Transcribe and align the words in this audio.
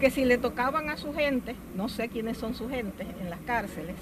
que 0.00 0.10
si 0.10 0.24
le 0.24 0.38
tocaban 0.38 0.88
a 0.88 0.96
su 0.96 1.12
gente, 1.12 1.54
no 1.76 1.90
sé 1.90 2.08
quiénes 2.08 2.38
son 2.38 2.54
su 2.54 2.70
gente 2.70 3.06
en 3.20 3.28
las 3.28 3.40
cárceles, 3.40 3.96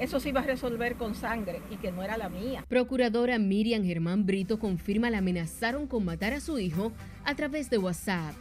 eso 0.00 0.18
se 0.18 0.30
iba 0.30 0.40
a 0.40 0.44
resolver 0.44 0.96
con 0.96 1.14
sangre 1.14 1.62
y 1.70 1.76
que 1.76 1.92
no 1.92 2.02
era 2.02 2.16
la 2.16 2.28
mía. 2.28 2.64
Procuradora 2.68 3.38
Miriam 3.38 3.84
Germán 3.84 4.26
Brito 4.26 4.58
confirma 4.58 5.10
la 5.10 5.18
amenazaron 5.18 5.86
con 5.86 6.04
matar 6.04 6.32
a 6.32 6.40
su 6.40 6.58
hijo 6.58 6.92
a 7.24 7.36
través 7.36 7.70
de 7.70 7.78
WhatsApp. 7.78 8.34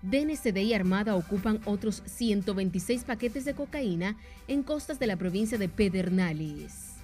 DNCD 0.00 0.56
y 0.58 0.72
Armada 0.72 1.16
ocupan 1.16 1.60
otros 1.66 2.02
126 2.06 3.04
paquetes 3.04 3.44
de 3.44 3.52
cocaína 3.52 4.16
en 4.46 4.62
costas 4.62 4.98
de 4.98 5.06
la 5.06 5.16
provincia 5.16 5.58
de 5.58 5.68
Pedernales. 5.68 6.94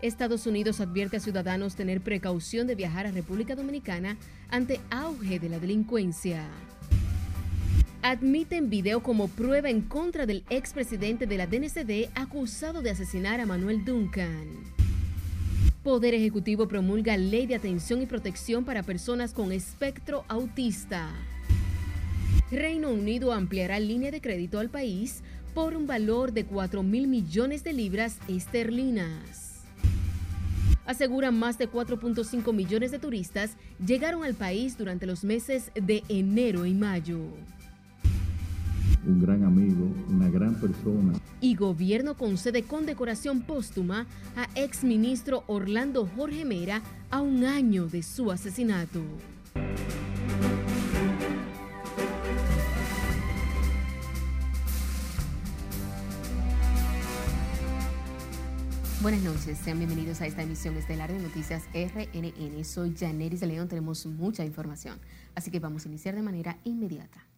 Estados 0.00 0.46
Unidos 0.46 0.80
advierte 0.80 1.18
a 1.18 1.20
ciudadanos 1.20 1.74
tener 1.74 2.00
precaución 2.00 2.66
de 2.66 2.76
viajar 2.76 3.06
a 3.06 3.10
República 3.10 3.54
Dominicana 3.54 4.16
ante 4.48 4.80
auge 4.90 5.38
de 5.38 5.50
la 5.50 5.58
delincuencia 5.58 6.48
admiten 8.02 8.70
video 8.70 9.02
como 9.02 9.28
prueba 9.28 9.68
en 9.68 9.82
contra 9.82 10.24
del 10.24 10.44
expresidente 10.48 11.26
de 11.26 11.36
la 11.36 11.46
DNCD 11.46 12.10
acusado 12.14 12.80
de 12.80 12.90
asesinar 12.90 13.40
a 13.40 13.46
Manuel 13.46 13.84
Duncan. 13.84 14.48
Poder 15.82 16.14
Ejecutivo 16.14 16.68
promulga 16.68 17.16
ley 17.16 17.46
de 17.46 17.54
atención 17.54 18.02
y 18.02 18.06
protección 18.06 18.64
para 18.64 18.82
personas 18.82 19.32
con 19.32 19.52
espectro 19.52 20.24
autista. 20.28 21.10
Reino 22.50 22.90
Unido 22.90 23.32
ampliará 23.32 23.78
línea 23.78 24.10
de 24.10 24.20
crédito 24.20 24.58
al 24.58 24.70
país 24.70 25.22
por 25.54 25.76
un 25.76 25.86
valor 25.86 26.32
de 26.32 26.44
4 26.44 26.82
mil 26.82 27.06
millones 27.06 27.64
de 27.64 27.72
libras 27.72 28.18
esterlinas. 28.28 29.64
Aseguran 30.86 31.38
más 31.38 31.58
de 31.58 31.70
4.5 31.70 32.52
millones 32.52 32.90
de 32.90 32.98
turistas 32.98 33.52
llegaron 33.84 34.24
al 34.24 34.34
país 34.34 34.76
durante 34.76 35.06
los 35.06 35.22
meses 35.22 35.70
de 35.74 36.02
enero 36.08 36.66
y 36.66 36.74
mayo 36.74 37.20
un 39.06 39.20
gran 39.20 39.44
amigo, 39.44 39.86
una 40.08 40.28
gran 40.28 40.54
persona. 40.54 41.14
Y 41.40 41.54
gobierno 41.54 42.16
concede 42.16 42.62
condecoración 42.62 43.42
póstuma 43.42 44.06
a 44.36 44.48
exministro 44.54 45.44
Orlando 45.46 46.08
Jorge 46.16 46.44
Mera 46.44 46.82
a 47.10 47.20
un 47.20 47.44
año 47.44 47.86
de 47.86 48.02
su 48.02 48.30
asesinato. 48.30 49.00
Buenas 59.02 59.22
noches, 59.22 59.56
sean 59.56 59.78
bienvenidos 59.78 60.20
a 60.20 60.26
esta 60.26 60.42
emisión 60.42 60.76
estelar 60.76 61.10
de 61.10 61.18
Noticias 61.18 61.62
RNN. 61.72 62.62
Soy 62.66 62.94
Janeris 62.94 63.40
de 63.40 63.46
León, 63.46 63.66
tenemos 63.66 64.04
mucha 64.04 64.44
información, 64.44 64.98
así 65.34 65.50
que 65.50 65.58
vamos 65.58 65.86
a 65.86 65.88
iniciar 65.88 66.14
de 66.14 66.20
manera 66.20 66.58
inmediata. 66.64 67.29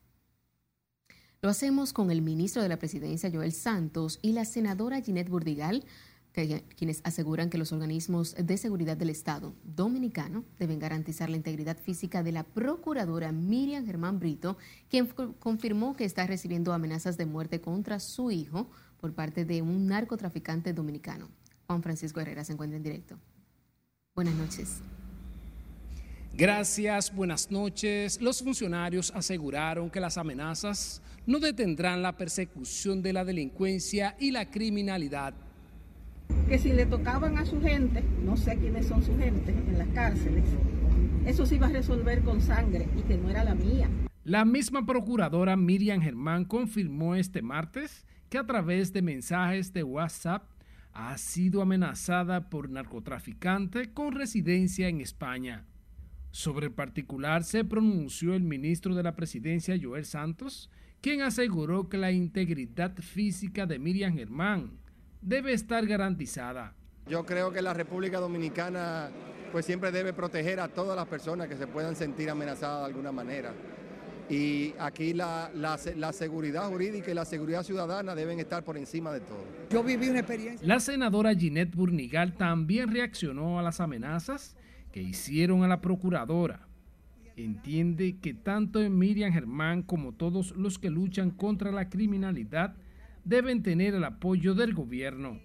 Lo 1.45 1.51
hacemos 1.51 1.93
con 1.93 2.13
el 2.13 2.23
ministro 2.23 2.63
de 2.63 2.69
la 2.69 2.79
Presidencia, 2.79 3.29
Joel 3.29 3.51
Santos, 3.51 4.21
y 4.23 4.31
la 4.31 4.45
senadora 4.45 5.01
Ginette 5.01 5.29
Burdigal, 5.29 5.85
quienes 6.33 7.01
aseguran 7.03 7.51
que 7.51 7.59
los 7.59 7.73
organismos 7.73 8.37
de 8.39 8.57
seguridad 8.57 8.97
del 8.97 9.11
Estado 9.11 9.53
dominicano 9.65 10.45
deben 10.61 10.79
garantizar 10.79 11.29
la 11.29 11.37
integridad 11.37 11.77
física 11.77 12.23
de 12.23 12.31
la 12.31 12.45
procuradora 12.45 13.33
Miriam 13.33 13.85
Germán 13.85 14.21
Brito, 14.21 14.57
quien 14.89 15.09
confirmó 15.41 15.97
que 15.97 16.05
está 16.05 16.29
recibiendo 16.29 16.73
amenazas 16.73 17.17
de 17.17 17.27
muerte 17.27 17.61
contra 17.61 17.99
su 17.99 18.31
hijo 18.31 18.71
por 19.01 19.13
parte 19.13 19.45
de 19.45 19.63
un 19.63 19.89
narcotraficante 19.89 20.73
dominicano. 20.73 21.29
Juan 21.67 21.83
Francisco 21.83 22.21
Herrera 22.21 22.45
se 22.45 22.53
encuentra 22.53 22.77
en 22.77 22.85
directo. 22.85 23.19
Buenas 24.15 24.37
noches. 24.37 24.77
Gracias, 26.35 27.15
buenas 27.15 27.51
noches. 27.51 28.19
Los 28.23 28.43
funcionarios 28.43 29.13
aseguraron 29.15 29.91
que 29.91 30.01
las 30.01 30.17
amenazas 30.17 31.03
no 31.27 31.39
detendrán 31.39 32.01
la 32.01 32.17
persecución 32.17 33.03
de 33.03 33.13
la 33.13 33.23
delincuencia 33.23 34.17
y 34.19 34.31
la 34.31 34.51
criminalidad. 34.51 35.35
Que 36.49 36.59
si 36.59 36.73
le 36.73 36.87
tocaban 36.87 37.37
a 37.37 37.45
su 37.45 37.61
gente, 37.61 38.03
no 38.25 38.39
sé 38.39 38.57
quiénes 38.57 38.87
son 38.87 39.03
su 39.03 39.15
gente 39.19 39.51
en 39.53 39.77
las 39.77 39.89
cárceles, 39.89 40.45
eso 41.27 41.45
se 41.45 41.57
iba 41.57 41.67
a 41.67 41.71
resolver 41.71 42.23
con 42.23 42.41
sangre 42.41 42.89
y 42.97 43.03
que 43.03 43.19
no 43.19 43.29
era 43.29 43.45
la 43.45 43.55
mía. 43.55 43.91
La 44.25 44.47
misma 44.47 44.87
procuradora 44.87 45.55
Miriam 45.57 46.01
Germán 46.01 46.47
confirmó 46.47 47.15
este 47.15 47.43
martes 47.43 48.07
que 48.31 48.39
a 48.39 48.47
través 48.47 48.95
de 48.95 49.03
mensajes 49.03 49.75
de 49.75 49.83
WhatsApp 49.83 50.45
ha 50.95 51.19
sido 51.19 51.61
amenazada 51.61 52.49
por 52.49 52.71
narcotraficante 52.71 53.93
con 53.93 54.13
residencia 54.13 54.89
en 54.89 55.03
España. 55.03 55.67
Sobre 56.33 56.67
el 56.67 56.73
particular 56.73 57.45
se 57.45 57.63
pronunció 57.63 58.35
el 58.35 58.43
ministro 58.43 58.95
de 58.95 59.03
la 59.03 59.15
Presidencia, 59.15 59.79
Joel 59.81 60.07
Santos, 60.07 60.71
quien 61.03 61.21
aseguró 61.21 61.91
que 61.91 61.99
la 61.99 62.11
integridad 62.11 62.97
física 62.97 63.67
de 63.67 63.79
Miriam 63.79 64.15
Germán 64.15 64.73
debe 65.21 65.53
estar 65.53 65.87
garantizada. 65.87 66.75
Yo 67.07 67.27
creo 67.27 67.53
que 67.53 67.61
la 67.61 67.75
República 67.75 68.19
Dominicana 68.19 69.11
pues 69.53 69.67
siempre 69.67 69.93
debe 69.93 70.15
proteger 70.15 70.59
a 70.61 70.69
todas 70.69 70.97
las 70.97 71.07
personas 71.07 71.49
que 71.49 71.57
se 71.57 71.67
puedan 71.67 71.95
sentir 71.95 72.31
amenazadas 72.31 72.81
de 72.81 72.87
alguna 72.87 73.13
manera. 73.13 73.53
Y 74.31 74.73
aquí 74.79 75.13
la, 75.13 75.51
la, 75.55 76.13
seguridad 76.15 76.71
jurídica 76.71 77.11
y 77.11 77.15
la 77.15 77.27
seguridad 77.27 77.63
ciudadana 77.63 78.15
deben 78.15 78.41
estar 78.41 78.65
por 78.65 78.79
encima 78.79 79.13
de 79.13 79.21
todo. 79.21 79.45
Yo 79.69 79.83
viví 79.83 80.09
una 80.09 80.21
experiencia. 80.21 80.67
La 80.67 80.81
senadora 80.81 81.35
Ginette 81.35 81.75
Burnigal 81.75 82.33
también 82.33 82.91
reaccionó 82.91 83.59
a 83.59 83.63
las 83.63 83.81
amenazas 83.81 84.57
que 84.93 85.03
hicieron 85.03 85.65
a 85.65 85.69
la 85.69 85.81
procuradora 85.81 86.69
entiende 87.37 88.19
que 88.21 88.35
tanto 88.35 88.79
Miriam 88.91 89.33
Germán 89.33 89.83
como 89.83 90.13
todos 90.13 90.55
los 90.57 90.79
que 90.79 90.91
luchan 90.91 91.31
contra 91.31 91.73
la 91.73 91.89
criminalidad 91.89 92.75
deben 93.25 93.63
tener 93.63 93.95
el 93.95 94.05
apoyo 94.05 94.55
del 94.55 94.75
gobierno. 94.75 95.39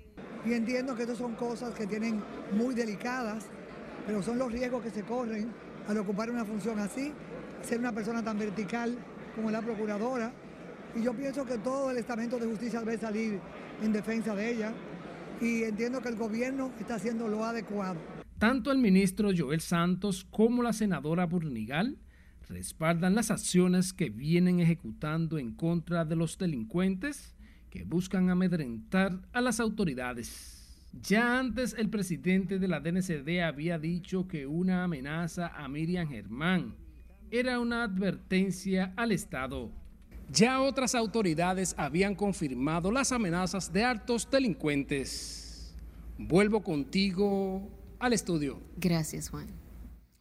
Y 0.45 0.53
entiendo 0.53 0.95
que 0.95 1.03
estas 1.03 1.17
son 1.17 1.35
cosas 1.35 1.73
que 1.73 1.87
tienen 1.87 2.21
muy 2.53 2.73
delicadas, 2.75 3.45
pero 4.05 4.21
son 4.21 4.37
los 4.37 4.51
riesgos 4.51 4.83
que 4.83 4.89
se 4.89 5.03
corren 5.03 5.49
al 5.87 5.97
ocupar 5.97 6.29
una 6.29 6.45
función 6.45 6.79
así, 6.79 7.11
ser 7.61 7.79
una 7.79 7.91
persona 7.91 8.23
tan 8.23 8.37
vertical 8.37 8.97
como 9.35 9.51
la 9.51 9.61
procuradora. 9.61 10.31
Y 10.95 11.03
yo 11.03 11.13
pienso 11.13 11.45
que 11.45 11.57
todo 11.57 11.91
el 11.91 11.97
estamento 11.97 12.39
de 12.39 12.47
justicia 12.47 12.79
debe 12.79 12.97
salir 12.97 13.39
en 13.81 13.93
defensa 13.93 14.35
de 14.35 14.51
ella. 14.51 14.73
Y 15.39 15.63
entiendo 15.63 16.01
que 16.01 16.09
el 16.09 16.15
gobierno 16.15 16.71
está 16.79 16.95
haciendo 16.95 17.27
lo 17.27 17.43
adecuado. 17.45 18.16
Tanto 18.39 18.71
el 18.71 18.77
ministro 18.77 19.31
Joel 19.35 19.61
Santos 19.61 20.23
como 20.29 20.61
la 20.61 20.71
senadora 20.71 21.25
Burnigal 21.25 21.97
respaldan 22.47 23.15
las 23.15 23.31
acciones 23.31 23.93
que 23.93 24.11
vienen 24.11 24.59
ejecutando 24.59 25.39
en 25.39 25.53
contra 25.53 26.05
de 26.05 26.15
los 26.15 26.37
delincuentes 26.37 27.35
que 27.71 27.83
buscan 27.83 28.29
amedrentar 28.29 29.19
a 29.33 29.41
las 29.41 29.59
autoridades. 29.59 30.85
Ya 31.01 31.39
antes 31.39 31.75
el 31.77 31.89
presidente 31.89 32.59
de 32.59 32.67
la 32.67 32.79
DNCD 32.79 33.41
había 33.41 33.79
dicho 33.79 34.27
que 34.27 34.45
una 34.45 34.83
amenaza 34.83 35.47
a 35.47 35.67
Miriam 35.67 36.07
Germán 36.07 36.75
era 37.31 37.59
una 37.59 37.83
advertencia 37.83 38.93
al 38.95 39.11
Estado. 39.11 39.71
Ya 40.31 40.61
otras 40.61 40.93
autoridades 40.93 41.73
habían 41.75 42.13
confirmado 42.13 42.91
las 42.91 43.11
amenazas 43.11 43.73
de 43.73 43.83
altos 43.83 44.29
delincuentes. 44.29 45.75
Vuelvo 46.17 46.63
contigo, 46.63 47.69
al 47.99 48.13
estudio. 48.13 48.59
Gracias, 48.77 49.29
Juan. 49.29 49.47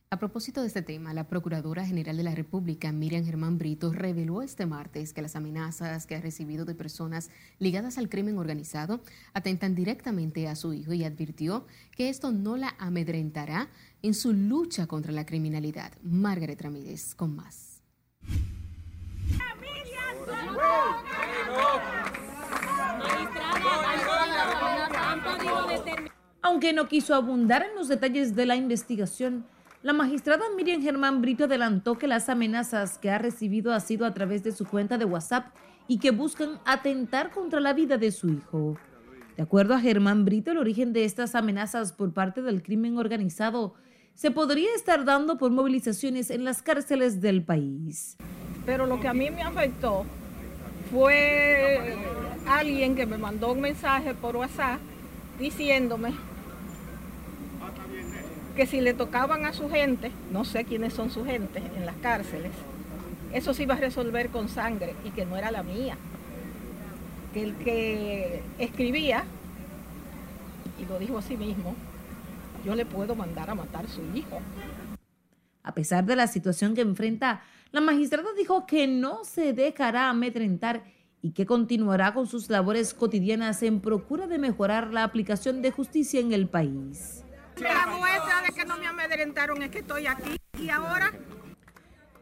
A 0.09 0.19
propósito 0.19 0.61
de 0.61 0.69
este 0.69 0.83
tema, 0.83 1.13
la 1.13 1.29
Procuradora 1.29 1.85
General 1.85 2.17
de 2.17 2.23
la 2.23 2.35
República, 2.35 2.93
Miriam 2.93 3.25
Germán 3.25 3.59
Brito, 3.59 3.93
reveló 3.93 4.41
este 4.41 4.65
martes 4.65 5.13
que 5.13 5.21
las 5.21 5.35
amenazas 5.35 6.07
que 6.07 6.15
ha 6.15 6.21
recibido 6.21 6.65
de 6.65 6.77
personas 6.77 7.29
ligadas 7.59 7.99
al 7.99 8.09
crimen 8.09 8.39
organizado 8.39 9.01
atentan 9.35 9.75
directamente 9.75 10.47
a 10.47 10.55
su 10.55 10.73
hijo 10.73 10.93
y 10.93 11.03
advirtió 11.03 11.67
que 11.97 12.09
esto 12.09 12.31
no 12.31 12.57
la 12.57 12.77
amedrentará 12.79 13.69
en 14.03 14.15
su 14.15 14.33
lucha 14.33 14.87
contra 14.87 15.13
la 15.13 15.27
criminalidad. 15.27 15.93
Margaret 16.03 16.63
Ramírez, 16.63 17.17
con 17.17 17.35
más. 17.35 17.83
Aunque 26.47 26.73
no 26.73 26.87
quiso 26.87 27.17
abundar 27.17 27.67
en 27.69 27.75
los 27.75 27.89
detalles 27.89 28.37
de 28.37 28.47
la 28.47 28.55
investigación, 28.55 29.45
la 29.83 29.93
magistrada 29.93 30.45
Miriam 30.57 30.81
Germán 30.81 31.21
Brito 31.21 31.47
adelantó 31.47 31.99
que 31.99 32.07
las 32.07 32.29
amenazas 32.29 32.99
que 32.99 33.11
ha 33.11 33.19
recibido 33.19 33.73
ha 33.73 33.81
sido 33.81 34.07
a 34.07 34.15
través 34.15 34.45
de 34.45 34.53
su 34.53 34.65
cuenta 34.65 34.97
de 34.97 35.07
WhatsApp 35.07 35.47
y 35.89 35.99
que 35.99 36.13
buscan 36.13 36.61
atentar 36.65 37.33
contra 37.33 37.59
la 37.59 37.73
vida 37.73 37.99
de 37.99 38.13
su 38.13 38.29
hijo. 38.29 38.79
De 39.37 39.43
acuerdo 39.43 39.75
a 39.75 39.81
Germán 39.81 40.25
Brito, 40.25 40.53
el 40.53 40.59
origen 40.59 40.93
de 40.93 41.05
estas 41.05 41.35
amenazas 41.35 41.93
por 41.93 42.13
parte 42.13 42.43
del 42.43 42.63
crimen 42.63 42.97
organizado 42.97 43.75
se 44.15 44.31
podría 44.31 44.73
estar 44.77 45.05
dando 45.05 45.39
por 45.39 45.51
movilizaciones 45.51 46.31
en 46.31 46.45
las 46.45 46.63
cárceles 46.63 47.21
del 47.21 47.43
país. 47.43 48.17
Pero 48.65 48.87
lo 48.87 49.01
que 49.01 49.09
a 49.09 49.15
mí 49.15 49.33
me 49.33 49.43
afectó 49.43 50.07
fue 50.93 51.97
alguien 52.47 52.95
que 52.95 53.05
me 53.05 53.19
mandó 53.19 53.51
un 53.51 53.63
mensaje 53.63 54.15
por 54.15 54.37
WhatsApp 54.37 54.79
diciéndome 55.41 56.36
que 58.57 58.67
si 58.67 58.81
le 58.81 58.95
tocaban 58.95 59.45
a 59.45 59.53
su 59.53 59.69
gente, 59.69 60.11
no 60.33 60.45
sé 60.45 60.65
quiénes 60.65 60.95
son 60.95 61.11
su 61.11 61.25
gente 61.25 61.63
en 61.77 61.85
las 61.85 61.95
cárceles, 61.97 62.53
eso 63.33 63.53
se 63.53 63.65
iba 63.65 63.75
a 63.75 63.79
resolver 63.79 64.31
con 64.31 64.49
sangre 64.49 64.95
y 65.05 65.11
que 65.11 65.27
no 65.27 65.37
era 65.37 65.51
la 65.51 65.63
mía. 65.63 65.97
Que 67.35 67.43
el 67.43 67.55
que 67.57 68.43
escribía, 68.59 69.25
y 70.81 70.87
lo 70.87 70.99
dijo 70.99 71.19
a 71.19 71.23
sí 71.23 71.37
mismo, 71.37 71.75
yo 72.65 72.75
le 72.75 72.87
puedo 72.87 73.15
mandar 73.15 73.51
a 73.51 73.55
matar 73.55 73.85
a 73.85 73.89
su 73.89 74.01
hijo. 74.15 74.41
A 75.63 75.75
pesar 75.75 76.07
de 76.07 76.17
la 76.17 76.27
situación 76.27 76.75
que 76.75 76.81
enfrenta, 76.81 77.43
la 77.73 77.83
magistrada 77.83 78.29
dijo 78.39 78.67
que 78.67 78.87
no 78.87 79.25
se 79.25 79.53
dejará 79.53 80.09
amedrentar 80.09 80.85
y 81.21 81.33
que 81.33 81.45
continuará 81.45 82.15
con 82.15 82.27
sus 82.27 82.49
labores 82.49 82.95
cotidianas 82.95 83.63
en 83.63 83.81
procura 83.81 84.27
de 84.27 84.39
mejorar 84.39 84.95
la 84.95 85.05
aplicación 85.05 85.61
de 85.61 85.73
justicia 85.73 86.21
en 86.21 86.33
el 86.33 86.49
país. 86.49 87.26
La 87.61 87.87
muestra 87.87 88.43
de 88.47 88.53
que 88.55 88.65
no 88.65 88.77
me 88.79 88.87
amedrentaron 88.87 89.63
es 89.63 89.71
que 89.71 89.79
estoy 89.79 90.07
aquí 90.07 90.37
y 90.61 90.69
ahora. 90.69 91.13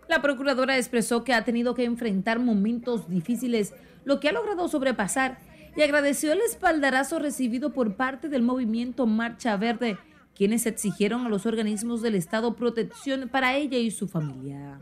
La 0.08 0.22
procuradora 0.22 0.76
expresó 0.76 1.24
que 1.24 1.32
ha 1.32 1.44
tenido 1.44 1.74
que 1.74 1.84
enfrentar 1.84 2.38
momentos 2.38 3.08
difíciles, 3.08 3.74
lo 4.04 4.20
que 4.20 4.28
ha 4.28 4.32
logrado 4.32 4.68
sobrepasar, 4.68 5.38
y 5.76 5.82
agradeció 5.82 6.32
el 6.32 6.40
espaldarazo 6.40 7.18
recibido 7.18 7.72
por 7.72 7.96
parte 7.96 8.28
del 8.28 8.42
movimiento 8.42 9.06
Marcha 9.06 9.56
Verde, 9.56 9.98
quienes 10.36 10.66
exigieron 10.66 11.26
a 11.26 11.28
los 11.28 11.46
organismos 11.46 12.02
del 12.02 12.14
Estado 12.14 12.54
protección 12.54 13.28
para 13.28 13.56
ella 13.56 13.78
y 13.78 13.90
su 13.90 14.06
familia. 14.06 14.78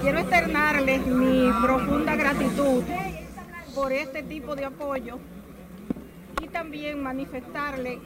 Quiero 0.00 0.18
externarles 0.20 1.06
mi 1.06 1.50
profunda 1.62 2.14
gratitud 2.14 2.82
por 3.74 3.92
este 3.92 4.22
tipo 4.22 4.54
de 4.54 4.66
apoyo 4.66 5.18
y 6.42 6.48
también 6.48 7.02
manifestarle 7.02 7.98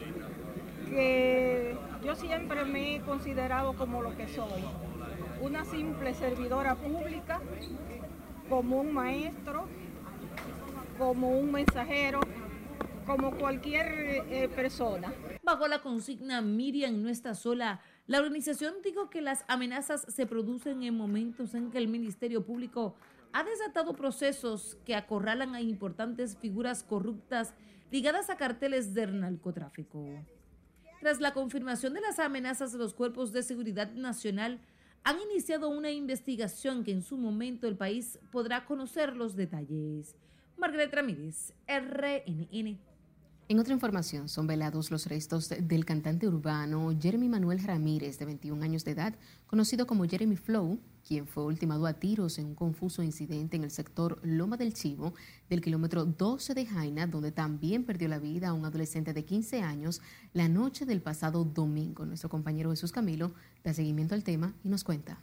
que 0.92 1.76
yo 2.04 2.14
siempre 2.14 2.64
me 2.64 2.96
he 2.96 3.00
considerado 3.00 3.74
como 3.74 4.02
lo 4.02 4.16
que 4.16 4.28
soy, 4.28 4.62
una 5.40 5.64
simple 5.64 6.14
servidora 6.14 6.74
pública, 6.74 7.40
como 8.48 8.80
un 8.80 8.92
maestro, 8.92 9.66
como 10.98 11.38
un 11.38 11.50
mensajero, 11.52 12.20
como 13.06 13.32
cualquier 13.36 13.86
eh, 14.30 14.48
persona. 14.54 15.12
Bajo 15.42 15.66
la 15.66 15.80
consigna 15.80 16.40
Miriam 16.42 17.02
no 17.02 17.08
está 17.08 17.34
sola, 17.34 17.80
la 18.06 18.18
organización 18.18 18.74
dijo 18.84 19.10
que 19.10 19.22
las 19.22 19.44
amenazas 19.48 20.04
se 20.08 20.26
producen 20.26 20.82
en 20.82 20.96
momentos 20.96 21.54
en 21.54 21.70
que 21.70 21.78
el 21.78 21.88
Ministerio 21.88 22.44
Público 22.44 22.94
ha 23.32 23.44
desatado 23.44 23.94
procesos 23.94 24.76
que 24.84 24.94
acorralan 24.94 25.54
a 25.54 25.60
importantes 25.60 26.36
figuras 26.36 26.82
corruptas 26.82 27.54
ligadas 27.90 28.30
a 28.30 28.36
carteles 28.36 28.94
del 28.94 29.20
narcotráfico. 29.20 30.04
Tras 31.02 31.20
la 31.20 31.32
confirmación 31.32 31.94
de 31.94 32.00
las 32.00 32.20
amenazas 32.20 32.74
los 32.74 32.94
cuerpos 32.94 33.32
de 33.32 33.42
seguridad 33.42 33.90
nacional, 33.90 34.60
han 35.02 35.20
iniciado 35.20 35.68
una 35.68 35.90
investigación 35.90 36.84
que 36.84 36.92
en 36.92 37.02
su 37.02 37.18
momento 37.18 37.66
el 37.66 37.76
país 37.76 38.20
podrá 38.30 38.66
conocer 38.66 39.16
los 39.16 39.34
detalles. 39.34 40.14
Margaret 40.56 40.94
Ramírez, 40.94 41.54
RNN. 41.66 42.91
En 43.48 43.58
otra 43.58 43.74
información, 43.74 44.28
son 44.28 44.46
velados 44.46 44.90
los 44.90 45.06
restos 45.06 45.48
del 45.48 45.84
cantante 45.84 46.28
urbano 46.28 46.96
Jeremy 46.98 47.28
Manuel 47.28 47.62
Ramírez, 47.62 48.18
de 48.18 48.24
21 48.24 48.62
años 48.62 48.84
de 48.84 48.92
edad, 48.92 49.14
conocido 49.46 49.86
como 49.86 50.04
Jeremy 50.04 50.36
Flow, 50.36 50.78
quien 51.06 51.26
fue 51.26 51.44
ultimado 51.44 51.86
a 51.86 51.94
tiros 51.94 52.38
en 52.38 52.46
un 52.46 52.54
confuso 52.54 53.02
incidente 53.02 53.56
en 53.56 53.64
el 53.64 53.72
sector 53.72 54.20
Loma 54.22 54.56
del 54.56 54.72
Chivo, 54.72 55.12
del 55.50 55.60
kilómetro 55.60 56.04
12 56.04 56.54
de 56.54 56.66
Jaina, 56.66 57.06
donde 57.08 57.32
también 57.32 57.84
perdió 57.84 58.08
la 58.08 58.20
vida 58.20 58.52
un 58.52 58.64
adolescente 58.64 59.12
de 59.12 59.24
15 59.24 59.60
años 59.60 60.00
la 60.32 60.48
noche 60.48 60.86
del 60.86 61.02
pasado 61.02 61.44
domingo. 61.44 62.06
Nuestro 62.06 62.30
compañero 62.30 62.70
Jesús 62.70 62.92
Camilo 62.92 63.34
da 63.64 63.74
seguimiento 63.74 64.14
al 64.14 64.22
tema 64.22 64.54
y 64.62 64.68
nos 64.68 64.84
cuenta. 64.84 65.18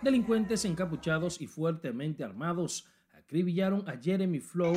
Delincuentes 0.00 0.64
encapuchados 0.64 1.40
y 1.40 1.48
fuertemente 1.48 2.22
armados 2.22 2.86
acribillaron 3.26 3.88
a 3.88 3.96
Jeremy 3.96 4.38
Flow, 4.38 4.74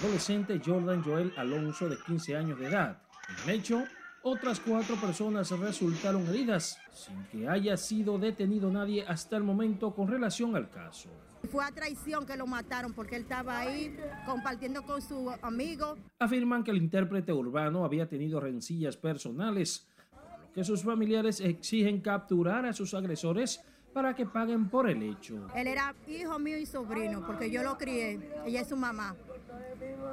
adolescente 0.00 0.60
Jordan 0.64 1.00
Joel 1.00 1.32
Alonso 1.36 1.88
de 1.88 1.96
15 1.96 2.36
años 2.36 2.58
de 2.58 2.66
edad. 2.66 3.00
En 3.44 3.50
el 3.50 3.60
hecho, 3.60 3.84
otras 4.22 4.58
cuatro 4.58 4.96
personas 4.96 5.52
resultaron 5.52 6.26
heridas, 6.26 6.76
sin 6.92 7.24
que 7.26 7.48
haya 7.48 7.76
sido 7.76 8.18
detenido 8.18 8.68
nadie 8.72 9.04
hasta 9.06 9.36
el 9.36 9.44
momento 9.44 9.94
con 9.94 10.08
relación 10.08 10.56
al 10.56 10.68
caso. 10.68 11.08
Fue 11.52 11.64
a 11.64 11.70
traición 11.70 12.26
que 12.26 12.36
lo 12.36 12.48
mataron 12.48 12.92
porque 12.94 13.14
él 13.14 13.22
estaba 13.22 13.60
ahí 13.60 13.96
compartiendo 14.26 14.82
con 14.82 15.00
su 15.00 15.32
amigo. 15.40 15.96
Afirman 16.18 16.64
que 16.64 16.72
el 16.72 16.78
intérprete 16.78 17.32
urbano 17.32 17.84
había 17.84 18.08
tenido 18.08 18.40
rencillas 18.40 18.96
personales, 18.96 19.86
por 20.10 20.40
lo 20.40 20.52
que 20.52 20.64
sus 20.64 20.82
familiares 20.82 21.40
exigen 21.40 22.00
capturar 22.00 22.66
a 22.66 22.72
sus 22.72 22.92
agresores 22.92 23.64
para 23.92 24.14
que 24.14 24.26
paguen 24.26 24.68
por 24.68 24.88
el 24.88 25.02
hecho. 25.02 25.48
Él 25.54 25.66
era 25.66 25.94
hijo 26.06 26.38
mío 26.38 26.58
y 26.58 26.66
sobrino, 26.66 27.24
porque 27.26 27.50
yo 27.50 27.62
lo 27.62 27.76
crié, 27.76 28.18
ella 28.44 28.60
es 28.60 28.68
su 28.68 28.76
mamá. 28.76 29.16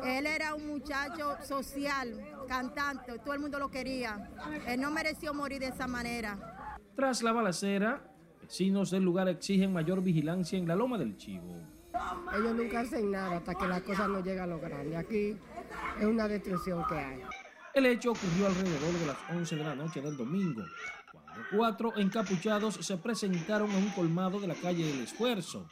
Él 0.04 0.25
era 0.25 0.56
un 0.56 0.68
muchacho 0.68 1.36
social, 1.44 2.19
cantante, 2.48 3.19
todo 3.19 3.33
el 3.33 3.39
mundo 3.39 3.60
lo 3.60 3.69
quería. 3.69 4.30
Él 4.68 4.80
no 4.81 4.92
mereció 4.92 5.33
morir 5.33 5.60
de 5.60 5.68
esa 5.68 5.88
manera. 5.88 6.77
Tras 6.95 7.22
la 7.24 7.31
balacera, 7.31 8.01
vecinos 8.42 8.92
del 8.92 9.04
lugar 9.04 9.27
exigen 9.27 9.74
mayor 9.74 10.01
vigilancia 10.01 10.57
en 10.57 10.68
la 10.68 10.75
Loma 10.75 10.98
del 10.98 11.18
Chivo. 11.18 11.62
Ellos 12.38 12.56
nunca 12.56 12.81
hacen 12.81 13.12
nada 13.12 13.38
hasta 13.38 13.56
que 13.56 13.68
la 13.68 13.81
cosa 13.81 14.07
no 14.07 14.22
llega 14.22 14.44
a 14.44 14.48
lo 14.48 14.60
grande. 14.60 14.95
Aquí 14.98 15.38
es 16.00 16.06
una 16.06 16.27
destrucción 16.27 16.83
que 16.88 16.95
hay. 16.95 17.22
El 17.74 17.86
hecho 17.88 18.12
ocurrió 18.12 18.48
alrededor 18.48 18.94
de 18.94 19.06
las 19.06 19.18
11 19.30 19.56
de 19.57 19.63
la 19.63 19.75
noche 19.75 20.01
del 20.01 20.16
domingo, 20.16 20.63
cuatro 21.55 21.97
encapuchados 21.97 22.75
se 22.75 22.97
presentaron 22.97 23.71
a 23.71 23.77
un 23.77 23.89
colmado 23.89 24.39
de 24.39 24.47
la 24.47 24.55
calle 24.55 24.85
del 24.85 25.01
Esfuerzo, 25.01 25.67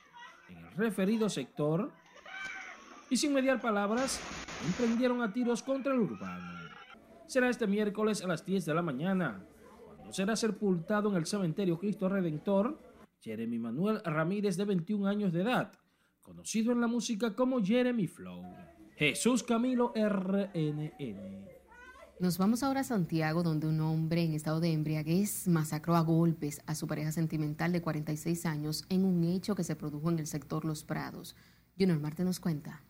en 0.49 0.57
el 0.57 0.71
referido 0.73 1.29
sector, 1.29 1.91
y 3.09 3.17
sin 3.17 3.33
mediar 3.33 3.61
palabras, 3.61 4.19
emprendieron 4.65 5.21
a 5.21 5.31
tiros 5.31 5.61
contra 5.63 5.93
el 5.93 5.99
urbano. 5.99 6.69
Será 7.27 7.49
este 7.49 7.67
miércoles 7.67 8.23
a 8.23 8.27
las 8.27 8.45
10 8.45 8.65
de 8.65 8.73
la 8.73 8.81
mañana, 8.81 9.45
cuando 9.87 10.13
será 10.13 10.35
sepultado 10.35 11.09
en 11.09 11.15
el 11.15 11.25
cementerio 11.25 11.79
Cristo 11.79 12.09
Redentor 12.09 12.79
Jeremy 13.23 13.57
Manuel 13.57 14.01
Ramírez, 14.03 14.57
de 14.57 14.65
21 14.65 15.07
años 15.07 15.31
de 15.31 15.41
edad, 15.41 15.71
conocido 16.21 16.73
en 16.73 16.81
la 16.81 16.87
música 16.87 17.33
como 17.33 17.63
Jeremy 17.63 18.07
Flow. 18.07 18.43
Jesús 18.97 19.43
Camilo 19.43 19.93
RNN. 19.95 21.52
Nos 22.23 22.37
vamos 22.37 22.63
ahora 22.63 22.79
a 22.79 22.83
Santiago, 22.85 23.43
donde 23.43 23.67
un 23.67 23.81
hombre 23.81 24.23
en 24.23 24.31
estado 24.31 24.61
de 24.61 24.71
embriaguez 24.71 25.45
masacró 25.49 25.97
a 25.97 25.99
golpes 25.99 26.61
a 26.65 26.73
su 26.73 26.87
pareja 26.87 27.11
sentimental 27.11 27.73
de 27.73 27.81
46 27.81 28.45
años 28.45 28.85
en 28.87 29.03
un 29.03 29.25
hecho 29.25 29.55
que 29.55 29.65
se 29.65 29.75
produjo 29.75 30.09
en 30.09 30.19
el 30.19 30.25
sector 30.25 30.63
Los 30.63 30.85
Prados. 30.85 31.35
Junior 31.77 31.99
Marte 31.99 32.23
nos 32.23 32.39
cuenta. 32.39 32.81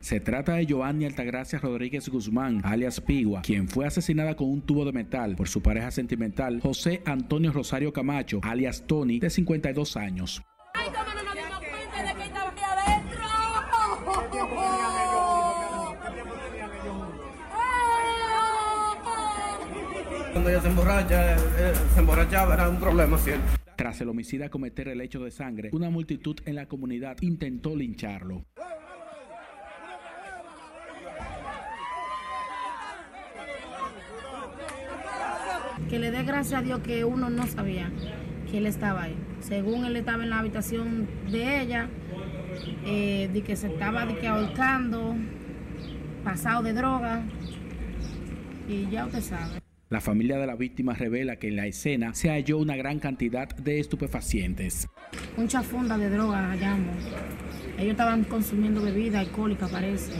Se 0.00 0.18
trata 0.18 0.54
de 0.54 0.66
Joanny 0.68 1.04
Altagracia 1.04 1.60
Rodríguez 1.60 2.08
Guzmán, 2.08 2.60
alias 2.64 3.00
Pigua, 3.00 3.42
quien 3.42 3.68
fue 3.68 3.86
asesinada 3.86 4.34
con 4.34 4.50
un 4.50 4.60
tubo 4.60 4.84
de 4.84 4.90
metal 4.90 5.36
por 5.36 5.46
su 5.46 5.62
pareja 5.62 5.92
sentimental 5.92 6.60
José 6.60 7.00
Antonio 7.06 7.52
Rosario 7.52 7.92
Camacho, 7.92 8.40
alias 8.42 8.82
Tony, 8.88 9.20
de 9.20 9.30
52 9.30 9.96
años. 9.96 10.42
Cuando 20.38 20.50
ella 20.50 20.62
se 20.62 20.68
emborracha, 20.68 21.34
eh, 21.34 21.72
se 21.94 21.98
emborrachaba, 21.98 22.54
era 22.54 22.68
un 22.68 22.78
problema 22.78 23.18
siempre. 23.18 23.50
Tras 23.74 24.00
el 24.02 24.08
homicida 24.08 24.48
cometer 24.48 24.86
el 24.86 25.00
hecho 25.00 25.18
de 25.18 25.32
sangre, 25.32 25.70
una 25.72 25.90
multitud 25.90 26.36
en 26.44 26.54
la 26.54 26.66
comunidad 26.66 27.16
intentó 27.22 27.74
lincharlo. 27.74 28.44
Que 35.90 35.98
le 35.98 36.12
dé 36.12 36.22
gracias 36.22 36.60
a 36.60 36.62
Dios 36.62 36.78
que 36.84 37.04
uno 37.04 37.30
no 37.30 37.44
sabía 37.48 37.90
que 38.48 38.58
él 38.58 38.66
estaba 38.66 39.02
ahí. 39.02 39.16
Según 39.40 39.86
él 39.86 39.96
estaba 39.96 40.22
en 40.22 40.30
la 40.30 40.38
habitación 40.38 41.08
de 41.32 41.62
ella, 41.62 41.88
eh, 42.86 43.28
de 43.32 43.42
que 43.42 43.56
se 43.56 43.66
estaba 43.66 44.06
de 44.06 44.16
que 44.18 44.28
ahorcando, 44.28 45.16
pasado 46.22 46.62
de 46.62 46.74
droga, 46.74 47.24
y 48.68 48.88
ya 48.88 49.04
usted 49.04 49.20
sabe. 49.20 49.67
La 49.90 50.02
familia 50.02 50.36
de 50.36 50.46
la 50.46 50.54
víctima 50.54 50.92
revela 50.92 51.36
que 51.36 51.48
en 51.48 51.56
la 51.56 51.66
escena 51.66 52.12
se 52.12 52.28
halló 52.28 52.58
una 52.58 52.76
gran 52.76 52.98
cantidad 52.98 53.48
de 53.48 53.80
estupefacientes. 53.80 54.86
Mucha 55.34 55.62
funda 55.62 55.96
de 55.96 56.10
droga 56.10 56.50
hallamos. 56.50 56.94
Ellos 57.78 57.92
estaban 57.92 58.24
consumiendo 58.24 58.82
bebida 58.82 59.20
alcohólica, 59.20 59.66
parece. 59.66 60.12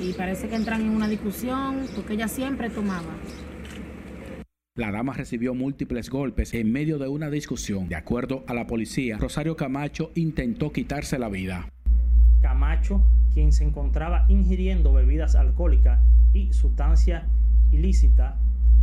Y 0.00 0.12
parece 0.14 0.48
que 0.48 0.56
entran 0.56 0.80
en 0.80 0.90
una 0.90 1.06
discusión 1.06 1.86
porque 1.94 2.14
ella 2.14 2.26
siempre 2.26 2.68
tomaba. 2.68 3.14
La 4.74 4.90
dama 4.90 5.12
recibió 5.12 5.54
múltiples 5.54 6.10
golpes 6.10 6.52
en 6.54 6.72
medio 6.72 6.98
de 6.98 7.06
una 7.06 7.30
discusión. 7.30 7.88
De 7.88 7.94
acuerdo 7.94 8.42
a 8.48 8.54
la 8.54 8.66
policía, 8.66 9.18
Rosario 9.18 9.54
Camacho 9.54 10.10
intentó 10.16 10.72
quitarse 10.72 11.16
la 11.16 11.28
vida. 11.28 11.68
Camacho, 12.42 13.04
quien 13.32 13.52
se 13.52 13.62
encontraba 13.62 14.26
ingiriendo 14.28 14.92
bebidas 14.92 15.36
alcohólicas, 15.36 16.00
y 16.32 16.52
sustancia 16.52 17.28
ilícita, 17.70 18.36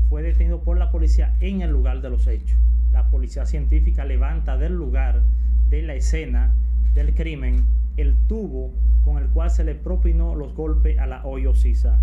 fue 0.09 0.23
detenido 0.23 0.61
por 0.61 0.77
la 0.77 0.91
policía 0.91 1.35
en 1.39 1.61
el 1.61 1.71
lugar 1.71 2.01
de 2.01 2.09
los 2.09 2.27
hechos. 2.27 2.57
La 2.91 3.09
policía 3.09 3.45
científica 3.45 4.05
levanta 4.05 4.57
del 4.57 4.73
lugar 4.73 5.23
de 5.69 5.81
la 5.81 5.95
escena 5.95 6.53
del 6.93 7.13
crimen 7.13 7.65
el 7.97 8.15
tubo 8.27 8.73
con 9.03 9.17
el 9.17 9.29
cual 9.29 9.49
se 9.49 9.63
le 9.63 9.75
propinó 9.75 10.35
los 10.35 10.53
golpes 10.53 10.97
a 10.99 11.07
la 11.07 11.25
hoyo 11.25 11.53
sisa. 11.53 12.01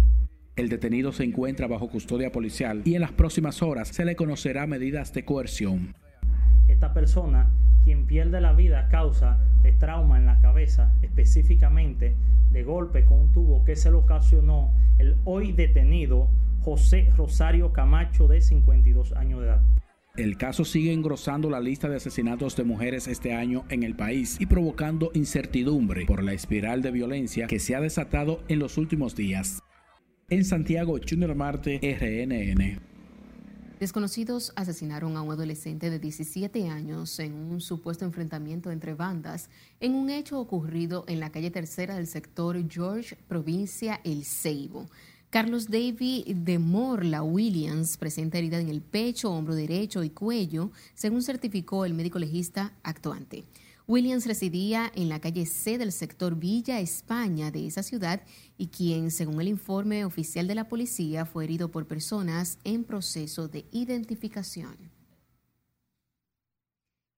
El 0.56 0.68
detenido 0.68 1.12
se 1.12 1.24
encuentra 1.24 1.66
bajo 1.66 1.88
custodia 1.88 2.30
policial 2.30 2.82
y 2.84 2.94
en 2.94 3.00
las 3.00 3.12
próximas 3.12 3.62
horas 3.62 3.88
se 3.88 4.04
le 4.04 4.16
conocerá 4.16 4.66
medidas 4.66 5.12
de 5.12 5.24
coerción. 5.24 5.94
Esta 6.68 6.94
persona, 6.94 7.50
quien 7.84 8.06
pierde 8.06 8.40
la 8.40 8.52
vida 8.52 8.80
a 8.80 8.88
causa 8.88 9.38
de 9.62 9.72
trauma 9.72 10.18
en 10.18 10.26
la 10.26 10.40
cabeza, 10.40 10.92
específicamente 11.02 12.14
de 12.52 12.62
golpe 12.62 13.04
con 13.04 13.18
un 13.18 13.32
tubo 13.32 13.64
que 13.64 13.74
se 13.74 13.90
le 13.90 13.96
ocasionó 13.96 14.72
el 14.98 15.16
hoy 15.24 15.52
detenido 15.52 16.28
José 16.64 17.10
Rosario 17.14 17.74
Camacho 17.74 18.26
de 18.26 18.40
52 18.40 19.12
años 19.12 19.40
de 19.40 19.46
edad. 19.48 19.62
El 20.16 20.38
caso 20.38 20.64
sigue 20.64 20.94
engrosando 20.94 21.50
la 21.50 21.60
lista 21.60 21.90
de 21.90 21.96
asesinatos 21.96 22.56
de 22.56 22.64
mujeres 22.64 23.06
este 23.06 23.34
año 23.34 23.64
en 23.68 23.82
el 23.82 23.94
país 23.94 24.36
y 24.40 24.46
provocando 24.46 25.10
incertidumbre 25.12 26.06
por 26.06 26.22
la 26.22 26.32
espiral 26.32 26.80
de 26.80 26.90
violencia 26.90 27.48
que 27.48 27.58
se 27.58 27.74
ha 27.74 27.80
desatado 27.80 28.40
en 28.48 28.60
los 28.60 28.78
últimos 28.78 29.14
días. 29.14 29.60
En 30.30 30.42
Santiago, 30.46 30.98
Junior 31.06 31.34
Marte, 31.34 31.80
RNN. 31.82 32.80
Desconocidos 33.78 34.52
asesinaron 34.56 35.18
a 35.18 35.22
un 35.22 35.32
adolescente 35.32 35.90
de 35.90 35.98
17 35.98 36.70
años 36.70 37.18
en 37.18 37.34
un 37.34 37.60
supuesto 37.60 38.06
enfrentamiento 38.06 38.70
entre 38.70 38.94
bandas 38.94 39.50
en 39.80 39.94
un 39.94 40.08
hecho 40.08 40.40
ocurrido 40.40 41.04
en 41.08 41.20
la 41.20 41.30
calle 41.30 41.50
tercera 41.50 41.96
del 41.96 42.06
sector 42.06 42.56
George, 42.70 43.16
provincia 43.28 44.00
El 44.04 44.24
Ceibo. 44.24 44.86
Carlos 45.34 45.68
David 45.68 46.28
de 46.28 46.60
Morla 46.60 47.24
Williams 47.24 47.96
presenta 47.96 48.38
herida 48.38 48.60
en 48.60 48.68
el 48.68 48.80
pecho, 48.80 49.32
hombro 49.32 49.56
derecho 49.56 50.04
y 50.04 50.10
cuello, 50.10 50.70
según 50.94 51.22
certificó 51.22 51.84
el 51.84 51.92
médico 51.92 52.20
legista 52.20 52.72
actuante. 52.84 53.42
Williams 53.88 54.26
residía 54.26 54.92
en 54.94 55.08
la 55.08 55.20
calle 55.20 55.44
C 55.46 55.76
del 55.76 55.90
sector 55.90 56.36
Villa 56.36 56.78
España 56.78 57.50
de 57.50 57.66
esa 57.66 57.82
ciudad 57.82 58.22
y 58.56 58.68
quien, 58.68 59.10
según 59.10 59.40
el 59.40 59.48
informe 59.48 60.04
oficial 60.04 60.46
de 60.46 60.54
la 60.54 60.68
policía, 60.68 61.26
fue 61.26 61.42
herido 61.42 61.68
por 61.68 61.88
personas 61.88 62.58
en 62.62 62.84
proceso 62.84 63.48
de 63.48 63.64
identificación. 63.72 64.93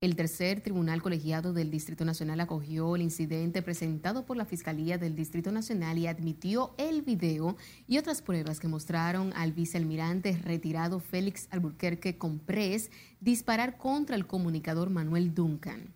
El 0.03 0.15
tercer 0.15 0.61
tribunal 0.61 1.01
colegiado 1.01 1.55
del 1.55 1.71
Distrito 1.71 2.05
Nacional 2.05 2.41
acogió 2.41 2.95
el 2.97 3.01
incidente 3.01 3.63
presentado 3.63 4.27
por 4.27 4.37
la 4.37 4.45
Fiscalía 4.45 4.99
del 4.99 5.17
Distrito 5.17 5.51
Nacional 5.53 5.97
y 5.97 6.07
admitió 6.07 6.75
el 6.77 7.01
video 7.01 7.57
y 7.89 7.97
otras 7.97 8.21
pruebas 8.21 8.61
que 8.61 8.69
mostraron 8.69 9.33
al 9.33 9.53
vicealmirante 9.53 10.37
retirado 10.45 11.01
Félix 11.01 11.49
Alburquerque 11.51 12.19
Comprés 12.19 12.91
disparar 13.21 13.79
contra 13.79 14.17
el 14.17 14.27
comunicador 14.27 14.91
Manuel 14.91 15.35
Duncan. 15.35 15.95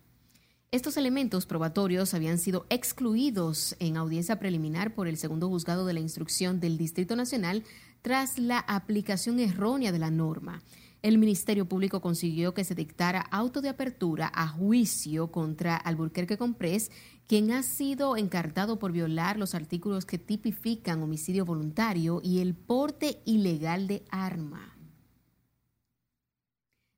Estos 0.71 0.97
elementos 0.97 1.45
probatorios 1.45 2.15
habían 2.15 2.39
sido 2.39 2.65
excluidos 2.71 3.75
en 3.77 3.97
audiencia 3.97 4.39
preliminar 4.39 4.95
por 4.95 5.07
el 5.07 5.17
segundo 5.17 5.47
juzgado 5.47 5.85
de 5.85 5.93
la 5.93 5.99
instrucción 5.99 6.59
del 6.59 6.79
Distrito 6.79 7.15
Nacional 7.15 7.63
tras 8.01 8.39
la 8.39 8.57
aplicación 8.57 9.39
errónea 9.39 9.91
de 9.91 9.99
la 9.99 10.09
norma 10.09 10.63
el 11.01 11.17
Ministerio 11.17 11.67
Público 11.67 11.99
consiguió 11.99 12.53
que 12.53 12.63
se 12.63 12.75
dictara 12.75 13.21
auto 13.31 13.61
de 13.61 13.69
apertura 13.69 14.31
a 14.33 14.47
juicio 14.47 15.31
contra 15.31 15.75
Alburquerque 15.75 16.37
Comprés, 16.37 16.91
quien 17.27 17.51
ha 17.51 17.63
sido 17.63 18.17
encartado 18.17 18.77
por 18.77 18.91
violar 18.91 19.37
los 19.37 19.55
artículos 19.55 20.05
que 20.05 20.19
tipifican 20.19 21.01
homicidio 21.01 21.45
voluntario 21.45 22.21
y 22.23 22.39
el 22.39 22.53
porte 22.53 23.21
ilegal 23.25 23.87
de 23.87 24.03
arma. 24.11 24.80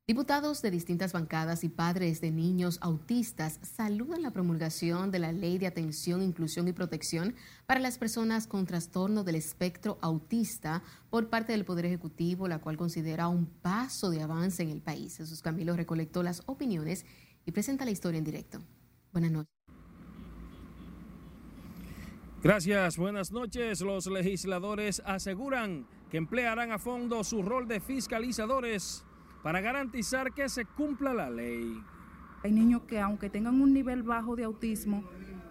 Diputados 0.06 0.60
de 0.60 0.70
distintas 0.70 1.14
bancadas 1.14 1.64
y 1.64 1.70
padres 1.70 2.20
de 2.20 2.30
niños 2.30 2.76
autistas 2.82 3.58
saludan 3.62 4.20
la 4.20 4.32
promulgación 4.32 5.10
de 5.10 5.18
la 5.18 5.32
Ley 5.32 5.56
de 5.56 5.66
Atención, 5.66 6.20
Inclusión 6.20 6.68
y 6.68 6.74
Protección 6.74 7.34
para 7.64 7.80
las 7.80 7.96
personas 7.96 8.46
con 8.46 8.66
trastorno 8.66 9.24
del 9.24 9.36
espectro 9.36 9.96
autista 10.02 10.82
por 11.08 11.30
parte 11.30 11.52
del 11.52 11.64
Poder 11.64 11.86
Ejecutivo, 11.86 12.48
la 12.48 12.58
cual 12.58 12.76
considera 12.76 13.28
un 13.28 13.46
paso 13.46 14.10
de 14.10 14.20
avance 14.20 14.62
en 14.62 14.68
el 14.68 14.82
país. 14.82 15.16
Jesús 15.16 15.40
Camilo 15.40 15.74
recolectó 15.74 16.22
las 16.22 16.42
opiniones 16.44 17.06
y 17.46 17.52
presenta 17.52 17.86
la 17.86 17.90
historia 17.90 18.18
en 18.18 18.24
directo. 18.24 18.58
Buenas 19.10 19.30
noches. 19.30 19.54
Gracias, 22.42 22.98
buenas 22.98 23.32
noches. 23.32 23.80
Los 23.80 24.04
legisladores 24.04 25.00
aseguran 25.06 25.86
que 26.10 26.18
emplearán 26.18 26.72
a 26.72 26.78
fondo 26.78 27.24
su 27.24 27.40
rol 27.40 27.66
de 27.66 27.80
fiscalizadores 27.80 29.02
para 29.44 29.60
garantizar 29.60 30.32
que 30.32 30.48
se 30.48 30.64
cumpla 30.64 31.12
la 31.12 31.28
ley. 31.28 31.78
Hay 32.42 32.50
niños 32.50 32.80
que 32.88 32.98
aunque 32.98 33.28
tengan 33.28 33.60
un 33.60 33.74
nivel 33.74 34.02
bajo 34.02 34.34
de 34.36 34.44
autismo, 34.44 35.04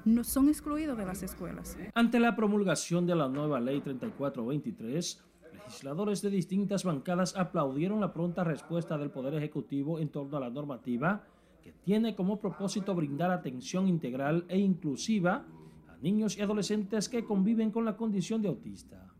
no 0.04 0.24
son 0.24 0.50
excluidos 0.50 0.98
de 0.98 1.06
las 1.06 1.22
escuelas. 1.22 1.78
Ante 1.94 2.20
la 2.20 2.36
promulgación 2.36 3.06
de 3.06 3.16
la 3.16 3.30
nueva 3.30 3.60
ley 3.60 3.82
3423, 3.82 5.24
legisladores 5.54 6.24
de 6.24 6.32
distintas 6.32 6.84
bancadas 6.84 7.38
aplaudieron 7.38 8.02
la 8.02 8.12
pronta 8.12 8.44
respuesta 8.44 8.98
del 8.98 9.12
Poder 9.12 9.36
Ejecutivo 9.36 10.00
en 10.00 10.10
torno 10.10 10.38
a 10.38 10.40
la 10.40 10.50
normativa 10.50 11.28
que 11.62 11.72
tiene 11.72 12.16
como 12.16 12.40
propósito 12.40 12.96
brindar 12.96 13.30
atención 13.30 13.88
integral 13.88 14.44
e 14.50 14.58
inclusiva 14.58 15.46
a 15.88 15.98
niños 15.98 16.36
y 16.36 16.42
adolescentes 16.42 17.08
que 17.08 17.24
conviven 17.24 17.70
con 17.70 17.86
la 17.86 17.96
condición 17.96 18.42
de 18.42 18.48
autista. 18.48 19.14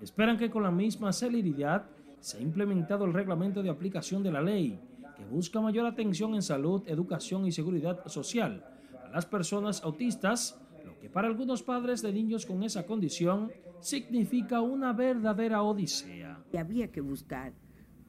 Esperan 0.00 0.38
que 0.38 0.48
con 0.48 0.62
la 0.62 0.70
misma 0.70 1.12
celeridad 1.12 1.90
se 2.26 2.38
ha 2.38 2.40
implementado 2.40 3.04
el 3.04 3.12
reglamento 3.12 3.62
de 3.62 3.70
aplicación 3.70 4.24
de 4.24 4.32
la 4.32 4.42
ley, 4.42 4.80
que 5.16 5.24
busca 5.24 5.60
mayor 5.60 5.86
atención 5.86 6.34
en 6.34 6.42
salud, 6.42 6.82
educación 6.88 7.46
y 7.46 7.52
seguridad 7.52 8.04
social 8.08 8.64
a 9.04 9.08
las 9.10 9.26
personas 9.26 9.80
autistas, 9.84 10.60
lo 10.84 10.98
que 10.98 11.08
para 11.08 11.28
algunos 11.28 11.62
padres 11.62 12.02
de 12.02 12.12
niños 12.12 12.44
con 12.44 12.64
esa 12.64 12.84
condición 12.84 13.52
significa 13.78 14.60
una 14.60 14.92
verdadera 14.92 15.62
odisea. 15.62 16.42
Había 16.58 16.90
que 16.90 17.00
buscar, 17.00 17.52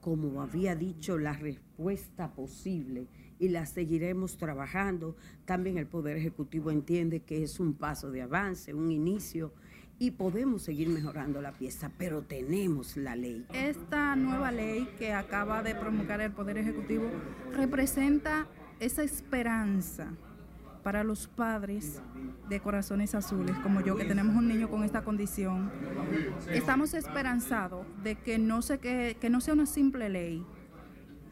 como 0.01 0.41
había 0.41 0.75
dicho, 0.75 1.19
la 1.19 1.33
respuesta 1.33 2.33
posible 2.33 3.09
y 3.37 3.49
la 3.49 3.67
seguiremos 3.67 4.35
trabajando. 4.37 5.15
También 5.45 5.77
el 5.77 5.85
Poder 5.85 6.17
Ejecutivo 6.17 6.71
entiende 6.71 7.21
que 7.21 7.43
es 7.43 7.59
un 7.59 7.75
paso 7.75 8.09
de 8.09 8.23
avance, 8.23 8.73
un 8.73 8.91
inicio 8.91 9.53
y 9.99 10.11
podemos 10.11 10.61
seguir 10.61 10.89
mejorando 10.89 11.41
la 11.41 11.51
pieza, 11.51 11.91
pero 11.97 12.21
tenemos 12.21 12.97
la 12.97 13.15
ley. 13.15 13.45
Esta 13.53 14.15
nueva 14.15 14.51
ley 14.51 14.87
que 14.97 15.13
acaba 15.13 15.63
de 15.63 15.75
promulgar 15.75 16.21
el 16.21 16.31
Poder 16.31 16.57
Ejecutivo 16.57 17.05
representa 17.53 18.47
esa 18.79 19.03
esperanza 19.03 20.13
para 20.83 21.03
los 21.03 21.27
padres 21.27 22.01
de 22.47 22.59
corazones 22.61 23.13
azules, 23.15 23.57
como 23.57 23.81
yo, 23.81 23.97
que 23.97 24.05
tenemos 24.05 24.35
un 24.35 24.47
niño 24.47 24.69
con 24.69 24.83
esta 24.83 25.03
condición. 25.03 25.69
Estamos 26.49 26.93
esperanzados 26.93 27.85
de 28.03 28.15
que 28.15 28.37
no, 28.37 28.61
se, 28.61 28.77
que, 28.77 29.17
que 29.19 29.29
no 29.29 29.41
sea 29.41 29.53
una 29.53 29.65
simple 29.65 30.07
ley, 30.09 30.45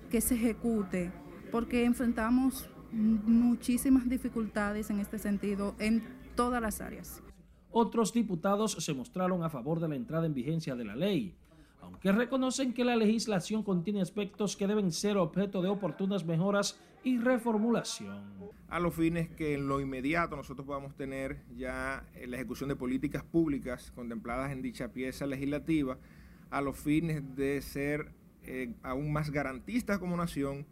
que 0.09 0.19
se 0.19 0.35
ejecute, 0.35 1.11
porque 1.51 1.85
enfrentamos 1.85 2.69
muchísimas 2.91 4.09
dificultades 4.09 4.89
en 4.89 4.99
este 4.99 5.19
sentido 5.19 5.75
en 5.79 6.03
todas 6.35 6.61
las 6.61 6.81
áreas. 6.81 7.21
Otros 7.77 8.13
diputados 8.13 8.71
se 8.71 8.93
mostraron 8.93 9.43
a 9.43 9.49
favor 9.49 9.81
de 9.81 9.89
la 9.89 9.97
entrada 9.97 10.25
en 10.25 10.33
vigencia 10.33 10.77
de 10.77 10.85
la 10.85 10.95
ley, 10.95 11.35
aunque 11.81 12.13
reconocen 12.13 12.71
que 12.71 12.85
la 12.85 12.95
legislación 12.95 13.63
contiene 13.63 14.01
aspectos 14.01 14.55
que 14.55 14.65
deben 14.65 14.93
ser 14.93 15.17
objeto 15.17 15.61
de 15.61 15.67
oportunas 15.67 16.23
mejoras 16.23 16.79
y 17.03 17.17
reformulación. 17.17 18.23
A 18.69 18.79
los 18.79 18.95
fines 18.95 19.27
que 19.27 19.55
en 19.55 19.67
lo 19.67 19.81
inmediato 19.81 20.37
nosotros 20.37 20.65
podamos 20.65 20.95
tener 20.95 21.41
ya 21.57 22.05
la 22.25 22.37
ejecución 22.37 22.69
de 22.69 22.77
políticas 22.77 23.23
públicas 23.23 23.91
contempladas 23.93 24.53
en 24.53 24.61
dicha 24.61 24.93
pieza 24.93 25.25
legislativa, 25.25 25.97
a 26.51 26.61
los 26.61 26.77
fines 26.77 27.35
de 27.35 27.61
ser 27.61 28.13
eh, 28.43 28.73
aún 28.83 29.11
más 29.11 29.31
garantistas 29.31 29.99
como 29.99 30.15
nación 30.15 30.65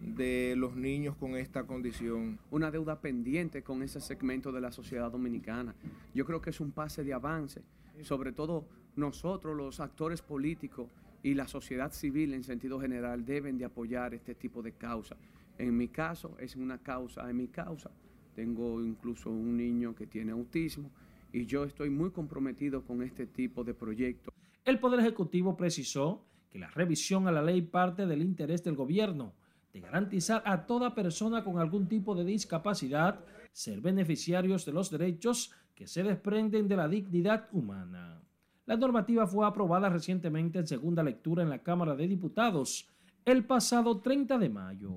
de 0.00 0.54
los 0.56 0.76
niños 0.76 1.16
con 1.16 1.36
esta 1.36 1.64
condición. 1.64 2.38
Una 2.50 2.70
deuda 2.70 3.00
pendiente 3.00 3.62
con 3.62 3.82
ese 3.82 4.00
segmento 4.00 4.52
de 4.52 4.60
la 4.60 4.72
sociedad 4.72 5.10
dominicana. 5.10 5.74
Yo 6.14 6.24
creo 6.24 6.40
que 6.40 6.50
es 6.50 6.60
un 6.60 6.72
pase 6.72 7.02
de 7.04 7.14
avance, 7.14 7.62
sobre 8.02 8.32
todo 8.32 8.66
nosotros 8.96 9.56
los 9.56 9.80
actores 9.80 10.22
políticos 10.22 10.88
y 11.22 11.34
la 11.34 11.48
sociedad 11.48 11.92
civil 11.92 12.34
en 12.34 12.44
sentido 12.44 12.80
general 12.80 13.24
deben 13.24 13.58
de 13.58 13.64
apoyar 13.64 14.14
este 14.14 14.34
tipo 14.34 14.62
de 14.62 14.72
causa. 14.72 15.16
En 15.58 15.76
mi 15.76 15.88
caso 15.88 16.36
es 16.38 16.56
una 16.56 16.78
causa, 16.78 17.28
en 17.28 17.36
mi 17.36 17.48
causa 17.48 17.90
tengo 18.36 18.82
incluso 18.82 19.30
un 19.30 19.56
niño 19.56 19.94
que 19.94 20.06
tiene 20.06 20.32
autismo 20.32 20.90
y 21.32 21.46
yo 21.46 21.64
estoy 21.64 21.88
muy 21.88 22.10
comprometido 22.10 22.84
con 22.84 23.02
este 23.02 23.26
tipo 23.26 23.64
de 23.64 23.72
proyectos. 23.72 24.32
El 24.62 24.78
Poder 24.78 25.00
Ejecutivo 25.00 25.56
precisó 25.56 26.22
que 26.50 26.58
la 26.58 26.68
revisión 26.68 27.26
a 27.26 27.32
la 27.32 27.42
ley 27.42 27.62
parte 27.62 28.06
del 28.06 28.20
interés 28.20 28.62
del 28.62 28.76
gobierno 28.76 29.32
de 29.76 29.82
garantizar 29.82 30.42
a 30.46 30.64
toda 30.64 30.94
persona 30.94 31.44
con 31.44 31.58
algún 31.58 31.86
tipo 31.86 32.14
de 32.14 32.24
discapacidad 32.24 33.20
ser 33.52 33.82
beneficiarios 33.82 34.64
de 34.64 34.72
los 34.72 34.90
derechos 34.90 35.52
que 35.74 35.86
se 35.86 36.02
desprenden 36.02 36.66
de 36.66 36.76
la 36.76 36.88
dignidad 36.88 37.48
humana. 37.52 38.22
La 38.64 38.78
normativa 38.78 39.26
fue 39.26 39.46
aprobada 39.46 39.90
recientemente 39.90 40.58
en 40.58 40.66
segunda 40.66 41.02
lectura 41.02 41.42
en 41.42 41.50
la 41.50 41.62
Cámara 41.62 41.94
de 41.94 42.08
Diputados 42.08 42.88
el 43.26 43.44
pasado 43.44 44.00
30 44.00 44.38
de 44.38 44.48
mayo. 44.48 44.94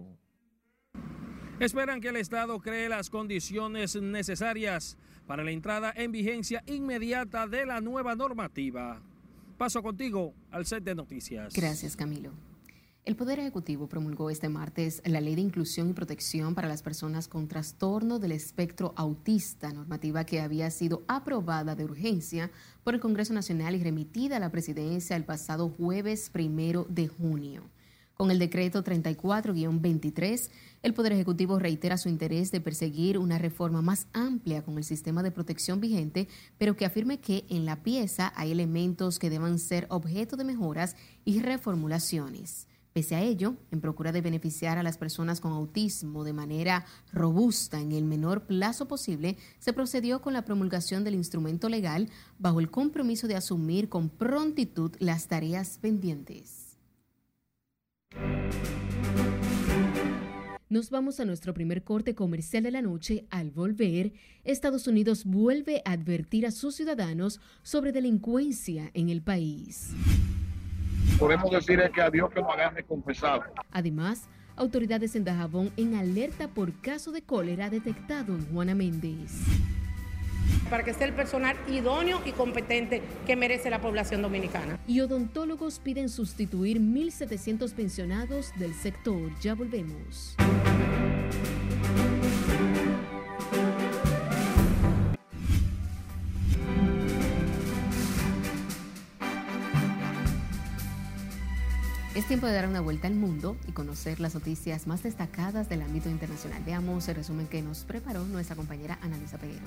Esperan 1.59 1.99
que 1.99 2.07
el 2.07 2.15
Estado 2.15 2.57
cree 2.61 2.87
las 2.87 3.09
condiciones 3.09 4.01
necesarias 4.01 4.97
para 5.27 5.43
la 5.43 5.51
entrada 5.51 5.91
en 5.93 6.13
vigencia 6.13 6.63
inmediata 6.67 7.47
de 7.47 7.65
la 7.65 7.81
nueva 7.81 8.15
normativa. 8.15 9.01
Paso 9.57 9.83
contigo 9.83 10.33
al 10.51 10.65
set 10.65 10.85
de 10.85 10.95
noticias. 10.95 11.53
Gracias, 11.53 11.97
Camilo. 11.97 12.31
El 13.05 13.15
Poder 13.15 13.39
Ejecutivo 13.39 13.87
promulgó 13.87 14.29
este 14.29 14.49
martes 14.49 15.01
la 15.05 15.21
Ley 15.21 15.33
de 15.33 15.41
Inclusión 15.41 15.89
y 15.89 15.93
Protección 15.93 16.53
para 16.53 16.67
las 16.67 16.83
Personas 16.83 17.27
con 17.27 17.47
Trastorno 17.47 18.19
del 18.19 18.33
Espectro 18.33 18.93
Autista, 18.97 19.71
normativa 19.71 20.25
que 20.25 20.41
había 20.41 20.69
sido 20.69 21.03
aprobada 21.07 21.75
de 21.75 21.85
urgencia 21.85 22.51
por 22.83 22.93
el 22.93 22.99
Congreso 22.99 23.33
Nacional 23.33 23.73
y 23.75 23.83
remitida 23.83 24.37
a 24.37 24.39
la 24.39 24.51
Presidencia 24.51 25.15
el 25.15 25.23
pasado 25.23 25.69
jueves 25.69 26.29
primero 26.29 26.85
de 26.89 27.07
junio. 27.07 27.63
Con 28.13 28.31
el 28.31 28.37
decreto 28.37 28.83
34-23, 28.83 30.49
el 30.83 30.93
Poder 30.93 31.13
Ejecutivo 31.13 31.57
reitera 31.57 31.97
su 31.97 32.09
interés 32.09 32.51
de 32.51 32.59
perseguir 32.59 33.17
una 33.17 33.37
reforma 33.37 33.81
más 33.81 34.07
amplia 34.11 34.61
con 34.61 34.77
el 34.77 34.83
sistema 34.83 35.23
de 35.23 35.31
protección 35.31 35.79
vigente, 35.79 36.27
pero 36.57 36.75
que 36.75 36.85
afirme 36.85 37.21
que 37.21 37.45
en 37.49 37.65
la 37.65 37.81
pieza 37.81 38.33
hay 38.35 38.51
elementos 38.51 39.19
que 39.19 39.29
deban 39.29 39.57
ser 39.57 39.87
objeto 39.89 40.35
de 40.35 40.43
mejoras 40.43 40.97
y 41.23 41.39
reformulaciones. 41.39 42.67
Pese 42.93 43.15
a 43.15 43.21
ello, 43.21 43.55
en 43.71 43.81
procura 43.81 44.11
de 44.11 44.21
beneficiar 44.21 44.79
a 44.79 44.83
las 44.83 44.97
personas 44.97 45.39
con 45.39 45.51
autismo 45.51 46.23
de 46.23 46.33
manera 46.33 46.85
robusta 47.13 47.79
en 47.79 47.91
el 47.91 48.03
menor 48.03 48.47
plazo 48.47 48.87
posible, 48.87 49.37
se 49.59 49.73
procedió 49.73 50.21
con 50.21 50.33
la 50.33 50.43
promulgación 50.43 51.03
del 51.03 51.13
instrumento 51.13 51.69
legal 51.69 52.09
bajo 52.39 52.59
el 52.59 52.71
compromiso 52.71 53.27
de 53.27 53.35
asumir 53.35 53.89
con 53.89 54.09
prontitud 54.09 54.95
las 54.99 55.27
tareas 55.27 55.77
pendientes. 55.77 56.77
Nos 60.67 60.91
vamos 60.91 61.19
a 61.19 61.25
nuestro 61.25 61.53
primer 61.53 61.83
corte 61.83 62.13
comercial 62.13 62.63
de 62.63 62.71
la 62.71 62.81
noche. 62.81 63.25
Al 63.31 63.49
volver, 63.49 64.13
Estados 64.43 64.87
Unidos 64.87 65.25
vuelve 65.25 65.81
a 65.83 65.93
advertir 65.93 66.45
a 66.45 66.51
sus 66.51 66.75
ciudadanos 66.75 67.39
sobre 67.63 67.91
delincuencia 67.91 68.91
en 68.93 69.09
el 69.09 69.21
país 69.23 69.89
podemos 71.19 71.51
decir 71.51 71.79
es 71.81 71.91
que 71.91 72.01
a 72.01 72.09
Dios 72.09 72.29
que 72.31 72.39
lo 72.39 72.51
agarre 72.51 72.83
confesado. 72.83 73.43
Además, 73.71 74.29
autoridades 74.55 75.15
en 75.15 75.25
Dajabón 75.25 75.71
en 75.77 75.95
alerta 75.95 76.47
por 76.47 76.73
caso 76.81 77.11
de 77.11 77.21
cólera 77.21 77.69
detectado 77.69 78.33
en 78.33 78.45
Juana 78.51 78.73
Méndez. 78.73 79.41
Para 80.69 80.83
que 80.83 80.93
sea 80.93 81.07
el 81.07 81.13
personal 81.13 81.57
idóneo 81.67 82.21
y 82.25 82.31
competente 82.31 83.01
que 83.25 83.35
merece 83.35 83.69
la 83.69 83.81
población 83.81 84.21
dominicana. 84.21 84.79
Y 84.87 85.01
odontólogos 85.01 85.79
piden 85.79 86.09
sustituir 86.09 86.79
1.700 86.79 87.73
pensionados 87.73 88.53
del 88.57 88.73
sector. 88.73 89.31
Ya 89.41 89.55
volvemos. 89.55 90.35
Es 102.19 102.25
tiempo 102.25 102.47
de 102.47 102.53
dar 102.53 102.67
una 102.67 102.81
vuelta 102.81 103.07
al 103.07 103.15
mundo 103.15 103.55
y 103.65 103.71
conocer 103.71 104.19
las 104.19 104.33
noticias 104.33 104.87
más 104.87 105.03
destacadas 105.03 105.69
del 105.69 105.81
ámbito 105.81 106.09
internacional. 106.09 106.61
Veamos 106.65 107.07
el 107.07 107.15
resumen 107.15 107.47
que 107.47 107.61
nos 107.61 107.85
preparó 107.85 108.25
nuestra 108.25 108.57
compañera 108.57 108.99
Analisa 109.01 109.37
Peguero. 109.37 109.63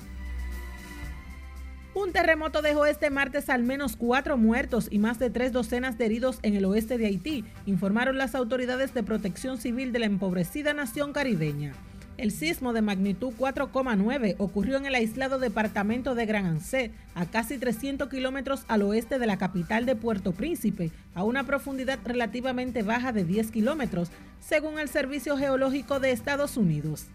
Un 1.95 2.11
terremoto 2.11 2.61
dejó 2.61 2.85
este 2.85 3.09
martes 3.09 3.49
al 3.49 3.63
menos 3.63 3.95
cuatro 3.95 4.37
muertos 4.37 4.87
y 4.91 4.99
más 4.99 5.17
de 5.17 5.31
tres 5.31 5.51
docenas 5.51 5.97
de 5.97 6.05
heridos 6.05 6.37
en 6.43 6.55
el 6.55 6.65
oeste 6.65 6.99
de 6.99 7.07
Haití, 7.07 7.43
informaron 7.65 8.19
las 8.19 8.35
autoridades 8.35 8.93
de 8.93 9.01
protección 9.01 9.57
civil 9.57 9.91
de 9.91 9.97
la 9.97 10.05
empobrecida 10.05 10.75
nación 10.75 11.11
caribeña. 11.11 11.73
El 12.15 12.29
sismo 12.31 12.73
de 12.73 12.83
magnitud 12.83 13.33
4,9 13.39 14.35
ocurrió 14.37 14.77
en 14.77 14.85
el 14.85 14.93
aislado 14.93 15.39
departamento 15.39 16.13
de 16.13 16.27
Gran 16.27 16.45
Ancé, 16.45 16.91
a 17.15 17.25
casi 17.25 17.57
300 17.57 18.07
kilómetros 18.07 18.65
al 18.67 18.83
oeste 18.83 19.17
de 19.17 19.25
la 19.25 19.37
capital 19.37 19.87
de 19.87 19.95
Puerto 19.95 20.31
Príncipe, 20.31 20.91
a 21.15 21.23
una 21.23 21.43
profundidad 21.43 21.97
relativamente 22.05 22.83
baja 22.83 23.13
de 23.13 23.23
10 23.23 23.49
kilómetros, 23.49 24.09
según 24.39 24.77
el 24.77 24.89
Servicio 24.89 25.37
Geológico 25.37 25.99
de 25.99 26.11
Estados 26.11 26.55
Unidos. 26.55 27.07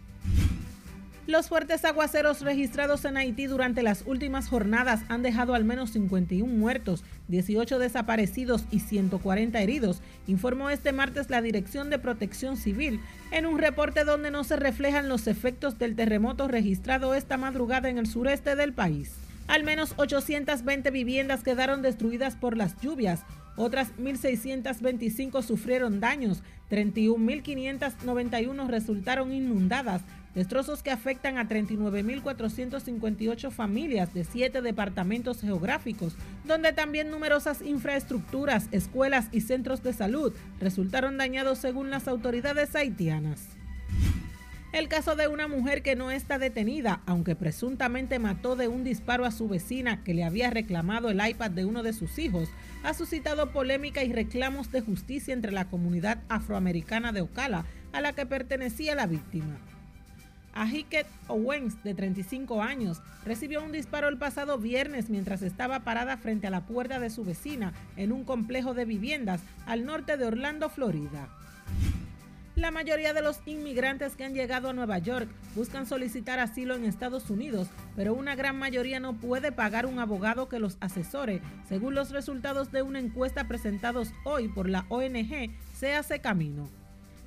Los 1.28 1.48
fuertes 1.50 1.84
aguaceros 1.84 2.40
registrados 2.40 3.04
en 3.04 3.18
Haití 3.18 3.44
durante 3.44 3.82
las 3.82 4.02
últimas 4.06 4.48
jornadas 4.48 5.02
han 5.10 5.20
dejado 5.20 5.52
al 5.52 5.62
menos 5.62 5.90
51 5.90 6.50
muertos, 6.50 7.04
18 7.28 7.78
desaparecidos 7.78 8.64
y 8.70 8.80
140 8.80 9.60
heridos, 9.60 10.00
informó 10.26 10.70
este 10.70 10.92
martes 10.92 11.28
la 11.28 11.42
Dirección 11.42 11.90
de 11.90 11.98
Protección 11.98 12.56
Civil 12.56 13.02
en 13.30 13.44
un 13.44 13.58
reporte 13.58 14.04
donde 14.04 14.30
no 14.30 14.42
se 14.42 14.56
reflejan 14.56 15.10
los 15.10 15.26
efectos 15.26 15.78
del 15.78 15.96
terremoto 15.96 16.48
registrado 16.48 17.12
esta 17.14 17.36
madrugada 17.36 17.90
en 17.90 17.98
el 17.98 18.06
sureste 18.06 18.56
del 18.56 18.72
país. 18.72 19.12
Al 19.48 19.64
menos 19.64 19.92
820 19.98 20.90
viviendas 20.90 21.42
quedaron 21.42 21.82
destruidas 21.82 22.36
por 22.36 22.56
las 22.56 22.80
lluvias, 22.80 23.20
otras 23.56 23.94
1.625 23.98 25.42
sufrieron 25.42 26.00
daños, 26.00 26.42
31.591 26.70 28.66
resultaron 28.66 29.32
inundadas, 29.32 30.02
destrozos 30.38 30.82
que 30.84 30.92
afectan 30.92 31.36
a 31.36 31.48
39.458 31.48 33.50
familias 33.50 34.14
de 34.14 34.22
siete 34.22 34.62
departamentos 34.62 35.40
geográficos, 35.40 36.14
donde 36.44 36.72
también 36.72 37.10
numerosas 37.10 37.60
infraestructuras, 37.60 38.68
escuelas 38.70 39.26
y 39.32 39.40
centros 39.40 39.82
de 39.82 39.92
salud 39.92 40.32
resultaron 40.60 41.18
dañados 41.18 41.58
según 41.58 41.90
las 41.90 42.06
autoridades 42.06 42.76
haitianas. 42.76 43.48
El 44.70 44.86
caso 44.86 45.16
de 45.16 45.26
una 45.26 45.48
mujer 45.48 45.82
que 45.82 45.96
no 45.96 46.12
está 46.12 46.38
detenida, 46.38 47.00
aunque 47.04 47.34
presuntamente 47.34 48.20
mató 48.20 48.54
de 48.54 48.68
un 48.68 48.84
disparo 48.84 49.24
a 49.24 49.32
su 49.32 49.48
vecina 49.48 50.04
que 50.04 50.14
le 50.14 50.22
había 50.22 50.50
reclamado 50.50 51.10
el 51.10 51.20
iPad 51.26 51.50
de 51.50 51.64
uno 51.64 51.82
de 51.82 51.92
sus 51.92 52.16
hijos, 52.20 52.48
ha 52.84 52.94
suscitado 52.94 53.50
polémica 53.50 54.04
y 54.04 54.12
reclamos 54.12 54.70
de 54.70 54.82
justicia 54.82 55.34
entre 55.34 55.50
la 55.50 55.64
comunidad 55.64 56.22
afroamericana 56.28 57.10
de 57.10 57.22
Ocala, 57.22 57.64
a 57.92 58.00
la 58.00 58.12
que 58.12 58.24
pertenecía 58.24 58.94
la 58.94 59.08
víctima. 59.08 59.58
Ahiket 60.58 61.06
Owens, 61.28 61.82
de 61.84 61.94
35 61.94 62.62
años, 62.62 63.00
recibió 63.24 63.62
un 63.62 63.70
disparo 63.70 64.08
el 64.08 64.18
pasado 64.18 64.58
viernes 64.58 65.08
mientras 65.08 65.42
estaba 65.42 65.80
parada 65.80 66.16
frente 66.16 66.48
a 66.48 66.50
la 66.50 66.66
puerta 66.66 66.98
de 66.98 67.10
su 67.10 67.24
vecina 67.24 67.72
en 67.96 68.10
un 68.10 68.24
complejo 68.24 68.74
de 68.74 68.84
viviendas 68.84 69.40
al 69.66 69.84
norte 69.84 70.16
de 70.16 70.26
Orlando, 70.26 70.68
Florida. 70.68 71.28
La 72.56 72.72
mayoría 72.72 73.12
de 73.12 73.22
los 73.22 73.38
inmigrantes 73.46 74.16
que 74.16 74.24
han 74.24 74.34
llegado 74.34 74.68
a 74.68 74.72
Nueva 74.72 74.98
York 74.98 75.28
buscan 75.54 75.86
solicitar 75.86 76.40
asilo 76.40 76.74
en 76.74 76.86
Estados 76.86 77.30
Unidos, 77.30 77.68
pero 77.94 78.14
una 78.14 78.34
gran 78.34 78.58
mayoría 78.58 78.98
no 78.98 79.14
puede 79.14 79.52
pagar 79.52 79.86
un 79.86 80.00
abogado 80.00 80.48
que 80.48 80.58
los 80.58 80.76
asesore, 80.80 81.40
según 81.68 81.94
los 81.94 82.10
resultados 82.10 82.72
de 82.72 82.82
una 82.82 82.98
encuesta 82.98 83.46
presentados 83.46 84.12
hoy 84.24 84.48
por 84.48 84.68
la 84.68 84.86
ONG 84.88 85.52
Se 85.72 85.94
hace 85.94 86.20
camino. 86.20 86.68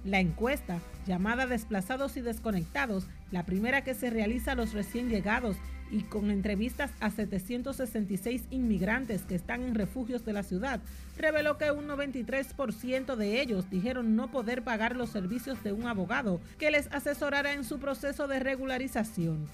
La 0.03 0.19
encuesta, 0.19 0.79
llamada 1.05 1.45
Desplazados 1.45 2.17
y 2.17 2.21
Desconectados, 2.21 3.05
la 3.31 3.45
primera 3.45 3.83
que 3.83 3.93
se 3.93 4.09
realiza 4.09 4.53
a 4.53 4.55
los 4.55 4.73
recién 4.73 5.09
llegados 5.09 5.57
y 5.91 6.03
con 6.03 6.31
entrevistas 6.31 6.89
a 7.01 7.11
766 7.11 8.45
inmigrantes 8.49 9.23
que 9.23 9.35
están 9.35 9.61
en 9.61 9.75
refugios 9.75 10.25
de 10.25 10.33
la 10.33 10.41
ciudad, 10.41 10.79
reveló 11.17 11.57
que 11.57 11.69
un 11.71 11.87
93% 11.87 13.15
de 13.15 13.41
ellos 13.41 13.69
dijeron 13.69 14.15
no 14.15 14.31
poder 14.31 14.63
pagar 14.63 14.95
los 14.95 15.11
servicios 15.11 15.61
de 15.63 15.71
un 15.71 15.85
abogado 15.85 16.41
que 16.57 16.71
les 16.71 16.91
asesorara 16.91 17.53
en 17.53 17.63
su 17.63 17.77
proceso 17.77 18.27
de 18.27 18.39
regularización. 18.39 19.47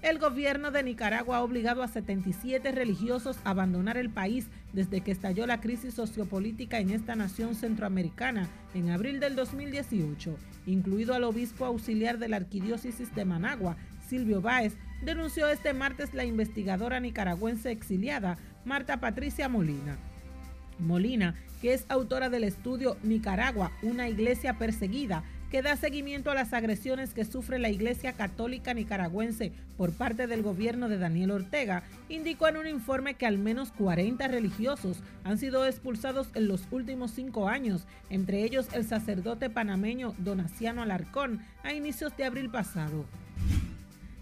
El 0.00 0.20
gobierno 0.20 0.70
de 0.70 0.84
Nicaragua 0.84 1.38
ha 1.38 1.42
obligado 1.42 1.82
a 1.82 1.88
77 1.88 2.70
religiosos 2.70 3.36
a 3.42 3.50
abandonar 3.50 3.96
el 3.96 4.10
país 4.10 4.46
desde 4.72 5.00
que 5.00 5.10
estalló 5.10 5.44
la 5.44 5.60
crisis 5.60 5.94
sociopolítica 5.94 6.78
en 6.78 6.90
esta 6.90 7.16
nación 7.16 7.56
centroamericana 7.56 8.48
en 8.74 8.90
abril 8.90 9.18
del 9.18 9.34
2018, 9.34 10.36
incluido 10.66 11.14
al 11.14 11.24
obispo 11.24 11.64
auxiliar 11.64 12.18
de 12.18 12.28
la 12.28 12.36
arquidiócesis 12.36 13.12
de 13.16 13.24
Managua, 13.24 13.76
Silvio 14.08 14.40
Báez, 14.40 14.76
denunció 15.02 15.48
este 15.48 15.72
martes 15.72 16.14
la 16.14 16.24
investigadora 16.24 17.00
nicaragüense 17.00 17.72
exiliada 17.72 18.38
Marta 18.64 19.00
Patricia 19.00 19.48
Molina. 19.48 19.98
Molina, 20.78 21.34
que 21.60 21.74
es 21.74 21.86
autora 21.88 22.28
del 22.28 22.44
estudio 22.44 22.96
Nicaragua, 23.02 23.72
una 23.82 24.08
iglesia 24.08 24.58
perseguida, 24.58 25.24
que 25.50 25.62
da 25.62 25.76
seguimiento 25.76 26.30
a 26.30 26.34
las 26.34 26.52
agresiones 26.52 27.14
que 27.14 27.24
sufre 27.24 27.58
la 27.58 27.70
Iglesia 27.70 28.12
Católica 28.12 28.74
Nicaragüense 28.74 29.52
por 29.76 29.92
parte 29.92 30.26
del 30.26 30.42
gobierno 30.42 30.88
de 30.88 30.98
Daniel 30.98 31.30
Ortega, 31.30 31.82
indicó 32.08 32.48
en 32.48 32.58
un 32.58 32.66
informe 32.66 33.14
que 33.14 33.26
al 33.26 33.38
menos 33.38 33.72
40 33.72 34.28
religiosos 34.28 34.98
han 35.24 35.38
sido 35.38 35.66
expulsados 35.66 36.28
en 36.34 36.48
los 36.48 36.62
últimos 36.70 37.12
cinco 37.12 37.48
años, 37.48 37.86
entre 38.10 38.44
ellos 38.44 38.68
el 38.74 38.86
sacerdote 38.86 39.48
panameño 39.50 40.14
Donaciano 40.18 40.82
Alarcón, 40.82 41.40
a 41.62 41.72
inicios 41.72 42.16
de 42.16 42.24
abril 42.24 42.50
pasado. 42.50 43.06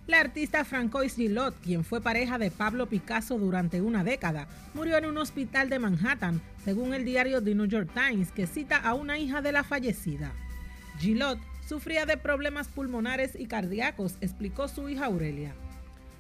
La 0.06 0.20
artista 0.20 0.64
Francois 0.64 1.16
Gillot, 1.16 1.60
quien 1.60 1.82
fue 1.82 2.00
pareja 2.00 2.38
de 2.38 2.52
Pablo 2.52 2.86
Picasso 2.86 3.38
durante 3.38 3.80
una 3.80 4.04
década, 4.04 4.46
murió 4.72 4.96
en 4.98 5.06
un 5.06 5.18
hospital 5.18 5.68
de 5.68 5.80
Manhattan, 5.80 6.40
según 6.64 6.94
el 6.94 7.04
diario 7.04 7.42
The 7.42 7.56
New 7.56 7.66
York 7.66 7.90
Times, 7.92 8.30
que 8.30 8.46
cita 8.46 8.76
a 8.76 8.94
una 8.94 9.18
hija 9.18 9.42
de 9.42 9.50
la 9.50 9.64
fallecida. 9.64 10.32
Gillot 10.98 11.38
sufría 11.66 12.06
de 12.06 12.16
problemas 12.16 12.68
pulmonares 12.68 13.38
y 13.38 13.46
cardíacos, 13.46 14.16
explicó 14.20 14.68
su 14.68 14.88
hija 14.88 15.06
Aurelia. 15.06 15.54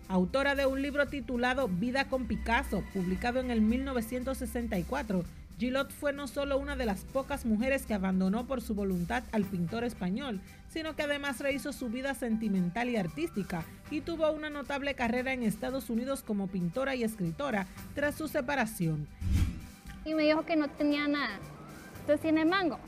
Autora 0.08 0.54
de 0.54 0.66
un 0.66 0.82
libro 0.82 1.06
titulado 1.06 1.68
Vida 1.68 2.08
con 2.08 2.26
Picasso, 2.26 2.84
publicado 2.92 3.40
en 3.40 3.50
el 3.50 3.60
1964, 3.60 5.24
Gillot 5.58 5.90
fue 5.90 6.12
no 6.12 6.28
solo 6.28 6.58
una 6.58 6.76
de 6.76 6.84
las 6.84 7.04
pocas 7.04 7.46
mujeres 7.46 7.86
que 7.86 7.94
abandonó 7.94 8.46
por 8.46 8.60
su 8.60 8.74
voluntad 8.74 9.24
al 9.32 9.44
pintor 9.44 9.84
español, 9.84 10.40
sino 10.68 10.94
que 10.94 11.02
además 11.02 11.40
rehizo 11.40 11.72
su 11.72 11.88
vida 11.88 12.14
sentimental 12.14 12.90
y 12.90 12.96
artística 12.96 13.64
y 13.90 14.02
tuvo 14.02 14.30
una 14.32 14.50
notable 14.50 14.94
carrera 14.94 15.32
en 15.32 15.42
Estados 15.42 15.88
Unidos 15.88 16.22
como 16.22 16.48
pintora 16.48 16.94
y 16.94 17.04
escritora 17.04 17.66
tras 17.94 18.14
su 18.16 18.28
separación. 18.28 19.08
Y 20.04 20.14
me 20.14 20.24
dijo 20.24 20.44
que 20.44 20.56
no 20.56 20.68
tenía 20.68 21.08
nada. 21.08 21.38
Entonces 22.00 22.20
tiene 22.20 22.44
mango. 22.44 22.78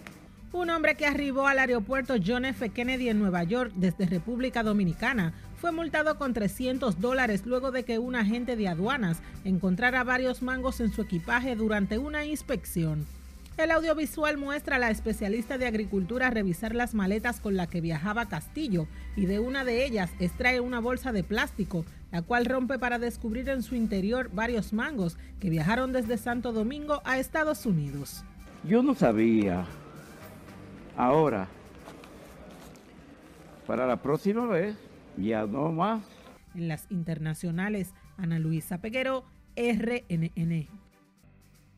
Un 0.50 0.70
hombre 0.70 0.94
que 0.94 1.04
arribó 1.04 1.46
al 1.46 1.58
aeropuerto 1.58 2.14
John 2.24 2.46
F. 2.46 2.70
Kennedy 2.70 3.10
en 3.10 3.18
Nueva 3.18 3.44
York 3.44 3.70
desde 3.76 4.06
República 4.06 4.62
Dominicana 4.62 5.34
fue 5.60 5.72
multado 5.72 6.16
con 6.16 6.32
300 6.32 7.00
dólares 7.00 7.44
luego 7.44 7.70
de 7.70 7.84
que 7.84 7.98
un 7.98 8.16
agente 8.16 8.56
de 8.56 8.66
aduanas 8.66 9.18
encontrara 9.44 10.04
varios 10.04 10.40
mangos 10.40 10.80
en 10.80 10.90
su 10.90 11.02
equipaje 11.02 11.54
durante 11.54 11.98
una 11.98 12.24
inspección. 12.24 13.06
El 13.58 13.72
audiovisual 13.72 14.38
muestra 14.38 14.76
a 14.76 14.78
la 14.78 14.90
especialista 14.90 15.58
de 15.58 15.66
agricultura 15.66 16.30
revisar 16.30 16.74
las 16.74 16.94
maletas 16.94 17.40
con 17.40 17.56
la 17.56 17.66
que 17.66 17.82
viajaba 17.82 18.28
Castillo 18.28 18.86
y 19.16 19.26
de 19.26 19.40
una 19.40 19.64
de 19.64 19.84
ellas 19.84 20.10
extrae 20.18 20.60
una 20.60 20.80
bolsa 20.80 21.12
de 21.12 21.24
plástico, 21.24 21.84
la 22.10 22.22
cual 22.22 22.46
rompe 22.46 22.78
para 22.78 22.98
descubrir 22.98 23.50
en 23.50 23.62
su 23.62 23.74
interior 23.74 24.30
varios 24.32 24.72
mangos 24.72 25.18
que 25.40 25.50
viajaron 25.50 25.92
desde 25.92 26.16
Santo 26.16 26.52
Domingo 26.52 27.02
a 27.04 27.18
Estados 27.18 27.66
Unidos. 27.66 28.24
Yo 28.64 28.82
no 28.82 28.94
sabía 28.94 29.66
Ahora, 30.98 31.46
para 33.68 33.86
la 33.86 34.02
próxima 34.02 34.46
vez, 34.46 34.74
ya 35.16 35.46
no 35.46 35.70
más. 35.70 36.02
En 36.56 36.66
las 36.66 36.90
internacionales, 36.90 37.94
Ana 38.16 38.40
Luisa 38.40 38.78
Peguero, 38.78 39.22
RNN. 39.54 40.66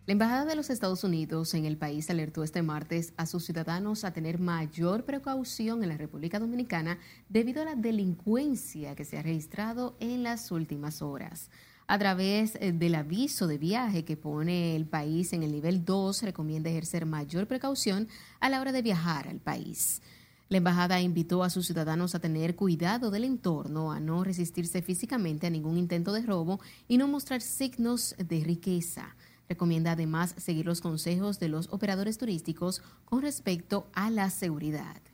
La 0.07 0.13
Embajada 0.13 0.47
de 0.47 0.57
los 0.57 0.71
Estados 0.71 1.05
Unidos 1.05 1.53
en 1.53 1.67
el 1.67 1.77
país 1.77 2.09
alertó 2.09 2.43
este 2.43 2.63
martes 2.63 3.13
a 3.19 3.27
sus 3.27 3.45
ciudadanos 3.45 4.05
a 4.05 4.15
tener 4.15 4.39
mayor 4.39 5.05
precaución 5.05 5.83
en 5.83 5.91
la 5.91 5.99
República 5.99 6.39
Dominicana 6.39 6.99
debido 7.29 7.61
a 7.61 7.67
la 7.67 7.75
delincuencia 7.75 8.97
que 8.97 9.05
se 9.05 9.19
ha 9.19 9.23
registrado 9.23 9.99
en 10.01 10.23
las 10.23 10.51
últimas 10.51 11.03
horas 11.03 11.51
a 11.91 11.99
través 11.99 12.57
eh, 12.61 12.71
del 12.71 12.95
aviso 12.95 13.49
de 13.49 13.59
viaje 13.59 14.05
que 14.05 14.17
pone 14.17 14.77
el 14.77 14.87
país 14.87 15.33
en 15.33 15.43
el 15.43 15.51
nivel 15.51 15.85
2, 15.85 16.23
recomienda 16.23 16.71
ejercer 16.71 17.05
mayor 17.05 17.49
precaución 17.49 18.07
a 18.39 18.49
la 18.49 18.61
hora 18.61 18.71
de 18.71 18.81
viajar 18.81 19.27
al 19.27 19.41
país. 19.41 20.01
La 20.49 20.59
embajada 20.59 21.01
invitó 21.01 21.43
a 21.43 21.51
sus 21.51 21.67
ciudadanos 21.67 22.15
a 22.15 22.21
tener 22.21 22.55
cuidado 22.55 23.11
del 23.11 23.25
entorno, 23.25 23.91
a 23.91 23.99
no 23.99 24.23
resistirse 24.23 24.83
físicamente 24.83 25.49
a 25.49 25.51
ningún 25.51 25.77
intento 25.77 26.13
de 26.13 26.23
robo 26.23 26.61
y 26.87 26.97
no 26.97 27.09
mostrar 27.09 27.41
signos 27.41 28.15
de 28.17 28.45
riqueza. 28.45 29.17
Recomienda 29.49 29.91
además 29.91 30.37
seguir 30.39 30.67
los 30.67 30.81
consejos 30.81 31.41
de 31.41 31.49
los 31.49 31.67
operadores 31.73 32.19
turísticos 32.19 32.83
con 33.05 33.21
respecto 33.21 33.89
a 33.95 34.11
la 34.11 34.31
seguridad. 34.31 35.10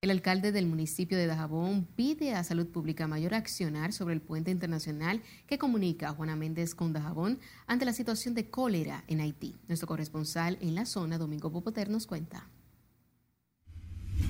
El 0.00 0.10
alcalde 0.10 0.52
del 0.52 0.68
municipio 0.68 1.18
de 1.18 1.26
Dajabón 1.26 1.84
pide 1.96 2.32
a 2.32 2.44
Salud 2.44 2.68
Pública 2.68 3.08
mayor 3.08 3.34
accionar 3.34 3.92
sobre 3.92 4.14
el 4.14 4.20
puente 4.20 4.52
internacional 4.52 5.22
que 5.48 5.58
comunica 5.58 6.08
a 6.08 6.12
Juana 6.12 6.36
Méndez 6.36 6.76
con 6.76 6.92
Dajabón 6.92 7.40
ante 7.66 7.84
la 7.84 7.92
situación 7.92 8.32
de 8.34 8.48
cólera 8.48 9.02
en 9.08 9.20
Haití. 9.20 9.56
Nuestro 9.66 9.88
corresponsal 9.88 10.56
en 10.60 10.76
la 10.76 10.86
zona, 10.86 11.18
Domingo 11.18 11.50
Popoter, 11.50 11.90
nos 11.90 12.06
cuenta. 12.06 12.48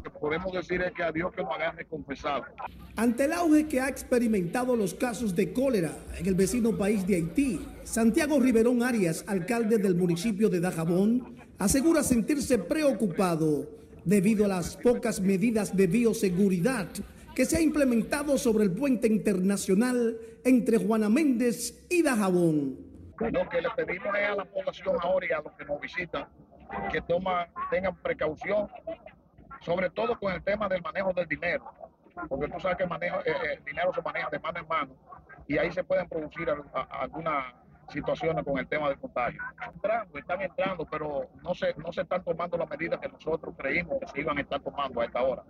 Lo 0.03 0.11
que 0.11 0.19
podemos 0.19 0.53
decir 0.55 0.81
es 0.81 0.91
que 0.95 1.03
a 1.03 1.13
Dios 1.13 1.35
que 1.35 1.43
nos 1.43 1.53
agarre 1.53 1.85
confesado. 1.85 2.45
Ante 2.97 3.27
el 3.27 3.35
auge 3.35 3.69
que 3.69 3.83
ha 3.83 3.91
experimentado 3.91 4.75
los 4.75 4.95
casos 4.95 5.37
de 5.37 5.53
cólera 5.53 5.95
en 6.17 6.25
el 6.25 6.35
vecino 6.35 6.79
país 6.79 7.07
de 7.07 7.17
Haití, 7.17 7.61
Santiago 7.85 8.41
Riverón 8.41 8.83
Arias, 8.83 9.23
alcalde 9.27 9.77
del 9.77 9.97
municipio 9.97 10.49
de 10.49 10.61
Dajabón, 10.61 11.37
asegura 11.59 12.03
sentirse 12.03 12.57
preocupado 12.57 13.77
debido 14.09 14.47
a 14.47 14.49
las 14.49 14.77
pocas 14.77 15.21
medidas 15.21 15.77
de 15.77 15.87
bioseguridad 15.87 16.89
que 17.35 17.45
se 17.45 17.59
ha 17.59 17.61
implementado 17.61 18.39
sobre 18.39 18.65
el 18.65 18.73
puente 18.73 19.07
internacional 19.07 20.19
entre 20.45 20.79
Juana 20.79 21.11
Méndez 21.11 21.87
y 21.91 22.03
Dajabón. 22.03 22.79
Lo 23.19 23.49
que 23.49 23.61
le 23.61 23.69
pedimos 23.77 24.09
es 24.17 24.29
a 24.29 24.35
la 24.35 24.45
población 24.47 24.97
ahora 25.03 25.27
y 25.29 25.33
a 25.33 25.43
los 25.43 25.53
que 25.53 25.65
nos 25.67 25.81
visitan 25.81 26.27
que 26.91 27.03
toman, 27.03 27.49
tengan 27.71 27.97
precaución, 27.97 28.69
sobre 29.61 29.91
todo 29.91 30.19
con 30.19 30.33
el 30.33 30.43
tema 30.43 30.69
del 30.69 30.81
manejo 30.81 31.13
del 31.13 31.29
dinero, 31.29 31.65
porque 32.29 32.49
tú 32.49 32.61
sabes 32.61 32.79
que 32.79 32.85
el, 32.85 32.89
manejo, 32.89 33.19
eh, 33.21 33.25
eh, 33.27 33.55
el 33.59 33.65
dinero 33.65 33.93
se 33.95 34.03
maneja 34.03 34.29
de 34.31 34.39
mano 34.39 34.59
en 34.59 34.69
mano 34.69 34.95
y 35.47 35.59
ahí 35.59 35.71
se 35.71 35.85
pueden 35.85 36.09
producir 36.09 36.49
algunas 36.91 37.55
situaciones 37.93 38.45
con 38.45 38.59
el 38.59 38.67
tema 38.67 38.89
del 38.89 38.99
contagio. 38.99 39.41
Entrando, 39.75 40.19
están 40.19 40.43
entrando, 40.43 40.87
pero 40.91 41.29
no 41.43 41.55
se, 41.55 41.75
no 41.75 41.93
se 41.93 42.03
están 42.03 42.23
tomando 42.25 42.57
las 42.57 42.69
medidas 42.69 43.01
que 43.01 43.09
nosotros 43.09 43.55
creímos 43.57 43.99
que 44.01 44.07
se 44.09 44.21
iban 44.21 44.39
a 44.39 44.41
estar 44.41 44.61
tomando 44.61 45.01
a 45.01 45.05
esta 45.05 45.23
hora. 45.23 45.45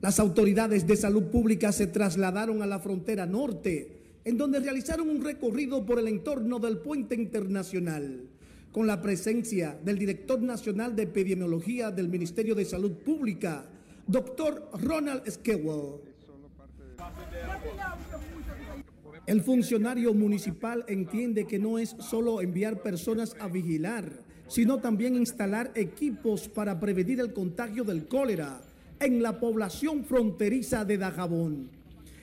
Las 0.00 0.18
autoridades 0.18 0.86
de 0.86 0.96
salud 0.96 1.30
pública 1.30 1.72
se 1.72 1.86
trasladaron 1.86 2.62
a 2.62 2.66
la 2.66 2.78
frontera 2.78 3.26
norte, 3.26 4.20
en 4.24 4.38
donde 4.38 4.60
realizaron 4.60 5.08
un 5.08 5.22
recorrido 5.22 5.84
por 5.84 5.98
el 5.98 6.08
entorno 6.08 6.58
del 6.58 6.78
puente 6.78 7.14
internacional, 7.14 8.28
con 8.72 8.86
la 8.86 9.02
presencia 9.02 9.78
del 9.82 9.98
director 9.98 10.40
nacional 10.40 10.96
de 10.96 11.02
epidemiología 11.02 11.90
del 11.90 12.08
Ministerio 12.08 12.54
de 12.54 12.64
Salud 12.64 12.92
Pública, 12.92 13.66
doctor 14.06 14.70
Ronald 14.80 15.28
Skewell. 15.28 16.00
El 19.26 19.42
funcionario 19.42 20.14
municipal 20.14 20.84
entiende 20.88 21.46
que 21.46 21.58
no 21.58 21.78
es 21.78 21.94
solo 21.98 22.40
enviar 22.40 22.82
personas 22.82 23.36
a 23.38 23.48
vigilar, 23.48 24.10
sino 24.48 24.78
también 24.78 25.14
instalar 25.14 25.70
equipos 25.74 26.48
para 26.48 26.80
prevenir 26.80 27.20
el 27.20 27.32
contagio 27.32 27.84
del 27.84 28.08
cólera 28.08 28.62
en 28.98 29.22
la 29.22 29.38
población 29.38 30.04
fronteriza 30.04 30.84
de 30.84 30.98
Dajabón. 30.98 31.70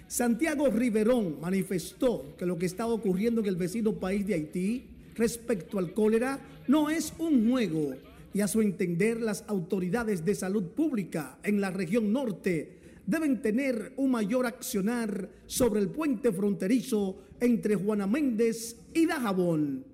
Santiago 0.07 0.67
Riverón 0.69 1.39
manifestó 1.39 2.35
que 2.37 2.45
lo 2.45 2.57
que 2.57 2.65
está 2.65 2.87
ocurriendo 2.87 3.41
en 3.41 3.47
el 3.47 3.55
vecino 3.55 3.93
país 3.93 4.25
de 4.25 4.35
Haití 4.35 4.85
respecto 5.15 5.79
al 5.79 5.93
cólera 5.93 6.39
no 6.67 6.89
es 6.89 7.13
un 7.19 7.49
juego 7.49 7.93
y 8.33 8.41
a 8.41 8.47
su 8.47 8.61
entender 8.61 9.21
las 9.21 9.43
autoridades 9.47 10.23
de 10.23 10.35
salud 10.35 10.63
pública 10.63 11.39
en 11.43 11.59
la 11.59 11.71
región 11.71 12.13
norte 12.13 12.76
deben 13.07 13.41
tener 13.41 13.93
un 13.95 14.11
mayor 14.11 14.45
accionar 14.45 15.29
sobre 15.47 15.79
el 15.79 15.89
puente 15.89 16.31
fronterizo 16.31 17.23
entre 17.39 17.75
Juana 17.75 18.05
Méndez 18.05 18.77
y 18.93 19.07
Dajabón. 19.07 19.85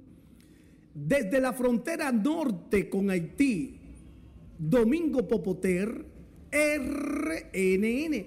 Desde 0.94 1.40
la 1.40 1.54
frontera 1.54 2.12
norte 2.12 2.90
con 2.90 3.10
Haití, 3.10 3.80
Domingo 4.58 5.28
Popoter, 5.28 6.06
RNN. 6.52 8.26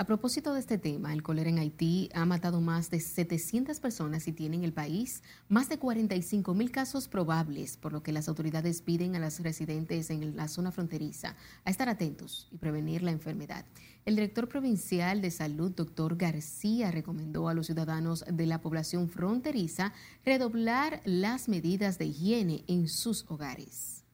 A 0.00 0.04
propósito 0.04 0.54
de 0.54 0.60
este 0.60 0.78
tema, 0.78 1.12
el 1.12 1.22
cólera 1.22 1.50
en 1.50 1.58
Haití 1.58 2.08
ha 2.14 2.24
matado 2.24 2.62
más 2.62 2.88
de 2.88 3.00
700 3.00 3.80
personas 3.80 4.26
y 4.28 4.32
tiene 4.32 4.56
en 4.56 4.64
el 4.64 4.72
país 4.72 5.22
más 5.50 5.68
de 5.68 5.78
45 5.78 6.54
mil 6.54 6.70
casos 6.70 7.06
probables, 7.06 7.76
por 7.76 7.92
lo 7.92 8.02
que 8.02 8.10
las 8.10 8.26
autoridades 8.26 8.80
piden 8.80 9.14
a 9.14 9.18
los 9.18 9.40
residentes 9.40 10.08
en 10.08 10.36
la 10.36 10.48
zona 10.48 10.72
fronteriza 10.72 11.36
a 11.66 11.70
estar 11.70 11.90
atentos 11.90 12.48
y 12.50 12.56
prevenir 12.56 13.02
la 13.02 13.10
enfermedad. 13.10 13.66
El 14.06 14.14
director 14.14 14.48
provincial 14.48 15.20
de 15.20 15.30
salud, 15.30 15.70
doctor 15.70 16.16
García, 16.16 16.90
recomendó 16.90 17.50
a 17.50 17.52
los 17.52 17.66
ciudadanos 17.66 18.24
de 18.26 18.46
la 18.46 18.62
población 18.62 19.06
fronteriza 19.06 19.92
redoblar 20.24 21.02
las 21.04 21.46
medidas 21.46 21.98
de 21.98 22.06
higiene 22.06 22.64
en 22.68 22.88
sus 22.88 23.26
hogares. 23.28 24.06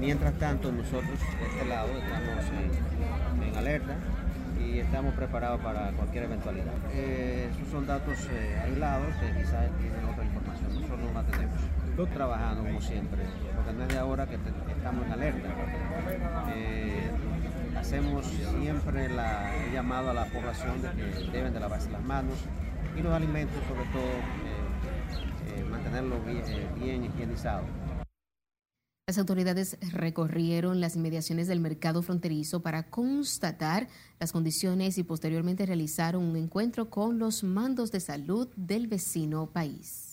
Mientras 0.00 0.36
tanto, 0.40 0.72
nosotros 0.72 1.20
de 1.20 1.46
este 1.46 1.68
lado 1.68 1.92
estamos 1.92 2.44
en 3.40 3.54
alerta 3.54 4.21
y 4.64 4.78
estamos 4.78 5.14
preparados 5.14 5.60
para 5.60 5.90
cualquier 5.92 6.24
eventualidad. 6.24 6.72
Eh, 6.92 7.48
esos 7.52 7.68
son 7.68 7.86
datos 7.86 8.18
eh, 8.30 8.60
aislados 8.64 9.14
que 9.16 9.38
quizás 9.38 9.70
tienen 9.78 10.04
otra 10.04 10.24
información, 10.24 10.74
nosotros 10.74 11.00
no 11.00 11.12
la 11.12 11.22
tenemos. 11.24 11.56
Estoy 11.90 12.06
trabajando 12.06 12.64
como 12.64 12.80
siempre, 12.80 13.22
porque 13.56 13.72
no 13.72 13.82
es 13.82 13.88
de 13.88 13.98
ahora 13.98 14.26
que, 14.26 14.34
estamos 14.34 15.06
en 15.06 15.12
alerta. 15.12 15.48
Eh, 16.54 17.10
hacemos 17.76 18.26
siempre 18.26 19.08
la, 19.08 19.54
el 19.56 19.72
llamado 19.72 20.10
a 20.10 20.14
la 20.14 20.24
población 20.26 20.80
de 20.82 20.90
que 20.90 21.30
deben 21.30 21.52
de 21.52 21.60
lavarse 21.60 21.90
las 21.90 22.02
manos 22.02 22.38
y 22.96 23.02
los 23.02 23.12
alimentos 23.12 23.56
sobre 23.68 23.84
todo 23.90 24.62
mantenerlos 25.70 26.18
bien 26.78 27.04
higienizados. 27.04 27.66
Las 29.08 29.18
autoridades 29.18 29.76
recorrieron 29.92 30.80
las 30.80 30.94
inmediaciones 30.94 31.48
del 31.48 31.58
mercado 31.58 32.02
fronterizo 32.02 32.62
para 32.62 32.88
constatar 32.88 33.88
las 34.20 34.30
condiciones 34.30 34.96
y 34.96 35.02
posteriormente 35.02 35.66
realizaron 35.66 36.22
un 36.22 36.36
encuentro 36.36 36.88
con 36.88 37.18
los 37.18 37.42
mandos 37.42 37.90
de 37.90 37.98
salud 37.98 38.48
del 38.54 38.86
vecino 38.86 39.50
país. 39.50 40.11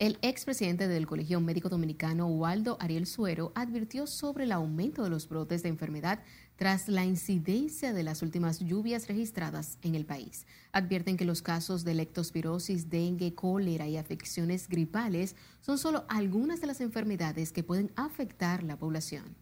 El 0.00 0.18
expresidente 0.22 0.88
del 0.88 1.06
Colegio 1.06 1.40
Médico 1.40 1.68
Dominicano, 1.68 2.26
Waldo 2.26 2.76
Ariel 2.80 3.06
Suero, 3.06 3.52
advirtió 3.54 4.08
sobre 4.08 4.42
el 4.42 4.50
aumento 4.50 5.04
de 5.04 5.10
los 5.10 5.28
brotes 5.28 5.62
de 5.62 5.68
enfermedad 5.68 6.18
tras 6.56 6.88
la 6.88 7.04
incidencia 7.04 7.92
de 7.92 8.02
las 8.02 8.20
últimas 8.20 8.58
lluvias 8.58 9.06
registradas 9.06 9.78
en 9.82 9.94
el 9.94 10.04
país. 10.04 10.48
Advierten 10.72 11.16
que 11.16 11.24
los 11.24 11.42
casos 11.42 11.84
de 11.84 11.94
lectospirosis, 11.94 12.90
dengue, 12.90 13.36
cólera 13.36 13.86
y 13.86 13.96
afecciones 13.96 14.68
gripales 14.68 15.36
son 15.60 15.78
solo 15.78 16.04
algunas 16.08 16.60
de 16.60 16.66
las 16.66 16.80
enfermedades 16.80 17.52
que 17.52 17.62
pueden 17.62 17.92
afectar 17.94 18.64
la 18.64 18.76
población. 18.76 19.36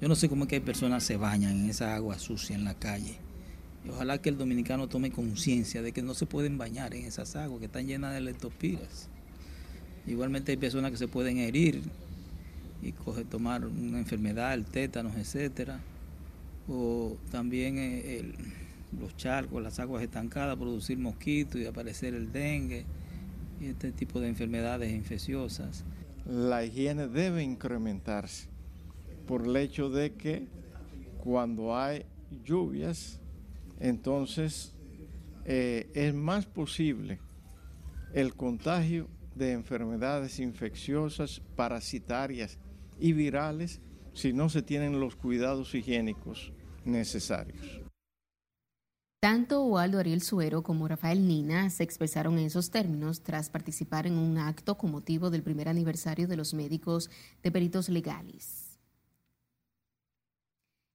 Yo 0.00 0.08
no 0.08 0.16
sé 0.16 0.28
cómo 0.28 0.42
es 0.44 0.48
que 0.48 0.56
hay 0.56 0.60
personas 0.60 1.04
se 1.04 1.16
bañan 1.16 1.52
en 1.52 1.70
esa 1.70 1.94
agua 1.94 2.18
sucia 2.18 2.56
en 2.56 2.64
la 2.64 2.74
calle. 2.74 3.16
Y 3.84 3.90
ojalá 3.90 4.18
que 4.18 4.28
el 4.28 4.38
dominicano 4.38 4.88
tome 4.88 5.12
conciencia 5.12 5.82
de 5.82 5.92
que 5.92 6.02
no 6.02 6.14
se 6.14 6.26
pueden 6.26 6.58
bañar 6.58 6.94
en 6.94 7.04
esas 7.04 7.36
aguas 7.36 7.60
que 7.60 7.66
están 7.66 7.86
llenas 7.86 8.12
de 8.12 8.22
leptospiras. 8.22 9.08
Igualmente 10.06 10.52
hay 10.52 10.58
personas 10.58 10.90
que 10.90 10.96
se 10.96 11.08
pueden 11.08 11.38
herir 11.38 11.82
y 12.82 12.92
coger, 12.92 13.24
tomar 13.26 13.64
una 13.64 13.98
enfermedad, 13.98 14.54
el 14.54 14.64
tétanos, 14.64 15.16
etcétera 15.16 15.80
o 16.68 17.16
también 17.30 17.76
eh, 17.78 18.32
los 18.98 19.16
charcos, 19.16 19.62
las 19.62 19.78
aguas 19.78 20.02
estancadas, 20.02 20.56
producir 20.56 20.98
mosquitos 20.98 21.60
y 21.60 21.66
aparecer 21.66 22.14
el 22.14 22.32
dengue 22.32 22.84
y 23.60 23.66
este 23.66 23.92
tipo 23.92 24.20
de 24.20 24.28
enfermedades 24.28 24.92
infecciosas. 24.92 25.84
La 26.26 26.64
higiene 26.64 27.08
debe 27.08 27.42
incrementarse 27.42 28.48
por 29.26 29.46
el 29.46 29.56
hecho 29.56 29.90
de 29.90 30.12
que 30.14 30.46
cuando 31.18 31.76
hay 31.76 32.04
lluvias, 32.44 33.20
entonces 33.80 34.72
eh, 35.44 35.90
es 35.94 36.14
más 36.14 36.46
posible 36.46 37.18
el 38.14 38.34
contagio 38.34 39.08
de 39.42 39.52
enfermedades 39.52 40.38
infecciosas, 40.38 41.42
parasitarias 41.56 42.58
y 42.98 43.12
virales 43.12 43.80
si 44.14 44.32
no 44.32 44.48
se 44.48 44.62
tienen 44.62 45.00
los 45.00 45.16
cuidados 45.16 45.74
higiénicos 45.74 46.52
necesarios. 46.84 47.80
Tanto 49.20 49.64
Waldo 49.64 49.98
Ariel 49.98 50.20
Suero 50.20 50.62
como 50.62 50.88
Rafael 50.88 51.26
Nina 51.26 51.70
se 51.70 51.84
expresaron 51.84 52.38
en 52.38 52.46
esos 52.46 52.70
términos 52.70 53.22
tras 53.22 53.50
participar 53.50 54.06
en 54.06 54.18
un 54.18 54.38
acto 54.38 54.76
con 54.76 54.90
motivo 54.90 55.30
del 55.30 55.42
primer 55.42 55.68
aniversario 55.68 56.26
de 56.26 56.36
los 56.36 56.54
médicos 56.54 57.08
de 57.42 57.52
peritos 57.52 57.88
legales. 57.88 58.61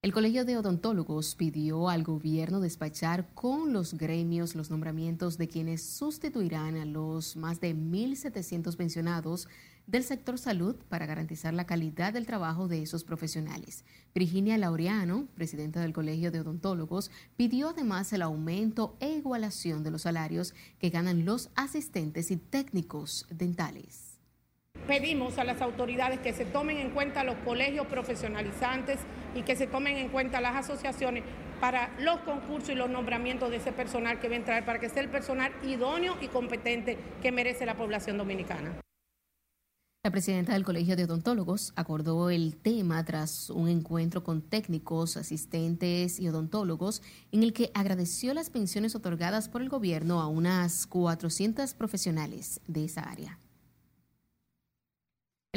El 0.03 0.13
Colegio 0.13 0.45
de 0.45 0.55
Odontólogos 0.55 1.33
pidió 1.33 1.89
al 1.89 2.03
gobierno 2.03 2.59
despachar 2.59 3.33
con 3.33 3.73
los 3.73 3.95
gremios 3.95 4.53
los 4.53 4.69
nombramientos 4.69 5.39
de 5.39 5.47
quienes 5.47 5.81
sustituirán 5.81 6.77
a 6.77 6.85
los 6.85 7.35
más 7.35 7.59
de 7.61 7.75
1.700 7.75 8.77
pensionados 8.77 9.47
del 9.87 10.03
sector 10.03 10.37
salud 10.37 10.75
para 10.87 11.07
garantizar 11.07 11.55
la 11.55 11.65
calidad 11.65 12.13
del 12.13 12.27
trabajo 12.27 12.67
de 12.67 12.83
esos 12.83 13.03
profesionales. 13.03 13.85
Virginia 14.13 14.59
Laureano, 14.59 15.27
presidenta 15.33 15.81
del 15.81 15.93
Colegio 15.93 16.29
de 16.29 16.41
Odontólogos, 16.41 17.09
pidió 17.35 17.69
además 17.69 18.13
el 18.13 18.21
aumento 18.21 18.95
e 18.99 19.09
igualación 19.13 19.83
de 19.83 19.89
los 19.89 20.03
salarios 20.03 20.53
que 20.77 20.91
ganan 20.91 21.25
los 21.25 21.49
asistentes 21.55 22.29
y 22.29 22.37
técnicos 22.37 23.25
dentales. 23.31 24.16
Pedimos 24.87 25.37
a 25.37 25.43
las 25.43 25.61
autoridades 25.61 26.19
que 26.21 26.31
se 26.31 26.45
tomen 26.45 26.77
en 26.77 26.91
cuenta 26.91 27.25
los 27.25 27.35
colegios 27.43 27.85
profesionalizantes 27.87 28.99
y 29.35 29.41
que 29.41 29.57
se 29.57 29.67
tomen 29.67 29.97
en 29.97 30.07
cuenta 30.07 30.39
las 30.39 30.55
asociaciones 30.55 31.23
para 31.59 31.91
los 31.99 32.19
concursos 32.19 32.69
y 32.69 32.75
los 32.75 32.89
nombramientos 32.89 33.49
de 33.49 33.57
ese 33.57 33.73
personal 33.73 34.19
que 34.19 34.29
va 34.29 34.35
a 34.35 34.37
entrar, 34.37 34.65
para 34.65 34.79
que 34.79 34.87
sea 34.87 35.03
el 35.03 35.09
personal 35.09 35.51
idóneo 35.67 36.15
y 36.21 36.27
competente 36.27 36.97
que 37.21 37.33
merece 37.33 37.65
la 37.65 37.75
población 37.75 38.17
dominicana. 38.17 38.79
La 40.05 40.11
presidenta 40.11 40.53
del 40.53 40.63
Colegio 40.63 40.95
de 40.95 41.03
Odontólogos 41.03 41.73
acordó 41.75 42.29
el 42.29 42.55
tema 42.55 43.03
tras 43.03 43.49
un 43.49 43.67
encuentro 43.67 44.23
con 44.23 44.41
técnicos, 44.41 45.17
asistentes 45.17 46.17
y 46.17 46.29
odontólogos 46.29 47.01
en 47.33 47.43
el 47.43 47.51
que 47.51 47.71
agradeció 47.73 48.33
las 48.33 48.49
pensiones 48.49 48.95
otorgadas 48.95 49.49
por 49.49 49.61
el 49.61 49.67
gobierno 49.67 50.21
a 50.21 50.27
unas 50.27 50.87
400 50.87 51.73
profesionales 51.73 52.61
de 52.67 52.85
esa 52.85 53.01
área. 53.01 53.37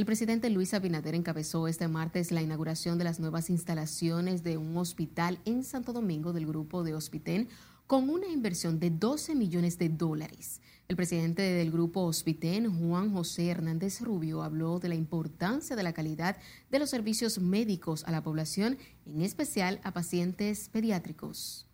El 0.00 0.06
presidente 0.06 0.48
Luis 0.48 0.72
Abinader 0.72 1.14
encabezó 1.14 1.68
este 1.68 1.86
martes 1.86 2.32
la 2.32 2.40
inauguración 2.40 2.96
de 2.96 3.04
las 3.04 3.20
nuevas 3.20 3.50
instalaciones 3.50 4.42
de 4.42 4.56
un 4.56 4.74
hospital 4.78 5.38
en 5.44 5.62
Santo 5.62 5.92
Domingo 5.92 6.32
del 6.32 6.46
grupo 6.46 6.82
de 6.82 6.94
Hospitén 6.94 7.48
con 7.86 8.08
una 8.08 8.26
inversión 8.26 8.80
de 8.80 8.88
12 8.88 9.34
millones 9.34 9.76
de 9.76 9.90
dólares. 9.90 10.62
El 10.88 10.96
presidente 10.96 11.42
del 11.42 11.70
grupo 11.70 12.00
Hospiten, 12.00 12.72
Juan 12.78 13.12
José 13.12 13.48
Hernández 13.48 14.00
Rubio, 14.00 14.42
habló 14.42 14.78
de 14.78 14.88
la 14.88 14.94
importancia 14.94 15.76
de 15.76 15.82
la 15.82 15.92
calidad 15.92 16.38
de 16.70 16.78
los 16.78 16.88
servicios 16.88 17.38
médicos 17.38 18.02
a 18.04 18.10
la 18.10 18.22
población, 18.22 18.78
en 19.04 19.20
especial 19.20 19.80
a 19.84 19.92
pacientes 19.92 20.70
pediátricos. 20.70 21.66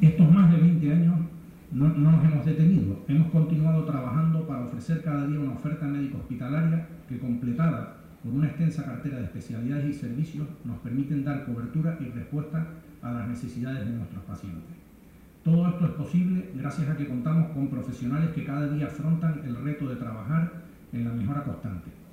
Estos 0.00 0.30
más 0.30 0.52
de 0.52 0.58
20 0.58 0.92
años 0.92 1.26
no, 1.74 1.88
no, 1.88 2.12
nos 2.12 2.24
hemos 2.24 2.46
detenido. 2.46 3.04
Hemos 3.08 3.32
continuado 3.32 3.84
trabajando 3.84 4.46
para 4.46 4.64
ofrecer 4.64 5.02
cada 5.02 5.26
día 5.26 5.40
una 5.40 5.54
oferta 5.54 5.86
médico 5.86 6.18
hospitalaria 6.18 6.86
que, 7.08 7.18
completada 7.18 7.96
por 8.22 8.32
una 8.32 8.46
extensa 8.46 8.84
cartera 8.84 9.18
de 9.18 9.24
especialidades 9.24 9.86
y 9.86 9.92
servicios, 9.92 10.46
nos 10.64 10.78
permiten 10.78 11.24
dar 11.24 11.44
cobertura 11.44 11.98
y 12.00 12.04
respuesta 12.04 12.64
a 13.02 13.12
las 13.12 13.28
necesidades 13.28 13.86
de 13.86 13.92
nuestros 13.92 14.22
pacientes. 14.22 14.76
Todo 15.42 15.68
esto 15.68 15.84
es 15.86 15.92
posible 15.92 16.50
gracias 16.54 16.88
a 16.88 16.96
que 16.96 17.08
contamos 17.08 17.50
con 17.50 17.66
profesionales 17.68 18.30
que 18.30 18.44
cada 18.44 18.68
día 18.68 18.86
afrontan 18.86 19.42
el 19.44 19.56
reto 19.56 19.88
de 19.88 19.96
trabajar 19.96 20.52
en 20.92 21.04
la 21.04 21.12
mejora 21.12 21.42
constante. 21.42 22.03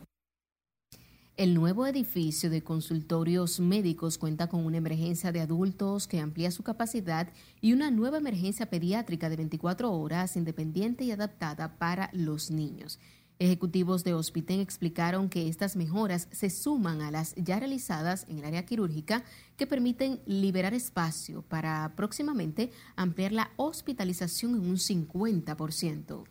El 1.37 1.53
nuevo 1.53 1.87
edificio 1.87 2.49
de 2.49 2.61
consultorios 2.61 3.59
médicos 3.61 4.17
cuenta 4.17 4.47
con 4.47 4.65
una 4.65 4.77
emergencia 4.77 5.31
de 5.31 5.39
adultos 5.39 6.07
que 6.07 6.19
amplía 6.19 6.51
su 6.51 6.61
capacidad 6.61 7.29
y 7.61 7.71
una 7.71 7.89
nueva 7.89 8.17
emergencia 8.17 8.69
pediátrica 8.69 9.29
de 9.29 9.37
24 9.37 9.91
horas 9.91 10.35
independiente 10.35 11.05
y 11.05 11.11
adaptada 11.11 11.77
para 11.77 12.09
los 12.13 12.51
niños. 12.51 12.99
Ejecutivos 13.39 14.03
de 14.03 14.13
Hospiten 14.13 14.59
explicaron 14.59 15.29
que 15.29 15.47
estas 15.47 15.75
mejoras 15.75 16.27
se 16.31 16.51
suman 16.51 17.01
a 17.01 17.09
las 17.09 17.33
ya 17.35 17.57
realizadas 17.59 18.27
en 18.27 18.37
el 18.37 18.45
área 18.45 18.65
quirúrgica 18.65 19.23
que 19.57 19.65
permiten 19.65 20.19
liberar 20.27 20.75
espacio 20.75 21.41
para 21.43 21.93
próximamente 21.95 22.71
ampliar 22.95 23.31
la 23.31 23.51
hospitalización 23.55 24.55
en 24.55 24.69
un 24.69 24.75
50%. 24.75 26.23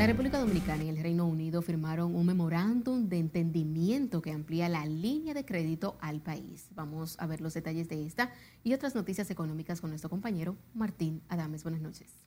La 0.00 0.06
República 0.06 0.38
Dominicana 0.38 0.82
y 0.82 0.88
el 0.88 0.96
Reino 0.96 1.26
Unido 1.26 1.60
firmaron 1.60 2.16
un 2.16 2.24
memorándum 2.24 3.10
de 3.10 3.18
entendimiento 3.18 4.22
que 4.22 4.32
amplía 4.32 4.66
la 4.70 4.86
línea 4.86 5.34
de 5.34 5.44
crédito 5.44 5.98
al 6.00 6.22
país. 6.22 6.70
Vamos 6.74 7.20
a 7.20 7.26
ver 7.26 7.42
los 7.42 7.52
detalles 7.52 7.86
de 7.90 8.06
esta 8.06 8.32
y 8.64 8.72
otras 8.72 8.94
noticias 8.94 9.30
económicas 9.30 9.82
con 9.82 9.90
nuestro 9.90 10.08
compañero 10.08 10.56
Martín 10.72 11.20
Adames. 11.28 11.64
Buenas 11.64 11.82
noches. 11.82 12.18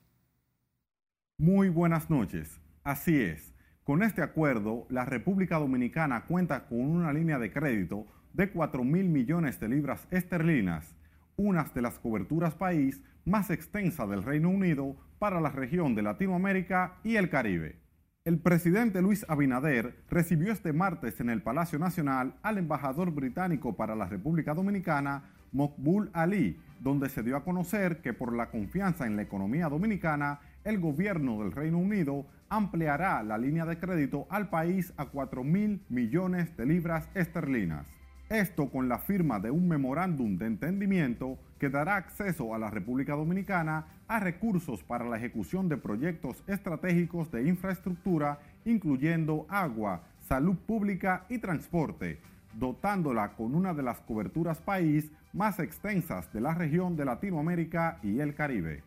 Muy 1.39 1.69
buenas 1.69 2.11
noches. 2.11 2.61
Así 2.83 3.19
es. 3.19 3.55
Con 3.83 4.03
este 4.03 4.21
acuerdo, 4.21 4.85
la 4.91 5.05
República 5.05 5.57
Dominicana 5.57 6.25
cuenta 6.27 6.67
con 6.67 6.79
una 6.79 7.11
línea 7.11 7.39
de 7.39 7.51
crédito 7.51 8.05
de 8.33 8.51
4 8.51 8.83
mil 8.83 9.09
millones 9.09 9.59
de 9.59 9.69
libras 9.69 10.07
esterlinas, 10.11 10.93
una 11.35 11.63
de 11.63 11.81
las 11.81 11.99
coberturas 11.99 12.53
país 12.55 13.01
más 13.25 13.49
extensa 13.49 14.05
del 14.07 14.23
Reino 14.23 14.49
Unido 14.49 14.95
para 15.19 15.39
la 15.39 15.49
región 15.49 15.95
de 15.95 16.01
Latinoamérica 16.01 16.97
y 17.03 17.15
el 17.15 17.29
Caribe. 17.29 17.79
El 18.25 18.39
presidente 18.39 19.01
Luis 19.01 19.25
Abinader 19.27 19.95
recibió 20.09 20.53
este 20.53 20.71
martes 20.71 21.19
en 21.19 21.29
el 21.29 21.41
Palacio 21.41 21.77
Nacional 21.77 22.35
al 22.41 22.57
embajador 22.57 23.11
británico 23.11 23.75
para 23.75 23.95
la 23.95 24.05
República 24.05 24.53
Dominicana, 24.53 25.23
Mokbul 25.51 26.09
Ali, 26.13 26.57
donde 26.79 27.09
se 27.09 27.21
dio 27.21 27.35
a 27.35 27.43
conocer 27.43 28.01
que 28.01 28.13
por 28.13 28.33
la 28.33 28.49
confianza 28.49 29.05
en 29.05 29.15
la 29.17 29.23
economía 29.23 29.67
dominicana, 29.67 30.39
el 30.63 30.79
gobierno 30.79 31.41
del 31.41 31.51
Reino 31.51 31.79
Unido 31.79 32.25
ampliará 32.47 33.23
la 33.23 33.37
línea 33.37 33.65
de 33.65 33.77
crédito 33.77 34.25
al 34.29 34.49
país 34.49 34.93
a 34.95 35.05
4 35.05 35.43
mil 35.43 35.81
millones 35.89 36.55
de 36.55 36.65
libras 36.65 37.09
esterlinas. 37.15 37.87
Esto 38.29 38.69
con 38.69 38.89
la 38.89 38.99
firma 38.99 39.39
de 39.39 39.51
un 39.51 39.67
memorándum 39.67 40.37
de 40.37 40.47
entendimiento 40.47 41.37
que 41.59 41.69
dará 41.69 41.97
acceso 41.97 42.55
a 42.55 42.57
la 42.57 42.69
República 42.69 43.13
Dominicana 43.13 43.85
a 44.07 44.19
recursos 44.19 44.83
para 44.83 45.05
la 45.05 45.17
ejecución 45.17 45.69
de 45.69 45.77
proyectos 45.77 46.43
estratégicos 46.47 47.31
de 47.31 47.47
infraestructura, 47.47 48.39
incluyendo 48.65 49.45
agua, 49.49 50.03
salud 50.27 50.55
pública 50.55 51.25
y 51.29 51.37
transporte, 51.37 52.19
dotándola 52.53 53.33
con 53.33 53.55
una 53.55 53.73
de 53.73 53.83
las 53.83 53.99
coberturas 54.01 54.59
país 54.59 55.11
más 55.33 55.59
extensas 55.59 56.31
de 56.33 56.41
la 56.41 56.53
región 56.53 56.95
de 56.95 57.05
Latinoamérica 57.05 57.99
y 58.03 58.19
el 58.19 58.35
Caribe. 58.35 58.83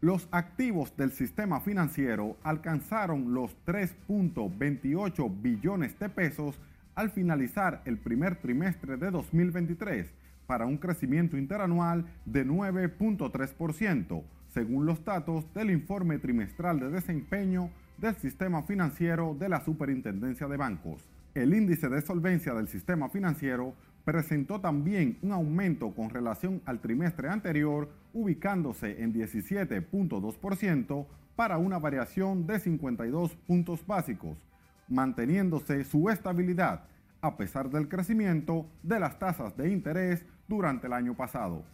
Los 0.00 0.28
activos 0.32 0.96
del 0.96 1.12
sistema 1.12 1.60
financiero 1.60 2.36
alcanzaron 2.42 3.34
los 3.34 3.56
3.28 3.64 5.40
billones 5.40 5.98
de 5.98 6.08
pesos 6.08 6.58
al 6.94 7.10
finalizar 7.10 7.82
el 7.84 7.98
primer 7.98 8.36
trimestre 8.36 8.96
de 8.96 9.10
2023 9.10 10.12
para 10.46 10.66
un 10.66 10.76
crecimiento 10.76 11.36
interanual 11.36 12.04
de 12.26 12.46
9.3%, 12.46 14.22
según 14.52 14.86
los 14.86 15.04
datos 15.04 15.52
del 15.54 15.70
informe 15.70 16.18
trimestral 16.18 16.80
de 16.80 16.90
desempeño 16.90 17.70
del 17.98 18.16
sistema 18.16 18.62
financiero 18.62 19.34
de 19.38 19.48
la 19.48 19.64
Superintendencia 19.64 20.48
de 20.48 20.56
Bancos. 20.56 21.08
El 21.34 21.54
índice 21.54 21.88
de 21.88 22.02
solvencia 22.02 22.52
del 22.52 22.68
sistema 22.68 23.08
financiero 23.08 23.74
presentó 24.04 24.60
también 24.60 25.16
un 25.22 25.32
aumento 25.32 25.92
con 25.94 26.10
relación 26.10 26.60
al 26.66 26.80
trimestre 26.80 27.28
anterior, 27.28 27.88
ubicándose 28.12 29.02
en 29.02 29.14
17.2% 29.14 31.06
para 31.36 31.56
una 31.56 31.78
variación 31.78 32.46
de 32.46 32.58
52 32.58 33.34
puntos 33.46 33.86
básicos, 33.86 34.36
manteniéndose 34.92 35.84
su 35.84 36.10
estabilidad 36.10 36.84
a 37.22 37.36
pesar 37.36 37.70
del 37.70 37.88
crecimiento 37.88 38.66
de 38.82 39.00
las 39.00 39.18
tasas 39.18 39.56
de 39.56 39.70
interés 39.70 40.26
durante 40.48 40.88
el 40.88 40.92
año 40.92 41.14
pasado. 41.14 41.64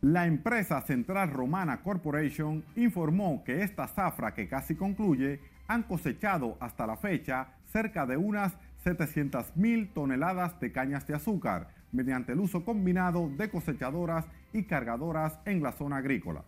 La 0.00 0.26
empresa 0.26 0.80
Central 0.80 1.30
Romana 1.30 1.82
Corporation 1.82 2.64
informó 2.74 3.44
que 3.44 3.62
esta 3.62 3.86
zafra 3.86 4.34
que 4.34 4.48
casi 4.48 4.74
concluye 4.74 5.40
han 5.68 5.84
cosechado 5.84 6.56
hasta 6.60 6.86
la 6.86 6.96
fecha 6.96 7.48
cerca 7.66 8.04
de 8.04 8.16
unas 8.16 8.56
700 8.82 9.56
mil 9.56 9.90
toneladas 9.90 10.58
de 10.58 10.72
cañas 10.72 11.06
de 11.06 11.14
azúcar 11.14 11.68
mediante 11.92 12.32
el 12.32 12.40
uso 12.40 12.64
combinado 12.64 13.28
de 13.28 13.48
cosechadoras 13.48 14.26
y 14.52 14.64
cargadoras 14.64 15.38
en 15.44 15.62
la 15.62 15.72
zona 15.72 15.98
agrícola. 15.98 16.42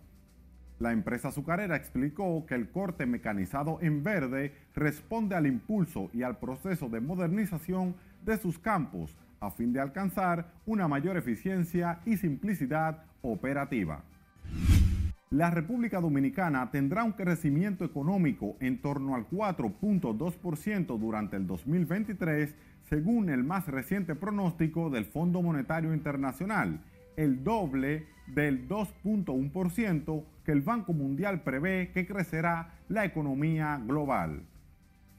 La 0.79 0.91
empresa 0.91 1.29
azucarera 1.29 1.75
explicó 1.75 2.45
que 2.45 2.55
el 2.55 2.69
corte 2.69 3.05
mecanizado 3.05 3.79
en 3.81 4.03
verde 4.03 4.53
responde 4.73 5.35
al 5.35 5.47
impulso 5.47 6.09
y 6.13 6.23
al 6.23 6.37
proceso 6.37 6.89
de 6.89 6.99
modernización 6.99 7.95
de 8.25 8.37
sus 8.37 8.59
campos 8.59 9.15
a 9.39 9.51
fin 9.51 9.71
de 9.71 9.79
alcanzar 9.79 10.51
una 10.65 10.87
mayor 10.87 11.17
eficiencia 11.17 11.99
y 12.05 12.17
simplicidad 12.17 13.03
operativa. 13.21 14.03
La 15.29 15.49
República 15.49 15.99
Dominicana 15.99 16.69
tendrá 16.71 17.03
un 17.03 17.13
crecimiento 17.13 17.83
económico 17.83 18.55
en 18.59 18.81
torno 18.81 19.15
al 19.15 19.27
4.2% 19.29 20.99
durante 20.99 21.35
el 21.35 21.47
2023, 21.47 22.55
según 22.89 23.29
el 23.29 23.43
más 23.43 23.67
reciente 23.67 24.15
pronóstico 24.15 24.89
del 24.89 25.05
Fondo 25.05 25.41
Monetario 25.41 25.93
Internacional, 25.93 26.79
el 27.17 27.43
doble 27.43 28.07
del 28.27 28.67
2.1% 28.67 30.23
que 30.43 30.51
el 30.51 30.61
Banco 30.61 30.93
Mundial 30.93 31.41
prevé 31.41 31.91
que 31.93 32.05
crecerá 32.05 32.73
la 32.87 33.05
economía 33.05 33.81
global. 33.85 34.43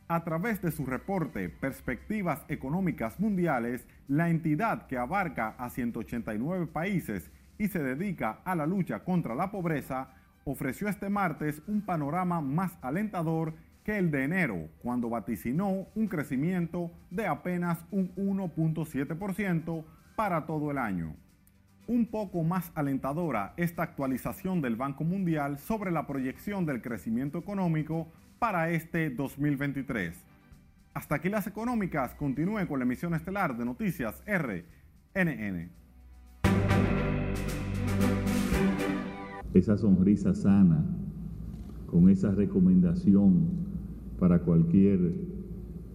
A 0.09 0.23
través 0.23 0.63
de 0.63 0.71
su 0.71 0.87
reporte 0.87 1.49
Perspectivas 1.49 2.45
Económicas 2.49 3.19
Mundiales, 3.19 3.89
la 4.07 4.31
entidad 4.31 4.87
que 4.87 4.99
abarca 4.99 5.57
a 5.59 5.69
189 5.69 6.67
países 6.69 7.31
y 7.59 7.69
se 7.69 7.83
dedica 7.83 8.39
a 8.45 8.55
la 8.55 8.67
lucha 8.67 9.01
contra 9.01 9.35
la 9.35 9.51
pobreza, 9.51 10.11
ofreció 10.45 10.89
este 10.89 11.09
martes 11.09 11.61
un 11.67 11.81
panorama 11.81 12.41
más 12.41 12.79
alentador 12.83 13.55
que 13.83 13.99
el 13.99 14.13
de 14.13 14.25
enero, 14.25 14.69
cuando 14.83 15.11
vaticinó 15.11 15.87
un 15.95 16.09
crecimiento 16.09 16.91
de 17.11 17.27
apenas 17.27 17.85
un 17.91 18.15
1.7% 18.15 19.85
para 20.15 20.47
todo 20.47 20.71
el 20.71 20.79
año. 20.79 21.15
Un 21.87 22.07
poco 22.07 22.43
más 22.43 22.73
alentadora 22.75 23.55
esta 23.57 23.83
actualización 23.83 24.61
del 24.61 24.77
Banco 24.77 25.05
Mundial 25.05 25.59
sobre 25.59 25.91
la 25.91 26.07
proyección 26.07 26.67
del 26.67 26.83
crecimiento 26.83 27.39
económico 27.39 28.09
para 28.39 28.71
este 28.71 29.11
2023. 29.11 30.25
Hasta 30.95 31.17
aquí 31.17 31.29
las 31.29 31.47
económicas. 31.47 32.15
Continúe 32.15 32.67
con 32.67 32.79
la 32.79 32.85
emisión 32.85 33.15
estelar 33.15 33.57
de 33.57 33.65
Noticias 33.65 34.23
RNN. 34.27 35.71
esa 39.59 39.77
sonrisa 39.79 40.35
sana, 40.35 40.85
con 41.87 42.11
esa 42.11 42.31
recomendación 42.31 43.49
para 44.19 44.41
cualquier 44.41 45.15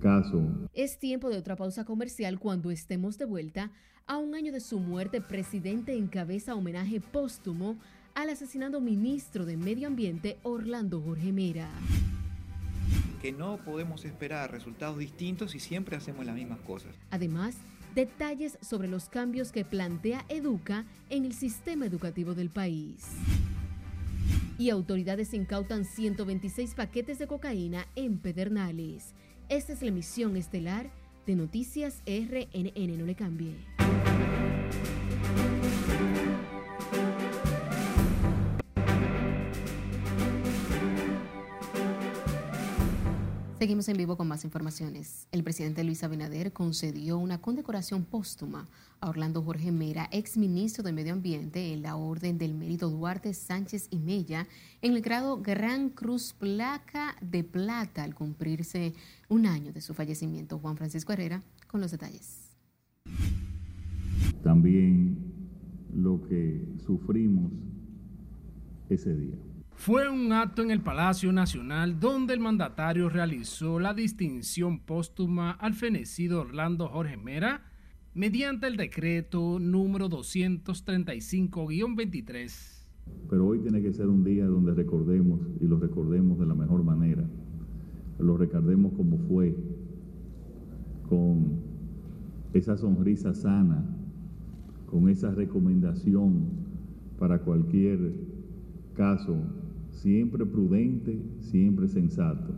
caso. 0.01 0.41
Es 0.73 0.99
tiempo 0.99 1.29
de 1.29 1.37
otra 1.37 1.55
pausa 1.55 1.85
comercial 1.85 2.39
cuando 2.39 2.71
estemos 2.71 3.17
de 3.17 3.25
vuelta. 3.25 3.71
A 4.07 4.17
un 4.17 4.35
año 4.35 4.51
de 4.51 4.59
su 4.59 4.79
muerte, 4.79 5.21
presidente 5.21 5.95
encabeza 5.95 6.55
homenaje 6.55 6.99
póstumo 6.99 7.77
al 8.13 8.29
asesinado 8.29 8.81
ministro 8.81 9.45
de 9.45 9.55
Medio 9.55 9.87
Ambiente 9.87 10.37
Orlando 10.43 10.99
Jorge 11.01 11.31
Mera. 11.31 11.69
Que 13.21 13.31
no 13.31 13.57
podemos 13.57 14.03
esperar 14.03 14.51
resultados 14.51 14.97
distintos 14.97 15.51
si 15.51 15.59
siempre 15.59 15.95
hacemos 15.95 16.25
las 16.25 16.35
mismas 16.35 16.59
cosas. 16.59 16.93
Además, 17.11 17.55
detalles 17.95 18.57
sobre 18.61 18.87
los 18.87 19.07
cambios 19.07 19.51
que 19.51 19.63
plantea 19.63 20.25
Educa 20.27 20.85
en 21.09 21.25
el 21.25 21.33
sistema 21.33 21.85
educativo 21.85 22.33
del 22.33 22.49
país. 22.49 23.05
Y 24.57 24.69
autoridades 24.69 25.33
incautan 25.33 25.85
126 25.85 26.75
paquetes 26.75 27.19
de 27.19 27.27
cocaína 27.27 27.87
en 27.95 28.17
Pedernales. 28.17 29.13
Esta 29.51 29.73
es 29.73 29.81
la 29.81 29.89
emisión 29.89 30.37
estelar 30.37 30.89
de 31.27 31.35
Noticias 31.35 32.03
RNN. 32.05 32.97
No 32.97 33.05
le 33.05 33.15
cambie. 33.15 33.53
Seguimos 43.61 43.87
en 43.89 43.97
vivo 43.97 44.17
con 44.17 44.27
más 44.27 44.43
informaciones. 44.43 45.27
El 45.31 45.43
presidente 45.43 45.83
Luis 45.83 46.03
Abinader 46.03 46.51
concedió 46.51 47.19
una 47.19 47.41
condecoración 47.41 48.05
póstuma 48.05 48.67
a 48.99 49.07
Orlando 49.07 49.43
Jorge 49.43 49.71
Mera, 49.71 50.09
ex 50.11 50.35
ministro 50.35 50.83
de 50.83 50.91
Medio 50.91 51.13
Ambiente, 51.13 51.71
en 51.71 51.83
la 51.83 51.95
Orden 51.95 52.39
del 52.39 52.55
Mérito 52.55 52.89
Duarte 52.89 53.35
Sánchez 53.35 53.87
y 53.91 53.99
Mella, 53.99 54.47
en 54.81 54.93
el 54.93 55.01
grado 55.03 55.43
Gran 55.43 55.91
Cruz 55.91 56.33
Placa 56.33 57.15
de 57.21 57.43
Plata, 57.43 58.01
al 58.01 58.15
cumplirse 58.15 58.95
un 59.29 59.45
año 59.45 59.71
de 59.71 59.81
su 59.81 59.93
fallecimiento. 59.93 60.57
Juan 60.57 60.75
Francisco 60.75 61.13
Herrera 61.13 61.43
con 61.67 61.81
los 61.81 61.91
detalles. 61.91 62.49
También 64.41 65.19
lo 65.93 66.19
que 66.23 66.65
sufrimos 66.83 67.51
ese 68.89 69.15
día. 69.15 69.37
Fue 69.83 70.07
un 70.07 70.31
acto 70.31 70.61
en 70.61 70.69
el 70.69 70.81
Palacio 70.81 71.33
Nacional 71.33 71.99
donde 71.99 72.35
el 72.35 72.39
mandatario 72.39 73.09
realizó 73.09 73.79
la 73.79 73.95
distinción 73.95 74.77
póstuma 74.77 75.53
al 75.53 75.73
fenecido 75.73 76.41
Orlando 76.41 76.87
Jorge 76.87 77.17
Mera 77.17 77.63
mediante 78.13 78.67
el 78.67 78.77
decreto 78.77 79.57
número 79.57 80.07
235-23. 80.07 82.85
Pero 83.27 83.47
hoy 83.47 83.57
tiene 83.57 83.81
que 83.81 83.91
ser 83.91 84.07
un 84.07 84.23
día 84.23 84.45
donde 84.45 84.75
recordemos 84.75 85.39
y 85.59 85.65
lo 85.65 85.79
recordemos 85.79 86.37
de 86.37 86.45
la 86.45 86.53
mejor 86.53 86.83
manera. 86.83 87.27
Lo 88.19 88.37
recordemos 88.37 88.93
como 88.93 89.17
fue, 89.27 89.55
con 91.09 91.59
esa 92.53 92.77
sonrisa 92.77 93.33
sana, 93.33 93.83
con 94.85 95.09
esa 95.09 95.31
recomendación 95.31 96.51
para 97.17 97.39
cualquier 97.39 98.13
caso 98.93 99.39
siempre 99.91 100.45
prudente, 100.45 101.21
siempre 101.39 101.87
sensato. 101.87 102.55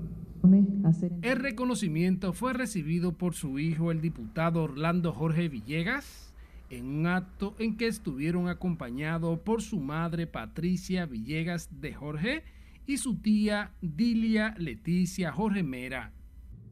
El 1.22 1.40
reconocimiento 1.40 2.34
fue 2.34 2.52
recibido 2.54 3.14
por 3.14 3.34
su 3.34 3.60
hijo, 3.60 3.92
el 3.92 4.02
diputado 4.02 4.64
Orlando 4.64 5.14
Jorge 5.14 5.48
Villegas, 5.48 6.34
en 6.70 6.86
un 6.86 7.08
acto 7.08 7.56
en 7.60 7.78
que 7.78 7.88
estuvieron 7.88 8.50
acompañados 8.50 9.40
por 9.40 9.62
su 9.62 9.80
madre 9.80 10.28
Patricia 10.28 11.06
Villegas 11.06 11.70
de 11.80 11.94
Jorge 11.94 12.44
y 12.86 12.98
su 12.98 13.16
tía 13.16 13.72
Dilia 13.82 14.54
Leticia 14.58 15.32
Jorge 15.32 15.64
Mera. 15.64 16.12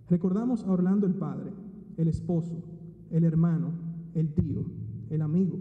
Recordamos 0.09 0.65
a 0.65 0.71
Orlando 0.71 1.07
el 1.07 1.13
padre, 1.13 1.51
el 1.95 2.09
esposo, 2.09 2.61
el 3.09 3.23
hermano, 3.23 3.71
el 4.13 4.33
tío, 4.33 4.65
el 5.09 5.21
amigo, 5.21 5.59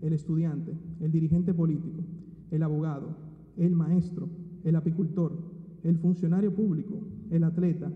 el 0.00 0.14
estudiante, 0.14 0.72
el 1.00 1.12
dirigente 1.12 1.52
político, 1.52 2.02
el 2.50 2.62
abogado, 2.62 3.16
el 3.58 3.74
maestro, 3.74 4.30
el 4.64 4.76
apicultor, 4.76 5.36
el 5.82 5.98
funcionario 5.98 6.54
público, 6.54 7.00
el 7.30 7.44
atleta, 7.44 7.90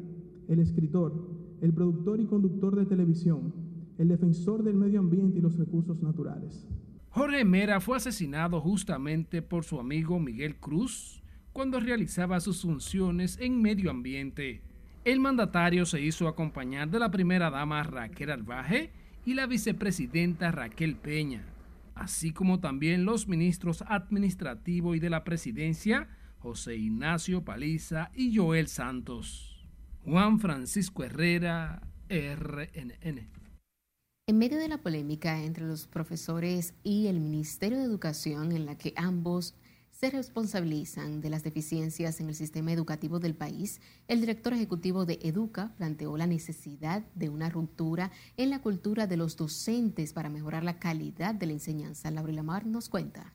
el 0.48 0.58
escritor, 0.58 1.12
el 1.60 1.72
productor 1.72 2.20
y 2.20 2.26
conductor 2.26 2.76
de 2.76 2.86
televisión, 2.86 3.52
el 3.98 4.08
defensor 4.08 4.62
del 4.62 4.74
medio 4.74 5.00
ambiente 5.00 5.38
y 5.38 5.42
los 5.42 5.56
recursos 5.56 6.02
naturales. 6.02 6.66
Jorge 7.10 7.44
Mera 7.44 7.80
fue 7.80 7.96
asesinado 7.96 8.60
justamente 8.60 9.40
por 9.40 9.64
su 9.64 9.78
amigo 9.78 10.18
Miguel 10.18 10.56
Cruz 10.56 11.22
cuando 11.52 11.78
realizaba 11.78 12.40
sus 12.40 12.62
funciones 12.62 13.38
en 13.40 13.62
medio 13.62 13.90
ambiente. 13.90 14.62
El 15.04 15.20
mandatario 15.20 15.86
se 15.86 16.00
hizo 16.00 16.26
acompañar 16.26 16.90
de 16.90 16.98
la 16.98 17.10
primera 17.10 17.50
dama 17.50 17.82
Raquel 17.84 18.30
Albaje 18.30 18.90
y 19.24 19.34
la 19.34 19.46
vicepresidenta 19.46 20.50
Raquel 20.50 20.96
Peña. 20.96 21.44
así 21.94 22.32
como 22.32 22.58
también 22.58 23.04
los 23.04 23.28
ministros 23.28 23.84
administrativo 23.86 24.96
y 24.96 24.98
de 24.98 25.10
la 25.10 25.22
presidencia, 25.22 26.08
José 26.44 26.76
Ignacio 26.76 27.42
Paliza 27.42 28.10
y 28.14 28.36
Joel 28.36 28.68
Santos. 28.68 29.66
Juan 30.04 30.38
Francisco 30.38 31.02
Herrera, 31.02 31.88
RNN. 32.10 33.30
En 34.26 34.38
medio 34.38 34.58
de 34.58 34.68
la 34.68 34.76
polémica 34.76 35.42
entre 35.42 35.66
los 35.66 35.86
profesores 35.86 36.74
y 36.82 37.06
el 37.06 37.18
Ministerio 37.18 37.78
de 37.78 37.84
Educación, 37.84 38.52
en 38.52 38.66
la 38.66 38.76
que 38.76 38.92
ambos 38.94 39.54
se 39.90 40.10
responsabilizan 40.10 41.22
de 41.22 41.30
las 41.30 41.44
deficiencias 41.44 42.20
en 42.20 42.28
el 42.28 42.34
sistema 42.34 42.72
educativo 42.72 43.20
del 43.20 43.34
país, 43.34 43.80
el 44.06 44.20
director 44.20 44.52
ejecutivo 44.52 45.06
de 45.06 45.20
Educa 45.22 45.72
planteó 45.78 46.14
la 46.18 46.26
necesidad 46.26 47.04
de 47.14 47.30
una 47.30 47.48
ruptura 47.48 48.10
en 48.36 48.50
la 48.50 48.60
cultura 48.60 49.06
de 49.06 49.16
los 49.16 49.38
docentes 49.38 50.12
para 50.12 50.28
mejorar 50.28 50.62
la 50.62 50.78
calidad 50.78 51.34
de 51.34 51.46
la 51.46 51.54
enseñanza. 51.54 52.10
Laura 52.10 52.34
Lamar 52.34 52.66
nos 52.66 52.90
cuenta. 52.90 53.32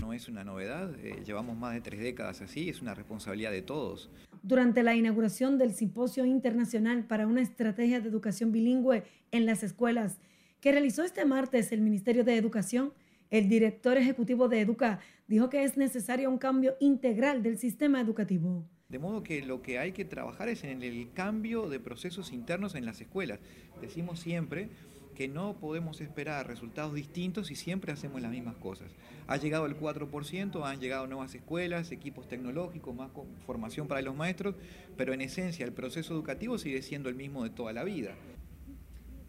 No 0.00 0.12
es 0.12 0.28
una 0.28 0.44
novedad, 0.44 0.94
eh, 1.00 1.22
llevamos 1.24 1.56
más 1.56 1.74
de 1.74 1.80
tres 1.80 2.00
décadas 2.00 2.40
así, 2.40 2.68
es 2.68 2.82
una 2.82 2.94
responsabilidad 2.94 3.50
de 3.50 3.62
todos. 3.62 4.10
Durante 4.42 4.82
la 4.82 4.94
inauguración 4.94 5.58
del 5.58 5.74
Simposio 5.74 6.24
Internacional 6.24 7.04
para 7.04 7.26
una 7.26 7.42
Estrategia 7.42 8.00
de 8.00 8.08
Educación 8.08 8.52
Bilingüe 8.52 9.04
en 9.30 9.46
las 9.46 9.62
Escuelas, 9.62 10.18
que 10.60 10.72
realizó 10.72 11.02
este 11.02 11.24
martes 11.24 11.72
el 11.72 11.80
Ministerio 11.80 12.24
de 12.24 12.36
Educación, 12.36 12.92
el 13.30 13.48
director 13.48 13.96
ejecutivo 13.96 14.48
de 14.48 14.60
Educa 14.60 15.00
dijo 15.26 15.48
que 15.48 15.64
es 15.64 15.76
necesario 15.76 16.30
un 16.30 16.38
cambio 16.38 16.76
integral 16.80 17.42
del 17.42 17.58
sistema 17.58 18.00
educativo. 18.00 18.68
De 18.88 18.98
modo 18.98 19.22
que 19.22 19.40
lo 19.40 19.62
que 19.62 19.78
hay 19.78 19.92
que 19.92 20.04
trabajar 20.04 20.50
es 20.50 20.64
en 20.64 20.82
el 20.82 21.12
cambio 21.14 21.70
de 21.70 21.80
procesos 21.80 22.30
internos 22.30 22.74
en 22.74 22.84
las 22.84 23.00
escuelas. 23.00 23.40
Decimos 23.80 24.20
siempre 24.20 24.68
que 25.12 25.28
no 25.28 25.54
podemos 25.54 26.00
esperar 26.00 26.46
resultados 26.46 26.94
distintos 26.94 27.46
si 27.48 27.54
siempre 27.54 27.92
hacemos 27.92 28.20
las 28.20 28.30
mismas 28.30 28.56
cosas. 28.56 28.90
Ha 29.26 29.36
llegado 29.36 29.66
el 29.66 29.78
4%, 29.78 30.64
han 30.64 30.80
llegado 30.80 31.06
nuevas 31.06 31.34
escuelas, 31.34 31.92
equipos 31.92 32.28
tecnológicos, 32.28 32.94
más 32.94 33.10
formación 33.46 33.88
para 33.88 34.02
los 34.02 34.14
maestros, 34.14 34.54
pero 34.96 35.12
en 35.12 35.20
esencia 35.20 35.64
el 35.64 35.72
proceso 35.72 36.14
educativo 36.14 36.58
sigue 36.58 36.82
siendo 36.82 37.08
el 37.08 37.14
mismo 37.14 37.44
de 37.44 37.50
toda 37.50 37.72
la 37.72 37.84
vida. 37.84 38.14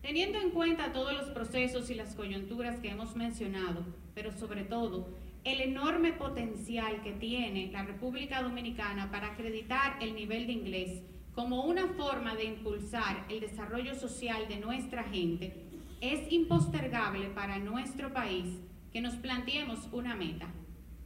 Teniendo 0.01 0.39
en 0.39 0.51
cuenta 0.51 0.91
todos 0.91 1.13
los 1.13 1.29
procesos 1.29 1.89
y 1.89 1.95
las 1.95 2.15
coyunturas 2.15 2.79
que 2.79 2.89
hemos 2.89 3.15
mencionado, 3.15 3.85
pero 4.13 4.31
sobre 4.31 4.63
todo 4.63 5.07
el 5.43 5.61
enorme 5.61 6.13
potencial 6.13 7.01
que 7.01 7.11
tiene 7.13 7.71
la 7.71 7.83
República 7.83 8.41
Dominicana 8.41 9.11
para 9.11 9.33
acreditar 9.33 9.97
el 10.01 10.15
nivel 10.15 10.47
de 10.47 10.53
inglés 10.53 11.01
como 11.33 11.63
una 11.65 11.87
forma 11.87 12.35
de 12.35 12.45
impulsar 12.45 13.25
el 13.29 13.39
desarrollo 13.39 13.95
social 13.95 14.47
de 14.47 14.57
nuestra 14.57 15.03
gente, 15.03 15.62
es 16.03 16.29
impostergable 16.33 17.29
para 17.29 17.59
nuestro 17.59 18.11
país 18.11 18.59
que 18.91 18.99
nos 18.99 19.15
planteemos 19.15 19.87
una 19.93 20.15
meta. 20.15 20.53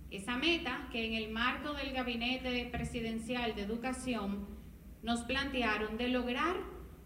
Esa 0.09 0.37
meta 0.37 0.89
que 0.91 1.05
en 1.05 1.13
el 1.13 1.29
marco 1.31 1.73
del 1.73 1.93
Gabinete 1.93 2.67
Presidencial 2.71 3.53
de 3.53 3.61
Educación 3.61 4.47
nos 5.03 5.21
plantearon 5.21 5.97
de 5.97 6.07
lograr 6.07 6.55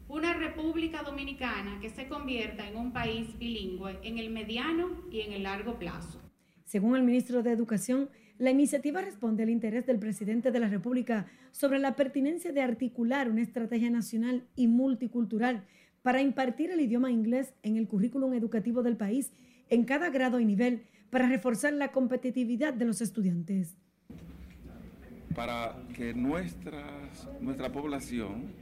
una 0.07 0.33
República 0.33 1.03
Dominicana 1.03 1.79
que 1.81 1.89
se 1.89 2.07
convierta 2.07 2.65
en 2.65 2.77
un 2.77 2.93
país 2.93 3.37
bilingüe 3.37 3.99
en 4.03 4.19
el 4.19 4.29
mediano 4.29 5.03
y 5.11 5.21
en 5.21 5.33
el 5.33 5.43
largo 5.43 5.77
plazo. 5.77 6.21
Según 6.63 6.95
el 6.95 7.03
ministro 7.03 7.43
de 7.43 7.51
Educación, 7.51 8.09
la 8.37 8.51
iniciativa 8.51 9.01
responde 9.01 9.43
al 9.43 9.49
interés 9.49 9.85
del 9.85 9.99
presidente 9.99 10.51
de 10.51 10.59
la 10.61 10.69
República 10.69 11.27
sobre 11.51 11.79
la 11.79 11.97
pertinencia 11.97 12.53
de 12.53 12.61
articular 12.61 13.29
una 13.29 13.41
estrategia 13.41 13.89
nacional 13.89 14.47
y 14.55 14.67
multicultural 14.67 15.65
para 16.01 16.21
impartir 16.21 16.71
el 16.71 16.81
idioma 16.81 17.11
inglés 17.11 17.53
en 17.63 17.77
el 17.77 17.87
currículum 17.87 18.33
educativo 18.33 18.83
del 18.83 18.97
país 18.97 19.31
en 19.69 19.85
cada 19.85 20.09
grado 20.09 20.39
y 20.39 20.45
nivel 20.45 20.83
para 21.09 21.27
reforzar 21.27 21.73
la 21.73 21.91
competitividad 21.91 22.73
de 22.73 22.85
los 22.85 23.01
estudiantes. 23.01 23.77
Para 25.35 25.75
que 25.95 26.13
nuestra 26.13 27.71
población 27.71 28.53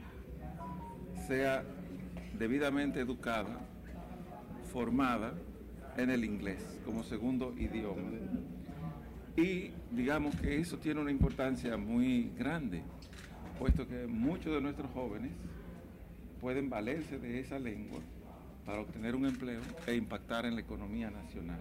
sea 1.26 1.64
debidamente 2.38 3.00
educada, 3.00 3.60
formada 4.72 5.34
en 5.96 6.10
el 6.10 6.24
inglés 6.24 6.78
como 6.84 7.02
segundo 7.02 7.54
idioma. 7.58 8.02
Y 9.36 9.72
digamos 9.90 10.36
que 10.36 10.58
eso 10.58 10.78
tiene 10.78 11.00
una 11.00 11.10
importancia 11.10 11.76
muy 11.76 12.30
grande, 12.38 12.82
puesto 13.58 13.86
que 13.86 14.06
muchos 14.06 14.52
de 14.52 14.60
nuestros 14.60 14.90
jóvenes 14.92 15.32
pueden 16.40 16.70
valerse 16.70 17.18
de 17.18 17.40
esa 17.40 17.58
lengua 17.58 18.00
para 18.64 18.80
obtener 18.80 19.14
un 19.14 19.26
empleo 19.26 19.60
e 19.86 19.94
impactar 19.94 20.46
en 20.46 20.54
la 20.54 20.60
economía 20.60 21.10
nacional. 21.10 21.60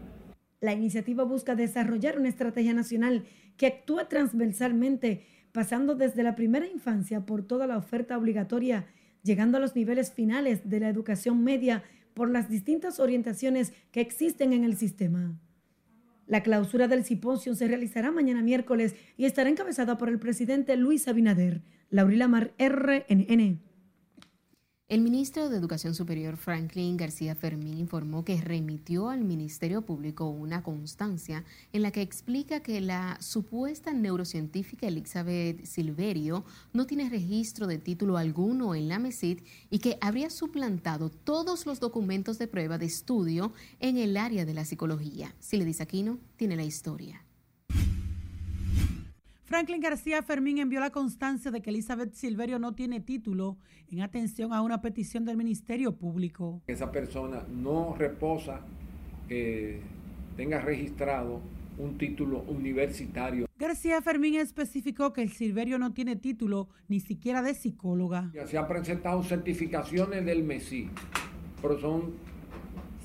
La 0.62 0.74
iniciativa 0.74 1.24
busca 1.24 1.56
desarrollar 1.56 2.20
una 2.20 2.30
estrategia 2.30 2.74
nacional 2.74 3.26
que 3.58 3.68
actúe 3.68 4.06
transversalmente, 4.10 5.26
pasando 5.52 5.96
desde 5.96 6.24
la 6.24 6.36
primera 6.36 6.68
infancia 6.68 7.26
por 7.26 7.44
toda 7.44 7.68
la 7.68 7.78
oferta 7.78 8.18
obligatoria 8.18 8.88
llegando 9.24 9.58
a 9.58 9.60
los 9.60 9.76
niveles 9.76 10.12
finales 10.12 10.70
de 10.70 10.80
la 10.80 10.90
educación 10.90 11.44
media 11.44 11.84
por 12.14 12.30
las 12.30 12.50
distintas 12.50 13.00
orientaciones 13.00 13.74
que 13.92 14.02
existen 14.02 14.54
en 14.54 14.64
el 14.64 14.78
sistema. 14.78 15.40
La 16.28 16.44
clausura 16.44 16.88
del 16.88 17.04
simposio 17.04 17.56
se 17.56 17.68
realizará 17.68 18.12
mañana 18.12 18.44
miércoles 18.44 18.96
y 19.18 19.26
estará 19.26 19.50
encabezada 19.50 19.98
por 19.98 20.10
el 20.10 20.20
presidente 20.20 20.78
Luis 20.78 21.08
Abinader. 21.08 21.64
Laurila 21.90 22.28
Mar, 22.28 22.54
RNN. 22.60 23.69
El 24.90 25.02
ministro 25.02 25.50
de 25.50 25.58
Educación 25.58 25.94
Superior 25.94 26.36
Franklin 26.36 26.98
García 26.98 27.36
Fermín 27.36 27.78
informó 27.78 28.26
que 28.26 28.42
remitió 28.42 29.10
al 29.10 29.24
Ministerio 29.24 29.84
Público 29.84 30.28
una 30.28 30.64
constancia 30.64 31.46
en 31.74 31.84
la 31.84 31.92
que 31.92 32.02
explica 32.02 32.62
que 32.62 32.82
la 32.82 33.16
supuesta 33.22 33.94
neurocientífica 33.94 34.88
Elizabeth 34.88 35.64
Silverio 35.64 36.44
no 36.74 36.88
tiene 36.88 37.08
registro 37.08 37.68
de 37.68 37.78
título 37.78 38.18
alguno 38.18 38.74
en 38.74 38.88
la 38.88 38.98
MESID 38.98 39.42
y 39.70 39.78
que 39.78 40.00
habría 40.02 40.32
suplantado 40.32 41.12
todos 41.12 41.68
los 41.68 41.80
documentos 41.80 42.40
de 42.40 42.48
prueba 42.48 42.80
de 42.80 42.88
estudio 42.88 43.54
en 43.80 43.96
el 43.96 44.18
área 44.18 44.44
de 44.44 44.56
la 44.56 44.66
psicología. 44.66 45.36
Si 45.40 45.58
le 45.58 45.66
dice 45.66 45.84
Aquino, 45.84 46.18
tiene 46.36 46.56
la 46.56 46.64
historia. 46.64 47.24
Franklin 49.50 49.82
García 49.82 50.22
Fermín 50.22 50.60
envió 50.60 50.80
la 50.80 50.92
constancia 50.92 51.50
de 51.50 51.60
que 51.60 51.72
Elizabeth 51.72 52.14
Silverio 52.14 52.60
no 52.60 52.76
tiene 52.76 53.00
título 53.00 53.58
en 53.92 54.02
atención 54.02 54.54
a 54.54 54.62
una 54.62 54.80
petición 54.80 55.26
del 55.26 55.38
Ministerio 55.38 55.96
Público. 55.98 56.62
Esa 56.68 56.92
persona 56.92 57.42
no 57.50 57.96
reposa 57.98 58.62
que 59.28 59.82
tenga 60.38 60.62
registrado 60.62 61.42
un 61.80 61.98
título 61.98 62.44
universitario. 62.44 63.48
García 63.58 64.00
Fermín 64.04 64.36
especificó 64.36 65.14
que 65.14 65.24
el 65.24 65.32
Silverio 65.32 65.80
no 65.80 65.94
tiene 65.94 66.16
título 66.16 66.70
ni 66.88 67.00
siquiera 67.00 67.42
de 67.42 67.56
psicóloga. 67.56 68.32
Se 68.46 68.56
han 68.56 68.68
presentado 68.68 69.24
certificaciones 69.24 70.24
del 70.28 70.44
MESI, 70.44 70.90
pero 71.60 71.80
son 71.80 72.14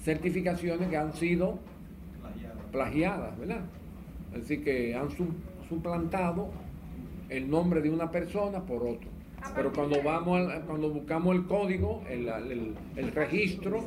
certificaciones 0.02 0.90
que 0.90 0.96
han 0.98 1.14
sido 1.14 1.58
plagiadas, 2.70 3.38
¿verdad? 3.38 3.62
Así 4.38 4.58
que 4.58 4.94
han 4.94 5.10
suplantado 5.68 6.50
el 7.28 7.50
nombre 7.50 7.80
de 7.80 7.90
una 7.90 8.10
persona 8.10 8.64
por 8.64 8.82
otro. 8.82 9.10
Pero 9.54 9.72
cuando 9.72 10.02
vamos 10.02 10.50
cuando 10.66 10.90
buscamos 10.90 11.36
el 11.36 11.46
código, 11.46 12.02
el, 12.08 13.12
registro, 13.12 13.84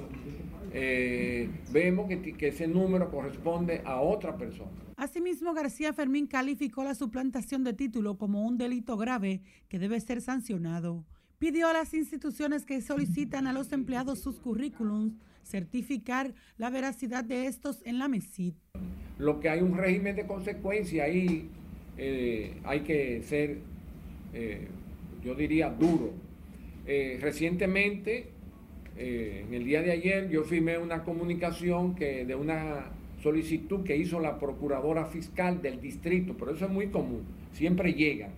eh, 0.71 1.49
vemos 1.71 2.07
que, 2.07 2.34
que 2.34 2.49
ese 2.49 2.67
número 2.67 3.09
corresponde 3.09 3.82
a 3.84 3.99
otra 4.01 4.38
persona. 4.38 4.69
Asimismo, 4.95 5.53
García 5.53 5.93
Fermín 5.93 6.28
calificó 6.28 6.84
la 6.84 6.95
suplantación 6.95 7.63
de 7.63 7.73
título 7.73 8.17
como 8.17 8.45
un 8.45 8.57
delito 8.57 8.97
grave 8.97 9.41
que 9.67 9.80
debe 9.80 9.99
ser 9.99 10.21
sancionado. 10.21 11.05
Pidió 11.39 11.67
a 11.67 11.73
las 11.73 11.93
instituciones 11.93 12.65
que 12.65 12.82
solicitan 12.82 13.45
a 13.45 13.53
los 13.53 13.71
empleados 13.71 14.19
sus 14.19 14.39
currículums 14.39 15.13
certificar 15.43 16.34
la 16.57 16.69
veracidad 16.69 17.23
de 17.23 17.45
estos 17.45 17.82
en 17.86 17.99
la 17.99 18.07
MESID. 18.07 18.53
Lo 19.19 19.39
que 19.39 19.49
hay 19.49 19.61
un 19.61 19.78
régimen 19.78 20.15
de 20.15 20.25
consecuencia 20.25 21.05
ahí 21.05 21.49
eh, 21.98 22.54
hay 22.64 22.82
que 22.82 23.24
ser, 23.24 23.58
eh, 24.34 24.68
yo 25.24 25.36
diría, 25.36 25.70
duro. 25.70 26.12
Eh, 26.86 27.18
recientemente, 27.22 28.30
en 28.95 29.54
el 29.54 29.64
día 29.64 29.82
de 29.82 29.91
ayer, 29.91 30.30
yo 30.30 30.43
firmé 30.43 30.78
una 30.78 31.04
comunicación 31.04 31.93
que, 31.93 32.26
de 32.26 32.34
una 32.34 32.86
solicitud 33.22 33.84
que 33.84 33.95
hizo 33.98 34.20
la 34.20 34.39
procuradora 34.39 35.06
fiscal 35.06 35.62
del 35.62 35.82
distrito, 35.82 36.36
pero 36.38 36.52
eso 36.52 36.66
es 36.66 36.72
muy 36.72 36.88
común, 36.88 37.24
siempre 37.52 37.93
llega, 37.93 38.30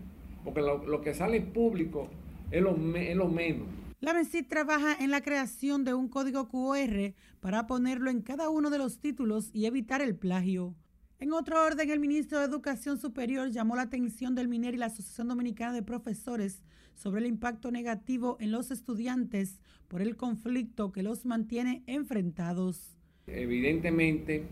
porque 0.44 0.62
lo, 0.62 1.02
que 1.02 1.14
sale 1.14 1.42
público 1.42 2.10
es 2.52 2.62
lo, 2.62 2.76
menos. 2.76 3.68
La 4.02 4.14
MESID 4.14 4.48
trabaja 4.48 4.96
en 5.00 5.12
la 5.12 5.22
creación 5.22 5.84
de 5.84 5.94
un 5.94 6.08
código 6.10 6.50
QR 6.50 7.14
para 7.40 7.68
ponerlo 7.68 8.10
en 8.10 8.22
cada 8.22 8.50
uno 8.50 8.70
de 8.70 8.78
los 8.78 9.00
títulos 9.00 9.50
y 9.54 9.66
evitar 9.66 10.02
el 10.02 10.16
plagio. 10.16 10.76
En 11.22 11.34
otro 11.34 11.62
orden, 11.62 11.90
el 11.90 12.00
ministro 12.00 12.40
de 12.40 12.46
Educación 12.46 12.98
Superior 12.98 13.50
llamó 13.50 13.76
la 13.76 13.82
atención 13.82 14.36
del 14.36 14.48
MINER 14.48 14.76
y 14.76 14.78
la 14.78 14.86
Asociación 14.86 15.28
Dominicana 15.28 15.74
de 15.74 15.84
Profesores 15.84 16.64
sobre 16.96 17.20
el 17.20 17.28
impacto 17.28 17.72
negativo 17.72 18.38
en 18.40 18.52
los 18.52 18.72
estudiantes 18.72 19.60
por 19.90 20.02
el 20.02 20.16
conflicto 20.16 20.94
que 20.94 21.04
los 21.04 21.26
mantiene 21.26 21.84
enfrentados. 21.88 22.96
Evidentemente 23.28 24.44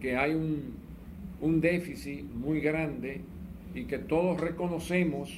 que 0.00 0.16
hay 0.16 0.34
un, 0.34 1.60
déficit 1.60 2.24
muy 2.24 2.60
grande 2.60 3.20
y 3.72 3.84
que 3.84 3.98
todos 3.98 4.40
reconocemos 4.40 5.30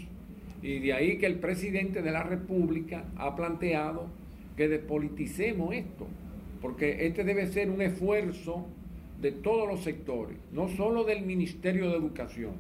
y 0.63 0.79
de 0.79 0.95
ahí 0.95 1.19
que 1.19 1.27
el 1.27 1.39
presidente 1.39 2.01
de 2.01 2.13
la 2.13 2.23
República 2.23 3.05
ha 3.17 3.37
planteado 3.37 4.07
que 4.57 4.69
despoliticemos 4.69 5.75
esto, 5.75 6.07
porque 6.63 7.07
este 7.07 7.25
debe 7.25 7.47
ser 7.49 7.71
un 7.71 7.83
esfuerzo 7.83 8.67
de 9.23 9.31
todos 9.31 9.69
los 9.69 9.85
sectores, 9.85 10.37
no 10.51 10.69
solo 10.69 11.05
del 11.05 11.25
Ministerio 11.25 11.89
de 11.89 11.97
Educación. 11.97 12.55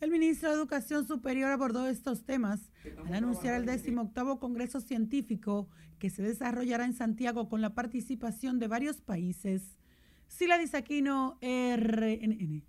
El 0.00 0.10
ministro 0.10 0.48
de 0.48 0.56
Educación 0.56 1.06
Superior 1.06 1.52
abordó 1.52 1.86
estos 1.86 2.24
temas 2.24 2.72
al 3.06 3.14
anunciar 3.14 3.54
el 3.54 3.64
18 3.64 4.38
Congreso 4.40 4.80
Científico 4.80 5.68
que 6.00 6.10
se 6.10 6.22
desarrollará 6.22 6.84
en 6.84 6.94
Santiago 6.94 7.48
con 7.48 7.60
la 7.60 7.74
participación 7.74 8.58
de 8.58 8.66
varios 8.66 9.00
países. 9.00 9.76
Sila 10.26 10.58
Disaquino, 10.58 11.38
RNN. 11.42 12.64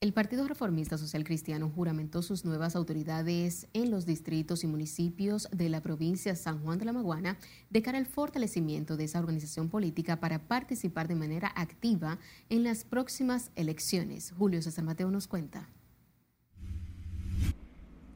El 0.00 0.12
Partido 0.12 0.46
Reformista 0.46 0.96
Social 0.96 1.24
Cristiano 1.24 1.72
juramentó 1.74 2.22
sus 2.22 2.44
nuevas 2.44 2.76
autoridades 2.76 3.66
en 3.72 3.90
los 3.90 4.06
distritos 4.06 4.62
y 4.62 4.68
municipios 4.68 5.48
de 5.50 5.68
la 5.68 5.82
provincia 5.82 6.36
San 6.36 6.60
Juan 6.60 6.78
de 6.78 6.84
la 6.84 6.92
Maguana 6.92 7.36
de 7.70 7.82
cara 7.82 7.98
al 7.98 8.06
fortalecimiento 8.06 8.96
de 8.96 9.02
esa 9.02 9.18
organización 9.18 9.68
política 9.68 10.20
para 10.20 10.38
participar 10.38 11.08
de 11.08 11.16
manera 11.16 11.52
activa 11.56 12.20
en 12.48 12.62
las 12.62 12.84
próximas 12.84 13.50
elecciones. 13.56 14.32
Julio 14.38 14.62
César 14.62 14.84
Mateo 14.84 15.10
nos 15.10 15.26
cuenta. 15.26 15.68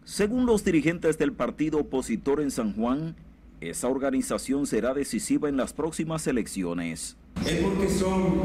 Según 0.04 0.46
los 0.46 0.62
dirigentes 0.62 1.18
del 1.18 1.32
partido 1.32 1.80
opositor 1.80 2.40
en 2.40 2.52
San 2.52 2.76
Juan, 2.76 3.16
esa 3.60 3.88
organización 3.88 4.68
será 4.68 4.94
decisiva 4.94 5.48
en 5.48 5.56
las 5.56 5.72
próximas 5.72 6.28
elecciones. 6.28 7.16
Es 7.44 7.60
porque 7.60 7.88
son 7.88 8.42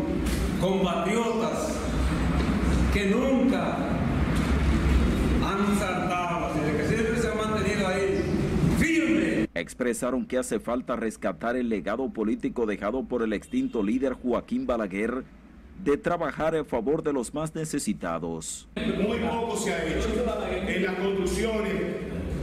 compatriotas 0.59 1.96
que 2.97 3.05
nunca 3.05 3.77
han 5.45 5.77
saltado, 5.77 6.51
sino 6.55 6.77
que 6.77 6.87
siempre 6.87 7.21
se 7.21 7.29
han 7.29 7.37
mantenido 7.37 7.87
ahí 7.87 8.23
firme. 8.79 9.47
Expresaron 9.53 10.25
que 10.25 10.39
hace 10.39 10.59
falta 10.59 10.95
rescatar 10.95 11.55
el 11.55 11.69
legado 11.69 12.09
político 12.09 12.65
dejado 12.65 13.03
por 13.03 13.21
el 13.21 13.33
extinto 13.33 13.83
líder 13.83 14.13
Joaquín 14.13 14.65
Balaguer 14.65 15.23
de 15.83 15.97
trabajar 15.97 16.55
en 16.55 16.65
favor 16.65 17.03
de 17.03 17.13
los 17.13 17.35
más 17.35 17.53
necesitados. 17.53 18.67
Muy 18.75 19.19
poco 19.19 19.57
se 19.57 19.73
ha 19.73 19.85
hecho 19.85 20.09
en 20.67 20.83
las 20.83 20.95
construcciones 20.95 21.73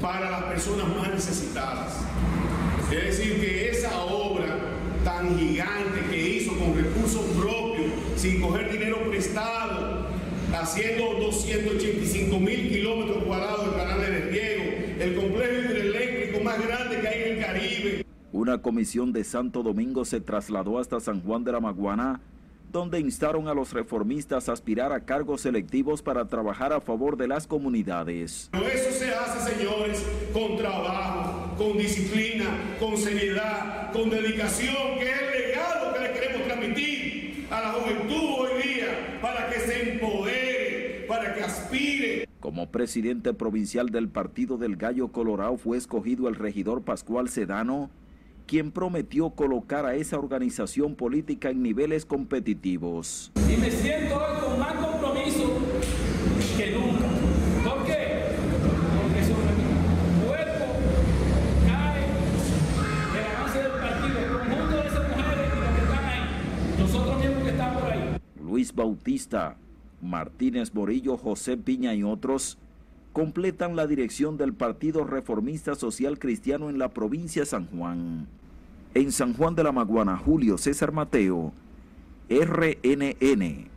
para 0.00 0.30
las 0.30 0.44
personas 0.44 0.86
más 0.96 1.12
necesitadas. 1.12 2.07
Es 2.92 3.18
decir, 3.18 3.40
que 3.40 3.70
esa 3.70 4.05
obra 4.05 4.57
tan 5.02 5.36
gigante 5.36 6.00
que 6.09 6.28
hizo 6.36 6.57
con 6.57 6.76
recursos 6.76 7.22
propios, 7.36 7.90
sin 8.14 8.40
coger 8.40 8.70
dinero 8.70 8.98
prestado, 9.11 10.14
haciendo 10.61 11.14
285 11.20 12.38
mil 12.38 12.68
kilómetros 12.68 13.24
cuadrados 13.24 13.70
de 13.70 13.76
canales 13.76 14.11
de 14.11 14.20
riego, 14.30 14.64
el 15.00 15.14
complejo 15.16 15.52
hidroeléctrico 15.52 16.44
más 16.44 16.66
grande 16.66 17.00
que 17.00 17.09
hay 17.09 17.22
en 17.22 17.36
el 17.36 17.44
Caribe. 17.44 18.07
Una 18.32 18.61
comisión 18.61 19.12
de 19.12 19.24
Santo 19.24 19.62
Domingo 19.62 20.05
se 20.05 20.20
trasladó 20.20 20.78
hasta 20.78 21.00
San 21.00 21.20
Juan 21.22 21.44
de 21.44 21.52
la 21.52 21.61
Maguana, 21.61 22.20
donde 22.72 22.98
instaron 22.98 23.46
a 23.46 23.55
los 23.55 23.72
reformistas 23.72 24.48
a 24.48 24.52
aspirar 24.52 24.92
a 24.92 25.05
cargos 25.05 25.42
selectivos 25.42 26.02
para 26.02 26.26
trabajar 26.26 26.72
a 26.72 26.80
favor 26.80 27.16
de 27.16 27.28
las 27.28 27.46
comunidades. 27.46 28.48
Pero 28.50 28.66
eso 28.66 28.90
se 28.90 29.14
hace, 29.14 29.55
señores, 29.55 30.05
con 30.32 30.57
trabajo, 30.57 31.55
con 31.57 31.78
disciplina, 31.78 32.46
con 32.80 32.96
seriedad, 32.96 33.92
con 33.92 34.11
dedicación, 34.11 34.98
que 34.98 35.05
le 35.05 36.12
queremos 36.12 36.46
transmitir 36.46 37.46
a 37.50 37.61
la 37.61 37.72
juventud 37.72 38.34
hoy 38.38 38.62
día 38.62 39.18
para 39.22 39.48
que 39.48 39.61
se 39.61 39.92
empodere, 39.92 41.05
para 41.07 41.34
que 41.34 41.42
aspire. 41.42 42.28
Como 42.45 42.70
presidente 42.70 43.32
provincial 43.32 43.88
del 43.88 44.11
Partido 44.11 44.59
del 44.59 44.76
Gallo 44.76 45.09
Colorado 45.09 45.57
fue 45.57 45.78
escogido 45.78 46.28
el 46.28 46.34
regidor 46.34 46.82
Pascual 46.82 47.30
Sedano, 47.30 47.88
quien 48.47 48.70
prometió 48.70 49.30
colocar 49.30 49.86
a 49.86 49.95
esa 49.95 50.18
organización 50.18 50.95
política 50.95 51.49
en 51.49 51.62
niveles 51.62 52.05
competitivos. 52.05 53.32
Y 53.51 53.57
me 53.57 53.70
siento 53.70 54.16
hoy 54.16 54.40
con 54.42 54.59
más 54.59 54.74
compromiso 54.74 55.55
que 56.59 56.72
nunca. 56.72 57.09
¿Por 57.64 57.86
qué? 57.86 58.36
Porque 59.01 59.24
sobre 59.24 59.51
mi 59.57 60.26
cuerpo 60.26 60.66
cae 61.66 62.05
el 63.20 63.36
avance 63.36 63.59
del 63.59 63.72
partido, 63.72 64.18
el 64.18 64.28
conjunto 64.28 64.76
de 64.76 64.86
esas 64.86 65.16
mujeres 65.16 65.51
y 65.51 65.61
los 65.61 65.70
que 65.70 65.80
están 65.82 66.05
ahí, 66.05 66.20
nosotros 66.78 67.18
mismos 67.20 67.42
que 67.42 67.49
estamos 67.49 67.82
por 67.82 67.90
ahí. 67.90 68.18
Luis 68.38 68.74
Bautista, 68.74 69.57
Martínez 70.05 70.74
Morillo, 70.74 71.16
José 71.16 71.57
Piña 71.57 71.94
y 71.94 72.02
otros 72.02 72.59
completan 73.12 73.76
la 73.76 73.86
dirección 73.86 74.36
del 74.36 74.55
Partido 74.55 75.05
Reformista 75.05 75.74
Social 75.74 76.18
Cristiano 76.18 76.68
en 76.68 76.78
la 76.78 76.90
provincia 76.90 77.42
de 77.42 77.46
San 77.46 77.66
Juan. 77.68 78.26
En 78.92 79.12
San 79.12 79.34
Juan 79.34 79.55
de 79.55 79.64
la 79.64 79.72
Maguana, 79.72 80.16
Julio 80.16 80.59
César 80.59 80.92
Mateo, 80.92 81.52
RNN. 82.28 83.68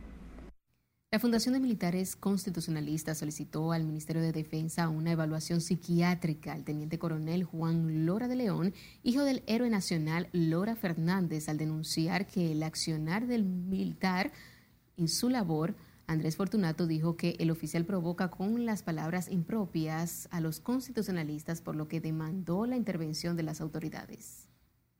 La 1.10 1.18
Fundación 1.18 1.54
de 1.54 1.60
Militares 1.60 2.16
Constitucionalistas 2.16 3.18
solicitó 3.18 3.72
al 3.72 3.84
Ministerio 3.84 4.20
de 4.20 4.32
Defensa 4.32 4.88
una 4.88 5.12
evaluación 5.12 5.60
psiquiátrica 5.60 6.52
al 6.52 6.64
teniente 6.64 6.98
coronel 6.98 7.44
Juan 7.44 8.04
Lora 8.04 8.28
de 8.28 8.36
León, 8.36 8.74
hijo 9.02 9.22
del 9.22 9.42
héroe 9.46 9.70
nacional 9.70 10.28
Lora 10.32 10.76
Fernández, 10.76 11.48
al 11.48 11.56
denunciar 11.56 12.26
que 12.26 12.52
el 12.52 12.62
accionar 12.62 13.26
del 13.26 13.44
militar 13.44 14.32
en 14.98 15.08
su 15.08 15.30
labor 15.30 15.76
Andrés 16.08 16.36
Fortunato 16.36 16.86
dijo 16.86 17.18
que 17.18 17.36
el 17.38 17.50
oficial 17.50 17.84
provoca 17.84 18.30
con 18.30 18.64
las 18.64 18.82
palabras 18.82 19.30
impropias 19.30 20.26
a 20.30 20.40
los 20.40 20.58
constitucionalistas, 20.58 21.60
por 21.60 21.76
lo 21.76 21.86
que 21.86 22.00
demandó 22.00 22.64
la 22.64 22.78
intervención 22.78 23.36
de 23.36 23.42
las 23.42 23.60
autoridades. 23.60 24.48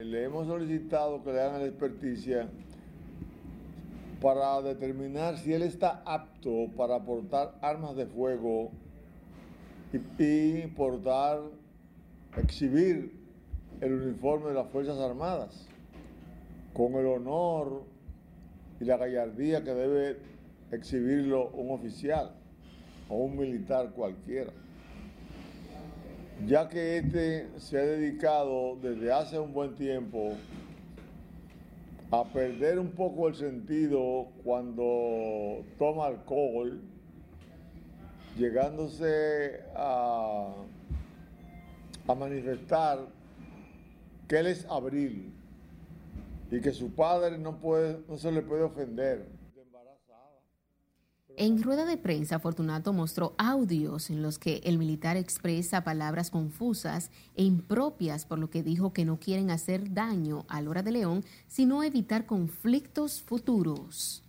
Le 0.00 0.24
hemos 0.24 0.46
solicitado 0.46 1.24
que 1.24 1.32
le 1.32 1.40
hagan 1.40 1.62
la 1.62 1.66
experticia 1.66 2.50
para 4.20 4.60
determinar 4.60 5.38
si 5.38 5.54
él 5.54 5.62
está 5.62 6.02
apto 6.04 6.68
para 6.76 7.02
portar 7.02 7.58
armas 7.62 7.96
de 7.96 8.04
fuego 8.04 8.70
y, 9.94 10.22
y 10.22 10.66
portar, 10.76 11.40
exhibir 12.36 13.18
el 13.80 13.94
uniforme 13.94 14.48
de 14.48 14.54
las 14.56 14.68
Fuerzas 14.68 14.98
Armadas 14.98 15.68
con 16.74 16.92
el 16.96 17.06
honor 17.06 17.84
y 18.78 18.84
la 18.84 18.98
gallardía 18.98 19.64
que 19.64 19.72
debe 19.72 20.37
exhibirlo 20.72 21.48
un 21.50 21.70
oficial 21.70 22.32
o 23.08 23.16
un 23.16 23.36
militar 23.36 23.90
cualquiera, 23.90 24.52
ya 26.46 26.68
que 26.68 26.98
este 26.98 27.48
se 27.58 27.78
ha 27.78 27.82
dedicado 27.82 28.76
desde 28.82 29.12
hace 29.12 29.38
un 29.38 29.52
buen 29.52 29.74
tiempo 29.74 30.34
a 32.10 32.24
perder 32.24 32.78
un 32.78 32.90
poco 32.92 33.28
el 33.28 33.34
sentido 33.34 34.28
cuando 34.44 35.64
toma 35.78 36.06
alcohol, 36.06 36.80
llegándose 38.36 39.60
a, 39.74 40.54
manifestar 42.16 43.00
que 44.26 44.38
él 44.38 44.46
es 44.46 44.64
abril 44.70 45.30
y 46.50 46.60
que 46.60 46.72
su 46.72 46.90
padre 46.94 47.36
no, 47.36 47.58
puede, 47.58 47.98
no 48.08 48.16
se 48.16 48.32
le 48.32 48.40
puede 48.40 48.62
ofender. 48.62 49.37
En 51.40 51.62
rueda 51.62 51.84
de 51.84 51.96
prensa, 51.96 52.40
Fortunato 52.40 52.92
mostró 52.92 53.36
audios 53.38 54.10
en 54.10 54.22
los 54.22 54.40
que 54.40 54.60
el 54.64 54.76
militar 54.76 55.16
expresa 55.16 55.84
palabras 55.84 56.32
confusas 56.32 57.12
e 57.36 57.44
impropias, 57.44 58.26
por 58.26 58.40
lo 58.40 58.50
que 58.50 58.64
dijo 58.64 58.92
que 58.92 59.04
no 59.04 59.20
quieren 59.20 59.52
hacer 59.52 59.94
daño 59.94 60.46
a 60.48 60.60
Lora 60.60 60.82
de 60.82 60.90
León, 60.90 61.24
sino 61.46 61.84
evitar 61.84 62.26
conflictos 62.26 63.22
futuros. 63.22 64.24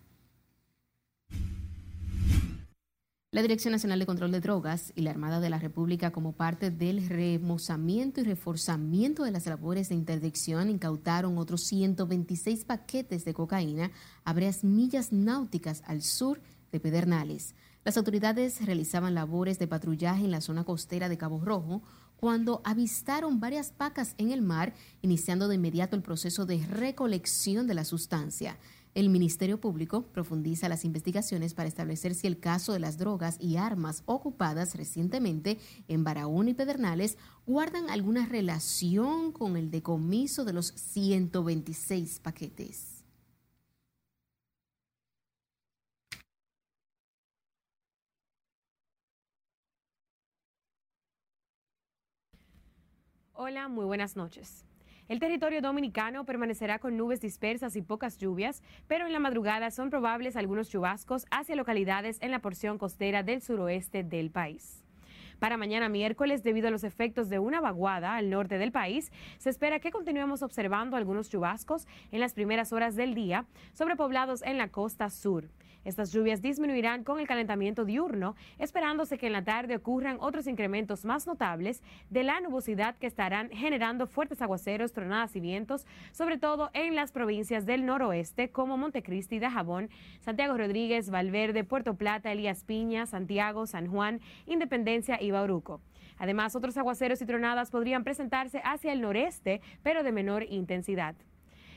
La 3.32 3.42
Dirección 3.42 3.72
Nacional 3.72 3.98
de 3.98 4.06
Control 4.06 4.32
de 4.32 4.40
Drogas 4.40 4.94
y 4.96 5.02
la 5.02 5.10
Armada 5.10 5.40
de 5.40 5.50
la 5.50 5.58
República, 5.58 6.12
como 6.12 6.34
parte 6.34 6.70
del 6.70 7.10
remozamiento 7.10 8.22
y 8.22 8.24
reforzamiento 8.24 9.24
de 9.24 9.32
las 9.32 9.48
labores 9.48 9.90
de 9.90 9.96
interdicción, 9.96 10.70
incautaron 10.70 11.40
otros 11.40 11.64
126 11.64 12.66
paquetes 12.66 13.26
de 13.26 13.34
cocaína 13.34 13.90
a 14.26 14.34
varias 14.34 14.64
millas 14.64 15.12
náuticas 15.12 15.82
al 15.88 16.04
sur 16.04 16.40
de 16.72 16.80
Pedernales. 16.80 17.56
Las 17.86 17.98
autoridades 17.98 18.66
realizaban 18.66 19.16
labores 19.16 19.58
de 19.60 19.68
patrullaje 19.68 20.26
en 20.26 20.32
la 20.32 20.42
zona 20.42 20.64
costera 20.64 21.10
de 21.10 21.18
Cabo 21.18 21.40
Rojo 21.40 21.82
cuando 22.18 22.62
avistaron 22.66 23.40
varias 23.40 23.72
pacas 23.72 24.14
en 24.18 24.32
el 24.32 24.42
mar, 24.42 24.74
iniciando 25.02 25.48
de 25.48 25.56
inmediato 25.56 25.96
el 25.96 26.02
proceso 26.02 26.46
de 26.46 26.66
recolección 26.66 27.66
de 27.66 27.74
la 27.74 27.86
sustancia. 27.86 28.58
El 28.96 29.10
Ministerio 29.10 29.62
Público 29.62 30.04
profundiza 30.08 30.68
las 30.68 30.84
investigaciones 30.84 31.54
para 31.54 31.70
establecer 31.70 32.16
si 32.16 32.28
el 32.28 32.40
caso 32.40 32.74
de 32.74 32.80
las 32.80 32.98
drogas 32.98 33.38
y 33.40 33.56
armas 33.56 34.04
ocupadas 34.06 34.76
recientemente 34.76 35.60
en 35.88 36.04
Barahona 36.04 36.50
y 36.50 36.54
Pedernales 36.56 37.18
guardan 37.46 37.90
alguna 37.90 38.26
relación 38.26 39.32
con 39.32 39.56
el 39.56 39.72
decomiso 39.72 40.44
de 40.44 40.54
los 40.54 40.74
126 40.76 42.20
paquetes. 42.20 42.99
Hola, 53.42 53.70
muy 53.70 53.86
buenas 53.86 54.18
noches. 54.18 54.66
El 55.08 55.22
territorio 55.22 55.62
dominicano 55.62 56.26
permanecerá 56.26 56.78
con 56.78 56.98
nubes 56.98 57.22
dispersas 57.22 57.78
y 57.78 57.82
pocas 57.82 58.18
lluvias, 58.18 58.62
pero 58.86 59.06
en 59.06 59.14
la 59.14 59.20
madrugada 59.20 59.72
son 59.72 59.90
probables 59.90 60.36
algunos 60.36 60.68
chubascos 60.68 61.26
hacia 61.32 61.56
localidades 61.56 62.18
en 62.20 62.32
la 62.32 62.40
porción 62.40 62.78
costera 62.78 63.24
del 63.24 63.42
suroeste 63.42 64.04
del 64.04 64.30
país. 64.30 64.84
Para 65.40 65.56
mañana 65.56 65.88
miércoles, 65.88 66.44
debido 66.44 66.68
a 66.68 66.72
los 66.72 66.84
efectos 66.84 67.30
de 67.30 67.40
una 67.40 67.62
vaguada 67.62 68.18
al 68.18 68.30
norte 68.30 68.58
del 68.58 68.74
país, 68.74 69.10
se 69.38 69.50
espera 69.50 69.80
que 69.80 69.92
continuemos 69.92 70.42
observando 70.42 70.98
algunos 70.98 71.30
chubascos 71.30 71.88
en 72.12 72.20
las 72.20 72.34
primeras 72.34 72.74
horas 72.74 72.98
del 72.98 73.16
día 73.16 73.46
sobre 73.72 73.96
poblados 73.96 74.42
en 74.42 74.58
la 74.58 74.68
costa 74.68 75.10
sur. 75.10 75.48
Estas 75.86 76.12
lluvias 76.12 76.42
disminuirán 76.42 77.04
con 77.04 77.20
el 77.20 77.28
calentamiento 77.28 77.86
diurno, 77.86 78.36
esperándose 78.58 79.18
que 79.18 79.28
en 79.28 79.34
la 79.34 79.44
tarde 79.44 79.76
ocurran 79.76 80.18
otros 80.20 80.48
incrementos 80.48 81.06
más 81.06 81.26
notables 81.26 81.82
de 82.10 82.24
la 82.24 82.42
nubosidad 82.42 82.96
que 82.98 83.08
estarán 83.08 83.50
generando 83.50 84.08
fuertes 84.08 84.42
aguaceros, 84.42 84.92
tronadas 84.92 85.36
y 85.36 85.40
vientos, 85.40 85.88
sobre 86.12 86.38
todo 86.38 86.70
en 86.74 86.96
las 86.96 87.12
provincias 87.12 87.66
del 87.66 87.86
noroeste 87.86 88.50
como 88.50 88.78
Montecristi, 88.78 89.40
Dajabón, 89.40 89.90
Santiago 90.20 90.58
Rodríguez, 90.58 91.10
Valverde, 91.10 91.64
Puerto 91.64 91.96
Plata, 91.96 92.32
Elías 92.32 92.64
Piña, 92.64 93.06
Santiago, 93.06 93.66
San 93.66 93.88
Juan, 93.88 94.20
Independencia 94.46 95.22
y 95.22 95.32
Bauruco. 95.32 95.82
Además, 96.18 96.56
otros 96.56 96.78
aguaceros 96.78 97.22
y 97.22 97.26
tronadas 97.26 97.72
podrían 97.72 98.04
presentarse 98.04 98.62
hacia 98.66 98.92
el 98.92 99.02
noreste, 99.02 99.62
pero 99.84 100.04
de 100.04 100.12
menor 100.12 100.44
intensidad. 100.44 101.16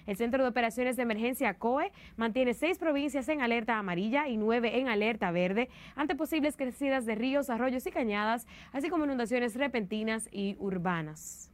El 0.06 0.16
Centro 0.16 0.42
de 0.42 0.48
Operaciones 0.48 0.96
de 0.96 1.02
Emergencia 1.02 1.54
COE 1.54 1.92
mantiene 2.16 2.54
seis 2.54 2.78
provincias 2.78 3.28
en 3.28 3.40
alerta 3.40 3.78
amarilla 3.78 4.28
y 4.28 4.36
nueve 4.36 4.78
en 4.78 4.88
alerta 4.88 5.30
verde 5.30 5.68
ante 5.94 6.14
posibles 6.14 6.56
crecidas 6.56 7.06
de 7.06 7.14
ríos, 7.14 7.50
arroyos 7.50 7.86
y 7.86 7.90
cañadas, 7.90 8.46
así 8.72 8.88
como 8.88 9.04
inundaciones 9.04 9.54
repentinas 9.54 10.28
y 10.32 10.56
urbanas. 10.58 11.50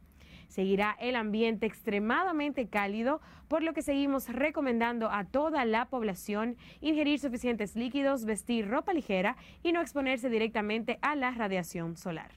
Seguirá 0.47 0.97
el 0.99 1.15
ambiente 1.15 1.67
extremadamente 1.67 2.67
cálido, 2.67 3.21
por 3.47 3.61
lo 3.61 3.73
que 3.73 3.83
seguimos 3.83 4.27
recomendando 4.29 5.11
a 5.11 5.23
toda 5.25 5.63
la 5.63 5.85
población 5.85 6.57
ingerir 6.81 7.19
suficientes 7.19 7.75
líquidos, 7.75 8.25
vestir 8.25 8.67
ropa 8.67 8.93
ligera 8.93 9.37
y 9.61 9.71
no 9.71 9.81
exponerse 9.81 10.29
directamente 10.29 10.97
a 11.03 11.15
la 11.15 11.31
radiación 11.31 11.95
solar. 11.95 12.31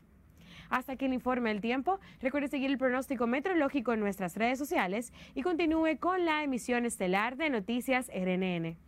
Hasta 0.73 0.93
aquí 0.93 1.05
el 1.05 1.13
informe 1.13 1.51
del 1.51 1.61
tiempo. 1.61 2.01
Recuerde 2.23 2.49
seguir 2.49 2.71
el 2.71 2.79
pronóstico 2.79 3.27
meteorológico 3.27 3.93
en 3.93 4.01
nuestras 4.01 4.37
redes 4.39 4.59
sociales 4.59 5.13
y 5.35 5.43
continúe 5.43 5.99
con 6.01 6.25
la 6.25 6.43
emisión 6.43 6.87
estelar 6.87 7.37
de 7.37 7.51
Noticias 7.51 8.09
RNN. 8.09 8.79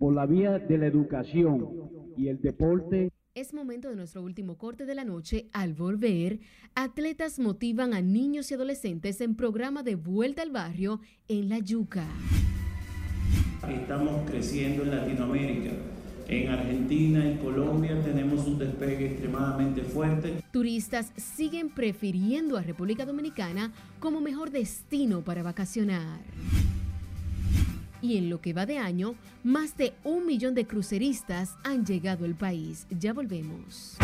Por 0.00 0.12
la 0.12 0.26
vía 0.26 0.58
de 0.58 0.76
la 0.76 0.86
educación 0.86 1.68
y 2.16 2.26
el 2.26 2.40
deporte. 2.40 3.12
Es 3.32 3.54
momento 3.54 3.88
de 3.88 3.94
nuestro 3.94 4.20
último 4.20 4.58
corte 4.58 4.86
de 4.86 4.96
la 4.96 5.04
noche. 5.04 5.48
Al 5.52 5.74
volver, 5.74 6.40
atletas 6.74 7.38
motivan 7.38 7.94
a 7.94 8.00
niños 8.00 8.50
y 8.50 8.54
adolescentes 8.54 9.20
en 9.20 9.36
programa 9.36 9.84
de 9.84 9.94
vuelta 9.94 10.42
al 10.42 10.50
barrio 10.50 11.00
en 11.28 11.48
La 11.48 11.60
Yuca. 11.60 12.08
Estamos 13.68 14.28
creciendo 14.28 14.82
en 14.82 14.90
Latinoamérica 14.90 15.70
en 16.30 16.48
Argentina, 16.48 17.26
en 17.26 17.38
Colombia 17.38 18.00
tenemos 18.04 18.46
un 18.46 18.58
despegue 18.58 19.06
extremadamente 19.06 19.82
fuerte. 19.82 20.42
Turistas 20.52 21.12
siguen 21.16 21.70
prefiriendo 21.70 22.56
a 22.56 22.62
República 22.62 23.04
Dominicana 23.04 23.72
como 23.98 24.20
mejor 24.20 24.50
destino 24.50 25.22
para 25.22 25.42
vacacionar. 25.42 26.20
Y 28.00 28.16
en 28.16 28.30
lo 28.30 28.40
que 28.40 28.52
va 28.52 28.64
de 28.64 28.78
año, 28.78 29.16
más 29.42 29.76
de 29.76 29.92
un 30.04 30.24
millón 30.24 30.54
de 30.54 30.66
cruceristas 30.66 31.56
han 31.64 31.84
llegado 31.84 32.24
al 32.24 32.34
país. 32.34 32.86
Ya 32.90 33.12
volvemos. 33.12 33.98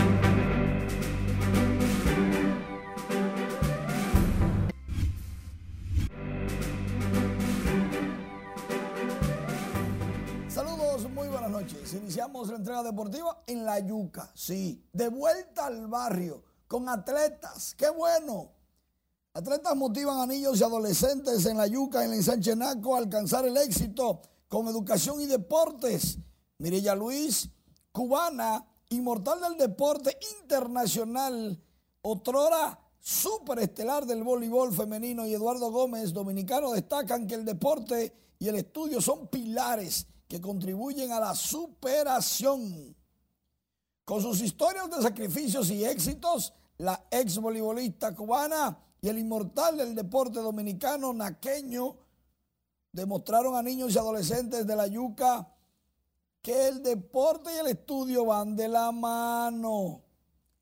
Iniciamos 11.59 12.49
la 12.49 12.57
entrega 12.57 12.83
deportiva 12.83 13.43
en 13.47 13.65
La 13.65 13.79
Yuca, 13.79 14.31
sí, 14.35 14.85
de 14.93 15.09
vuelta 15.09 15.67
al 15.67 15.87
barrio, 15.87 16.43
con 16.69 16.87
atletas, 16.87 17.75
qué 17.79 17.89
bueno. 17.89 18.51
Atletas 19.33 19.75
motivan 19.75 20.19
a 20.19 20.27
niños 20.27 20.61
y 20.61 20.65
adolescentes 20.65 21.47
en 21.47 21.57
La 21.57 21.67
Yuca, 21.67 22.05
en 22.05 22.13
el 22.13 22.19
ensanche 22.19 22.55
Naco, 22.55 22.95
a 22.95 22.99
alcanzar 22.99 23.47
el 23.47 23.57
éxito 23.57 24.21
con 24.49 24.69
educación 24.69 25.19
y 25.23 25.27
deportes. 25.27 26.19
Mirella 26.59 26.95
Luis, 26.95 27.49
cubana, 27.91 28.67
inmortal 28.91 29.41
del 29.41 29.57
deporte 29.57 30.19
internacional, 30.43 31.59
otrora 32.03 32.79
superestelar 33.01 34.05
del 34.05 34.25
voleibol 34.25 34.75
femenino 34.75 35.27
y 35.27 35.33
Eduardo 35.33 35.71
Gómez, 35.71 36.13
dominicano, 36.13 36.73
destacan 36.73 37.27
que 37.27 37.35
el 37.35 37.47
deporte 37.47 38.13
y 38.39 38.49
el 38.49 38.57
estudio 38.57 39.01
son 39.01 39.29
pilares 39.29 40.07
que 40.29 40.41
contribuyen 40.41 41.13
a 41.13 41.21
la 41.21 41.35
superación. 41.35 42.95
Con 44.05 44.23
sus 44.23 44.41
historias 44.41 44.91
de 44.91 45.03
sacrificios 45.03 45.71
y 45.71 45.85
éxitos, 45.85 46.53
la 46.79 47.07
ex 47.11 47.39
voleibolista 47.39 48.15
cubana 48.15 48.79
y 49.01 49.09
el 49.09 49.19
inmortal 49.19 49.77
del 49.77 49.95
deporte 49.95 50.41
dominicano 50.41 51.13
naqueño 51.13 51.97
demostraron 52.93 53.57
a 53.57 53.63
niños 53.63 53.95
y 53.95 53.99
adolescentes 53.99 54.67
de 54.67 54.77
la 54.77 54.87
yuca 54.87 55.53
que 56.41 56.69
el 56.69 56.83
deporte 56.83 57.51
y 57.55 57.59
el 57.59 57.67
estudio 57.67 58.25
van 58.25 58.55
de 58.55 58.69
la 58.69 58.93
mano. 58.93 60.03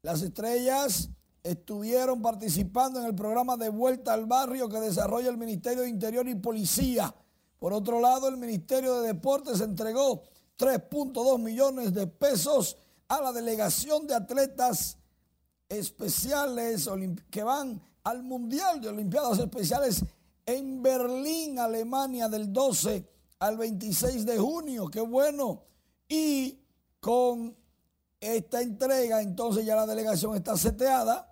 Las 0.03 0.23
estrellas 0.23 1.11
estuvieron 1.43 2.23
participando 2.23 3.01
en 3.01 3.07
el 3.07 3.15
programa 3.15 3.57
de 3.57 3.69
vuelta 3.69 4.15
al 4.15 4.25
barrio 4.25 4.69
que 4.69 4.81
desarrolla 4.81 5.29
el 5.29 5.37
Ministerio 5.37 5.83
de 5.83 5.91
Interior 5.91 6.27
y 6.27 6.35
Policía 6.35 7.15
por 7.59 7.73
otro 7.73 8.01
lado, 8.01 8.29
el 8.29 8.37
Ministerio 8.37 9.01
de 9.01 9.09
Deportes 9.09 9.61
entregó 9.61 10.23
3.2 10.59 11.39
millones 11.39 11.95
de 11.95 12.07
pesos 12.07 12.77
a 13.09 13.21
la 13.21 13.33
delegación 13.33 14.07
de 14.07 14.15
atletas 14.15 14.99
especiales 15.69 16.89
que 17.31 17.43
van 17.43 17.81
al 18.05 18.23
Mundial 18.23 18.81
de 18.81 18.89
Olimpiadas 18.89 19.39
Especiales 19.39 20.05
en 20.47 20.83
Berlín, 20.83 21.59
Alemania, 21.59 22.29
del 22.29 22.53
12 22.53 23.09
al 23.39 23.57
26 23.57 24.27
de 24.27 24.39
junio. 24.39 24.89
Qué 24.89 25.01
bueno. 25.01 25.63
Y 26.09 26.59
con 27.01 27.57
esta 28.21 28.61
entrega, 28.61 29.23
entonces 29.23 29.65
ya 29.65 29.77
la 29.77 29.87
delegación 29.87 30.35
está 30.35 30.57
seteada. 30.57 31.31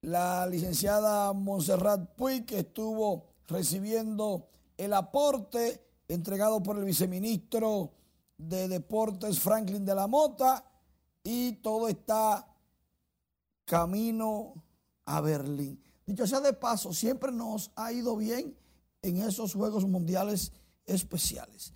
La 0.00 0.46
licenciada 0.46 1.32
Montserrat 1.32 2.14
Puig 2.14 2.46
estuvo 2.52 3.26
recibiendo 3.46 4.48
el 4.76 4.92
aporte 4.92 5.80
entregado 6.08 6.62
por 6.62 6.78
el 6.78 6.84
viceministro 6.84 7.92
de 8.36 8.68
Deportes 8.68 9.40
Franklin 9.40 9.84
de 9.84 9.94
la 9.94 10.06
Mota 10.06 10.64
y 11.22 11.52
todo 11.56 11.88
está 11.88 12.46
camino 13.64 14.54
a 15.06 15.20
Berlín. 15.20 15.82
Dicho 16.06 16.26
sea 16.26 16.40
de 16.40 16.52
paso, 16.52 16.92
siempre 16.92 17.32
nos 17.32 17.70
ha 17.76 17.92
ido 17.92 18.16
bien 18.16 18.56
en 19.02 19.18
esos 19.18 19.54
Juegos 19.54 19.86
Mundiales 19.86 20.52
especiales. 20.86 21.72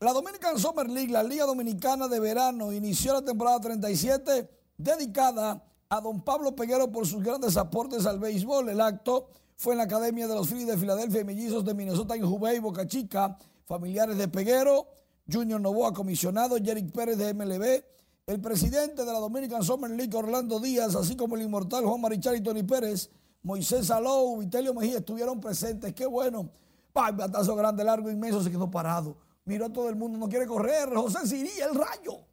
La 0.00 0.12
Dominican 0.12 0.58
Summer 0.58 0.88
League, 0.88 1.12
la 1.12 1.22
Liga 1.22 1.44
Dominicana 1.46 2.08
de 2.08 2.20
Verano, 2.20 2.72
inició 2.72 3.14
la 3.14 3.22
temporada 3.22 3.60
37 3.60 4.48
dedicada 4.76 5.62
a 5.88 6.00
don 6.00 6.22
Pablo 6.22 6.54
Peguero 6.54 6.90
por 6.90 7.06
sus 7.06 7.22
grandes 7.22 7.56
aportes 7.56 8.04
al 8.06 8.18
béisbol. 8.18 8.68
El 8.68 8.80
acto 8.80 9.28
fue 9.56 9.72
en 9.72 9.78
la 9.78 9.84
Academia 9.84 10.28
de 10.28 10.34
los 10.34 10.48
Phillies 10.48 10.66
de 10.66 10.76
Filadelfia 10.76 11.20
y 11.20 11.24
Mellizos 11.24 11.64
de 11.64 11.72
Minnesota 11.72 12.14
en 12.14 12.26
Jubei, 12.26 12.58
Boca 12.58 12.86
Chica, 12.86 13.38
familiares 13.64 14.18
de 14.18 14.28
Peguero, 14.28 14.86
Junior 15.30 15.60
Novoa, 15.60 15.94
comisionado, 15.94 16.56
Jerick 16.62 16.92
Pérez 16.92 17.16
de 17.16 17.32
MLB, 17.32 17.82
el 18.26 18.40
presidente 18.40 19.04
de 19.04 19.12
la 19.12 19.18
Dominican 19.18 19.62
Summer 19.62 19.90
League, 19.90 20.14
Orlando 20.14 20.60
Díaz, 20.60 20.94
así 20.94 21.16
como 21.16 21.36
el 21.36 21.42
inmortal 21.42 21.84
Juan 21.86 22.00
Marichal 22.00 22.36
y 22.36 22.42
Tony 22.42 22.64
Pérez, 22.64 23.10
Moisés 23.42 23.86
Salou, 23.86 24.38
Vitelio 24.38 24.74
Mejía 24.74 24.98
estuvieron 24.98 25.40
presentes. 25.40 25.94
Qué 25.94 26.04
bueno. 26.04 26.50
¡Pay, 26.92 27.14
batazo 27.14 27.54
grande, 27.54 27.84
largo, 27.84 28.10
inmenso, 28.10 28.42
se 28.42 28.50
quedó 28.50 28.70
parado. 28.70 29.16
Miró 29.44 29.66
a 29.66 29.72
todo 29.72 29.88
el 29.88 29.96
mundo, 29.96 30.18
no 30.18 30.28
quiere 30.28 30.46
correr. 30.46 30.92
José 30.92 31.26
Sirí, 31.26 31.50
el 31.60 31.74
rayo. 31.74 32.26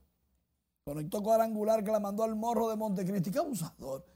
Conectó 0.83 1.21
cuadrangular 1.21 1.83
que 1.83 1.91
la 1.91 1.99
mandó 1.99 2.23
al 2.23 2.35
morro 2.35 2.67
de 2.69 2.75
Montecristi. 2.75 3.29
Qué 3.29 3.37
abusador 3.37 4.12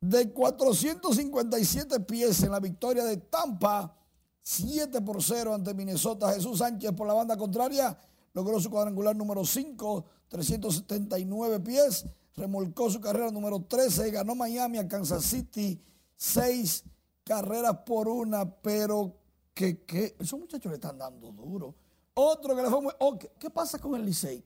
de 0.00 0.32
457 0.32 2.00
pies 2.00 2.42
en 2.42 2.52
la 2.52 2.60
victoria 2.60 3.04
de 3.04 3.18
Tampa, 3.18 3.96
7 4.42 5.00
por 5.02 5.22
0 5.22 5.54
ante 5.54 5.74
Minnesota. 5.74 6.32
Jesús 6.32 6.58
Sánchez 6.58 6.92
por 6.92 7.06
la 7.06 7.14
banda 7.14 7.36
contraria 7.36 7.98
logró 8.32 8.60
su 8.60 8.70
cuadrangular 8.70 9.14
número 9.14 9.44
5, 9.44 10.04
379 10.28 11.60
pies, 11.60 12.06
remolcó 12.36 12.90
su 12.90 13.00
carrera 13.00 13.30
número 13.30 13.60
13, 13.60 14.10
ganó 14.10 14.34
Miami 14.34 14.78
a 14.78 14.88
Kansas 14.88 15.24
City, 15.24 15.80
6 16.16 16.84
carreras 17.24 17.78
por 17.84 18.08
una, 18.08 18.50
pero 18.50 19.16
que, 19.54 20.16
esos 20.18 20.38
muchachos 20.38 20.70
le 20.70 20.76
están 20.76 20.96
dando 20.96 21.30
duro. 21.32 21.74
Otro 22.14 22.56
que 22.56 22.62
le 22.62 22.70
fue 22.70 22.80
muy... 22.80 22.92
Oh, 22.98 23.18
¿qué, 23.18 23.50
pasa 23.50 23.78
con 23.78 23.94
el 23.94 24.04
Licey? 24.04 24.42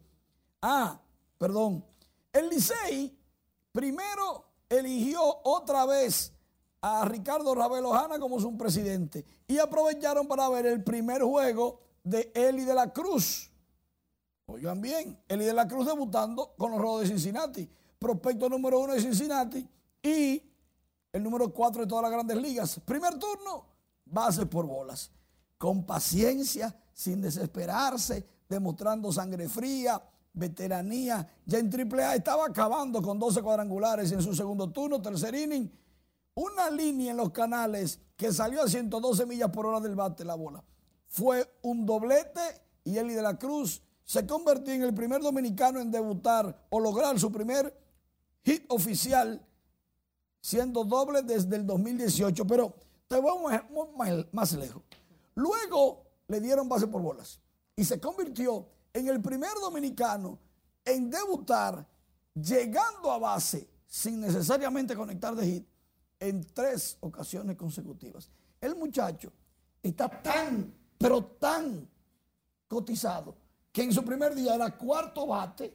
Ah, 0.61 1.01
perdón. 1.39 1.85
El 2.33 2.49
Licey 2.49 3.17
primero 3.73 4.54
eligió 4.79 5.21
otra 5.45 5.87
vez 5.87 6.33
a 6.81 7.05
Ricardo 7.07 7.55
Ravelo 7.55 7.95
Hanna 7.95 8.19
como 8.19 8.39
su 8.41 8.57
presidente 8.57 9.25
y 9.47 9.59
aprovecharon 9.59 10.29
para 10.29 10.49
ver 10.49 10.67
el 10.67 10.85
primer 10.85 11.23
juego 11.23 11.81
de 12.03 12.31
Eli 12.35 12.65
de 12.65 12.75
la 12.75 12.93
Cruz. 12.93 13.51
Oigan 14.47 14.81
bien, 14.81 15.19
Eli 15.27 15.45
de 15.45 15.55
la 15.55 15.67
Cruz 15.67 15.87
debutando 15.87 16.55
con 16.59 16.71
los 16.71 16.81
Rojos 16.81 17.03
de 17.03 17.07
Cincinnati, 17.09 17.69
prospecto 17.99 18.49
número 18.49 18.81
uno 18.81 18.93
de 18.93 19.01
Cincinnati 19.01 19.67
y 20.03 20.43
el 21.13 21.23
número 21.23 21.53
cuatro 21.53 21.83
de 21.83 21.89
todas 21.89 22.03
las 22.03 22.13
grandes 22.13 22.37
ligas. 22.37 22.81
Primer 22.85 23.19
turno, 23.19 23.65
bases 24.05 24.45
por 24.47 24.67
bolas. 24.67 25.11
Con 25.57 25.87
paciencia, 25.87 26.77
sin 26.93 27.23
desesperarse, 27.23 28.27
demostrando 28.49 29.11
sangre 29.13 29.49
fría, 29.49 30.03
veteranía. 30.35 31.27
Ya 31.47 31.59
en 31.59 31.71
AAA 31.73 32.17
estaba 32.17 32.47
acabando 32.47 33.01
con 33.01 33.19
12 33.19 33.41
cuadrangulares 33.43 34.13
en 34.13 34.21
su 34.21 34.35
segundo 34.35 34.71
turno, 34.71 35.01
tercer 35.01 35.35
inning. 35.35 35.71
Una 36.35 36.69
línea 36.69 37.13
en 37.13 37.17
los 37.17 37.31
canales 37.31 38.01
que 38.17 38.33
salió 38.33 38.63
a 38.63 38.69
112 38.69 39.25
millas 39.25 39.51
por 39.51 39.67
hora 39.67 39.81
del 39.81 39.95
bate 39.95 40.25
la 40.25 40.35
bola. 40.35 40.63
Fue 41.07 41.49
un 41.63 41.87
doblete 41.87 42.41
y 42.83 42.99
Eli 42.99 43.15
de 43.15 43.23
la 43.23 43.39
Cruz 43.39 43.81
se 44.05 44.27
convirtió 44.27 44.75
en 44.75 44.83
el 44.83 44.93
primer 44.93 45.23
dominicano 45.23 45.81
en 45.81 45.91
debutar 45.91 46.67
o 46.69 46.79
lograr 46.79 47.19
su 47.19 47.33
primer 47.33 47.75
hit 48.43 48.65
oficial 48.69 49.41
siendo 50.41 50.85
doble 50.85 51.23
desde 51.23 51.57
el 51.57 51.67
2018. 51.67 52.47
Pero 52.47 52.75
te 53.07 53.19
voy 53.19 53.33
más, 53.97 54.27
más 54.33 54.53
lejos. 54.53 54.83
Luego 55.37 56.05
le 56.29 56.41
dieron 56.41 56.69
base 56.69 56.87
por 56.87 57.01
bolas 57.01 57.41
y 57.77 57.85
se 57.85 58.01
convirtió 58.01 58.67
en 58.95 59.09
el 59.09 59.21
primer 59.21 59.53
dominicano 59.61 60.39
en 60.85 61.11
debutar 61.11 61.87
llegando 62.35 63.11
a 63.11 63.19
base 63.19 63.69
sin 63.87 64.21
necesariamente 64.21 64.97
conectar 64.97 65.35
de 65.35 65.47
hit 65.47 65.67
en 66.21 66.47
tres 66.55 66.97
ocasiones 67.01 67.57
consecutivas. 67.57 68.31
El 68.61 68.77
muchacho 68.77 69.33
está 69.83 70.09
tan, 70.09 70.73
pero 70.97 71.23
tan 71.25 71.89
cotizado 72.67 73.37
que 73.71 73.83
en 73.83 73.93
su 73.93 74.05
primer 74.05 74.35
día 74.35 74.55
era 74.55 74.77
cuarto 74.77 75.27
bate 75.27 75.75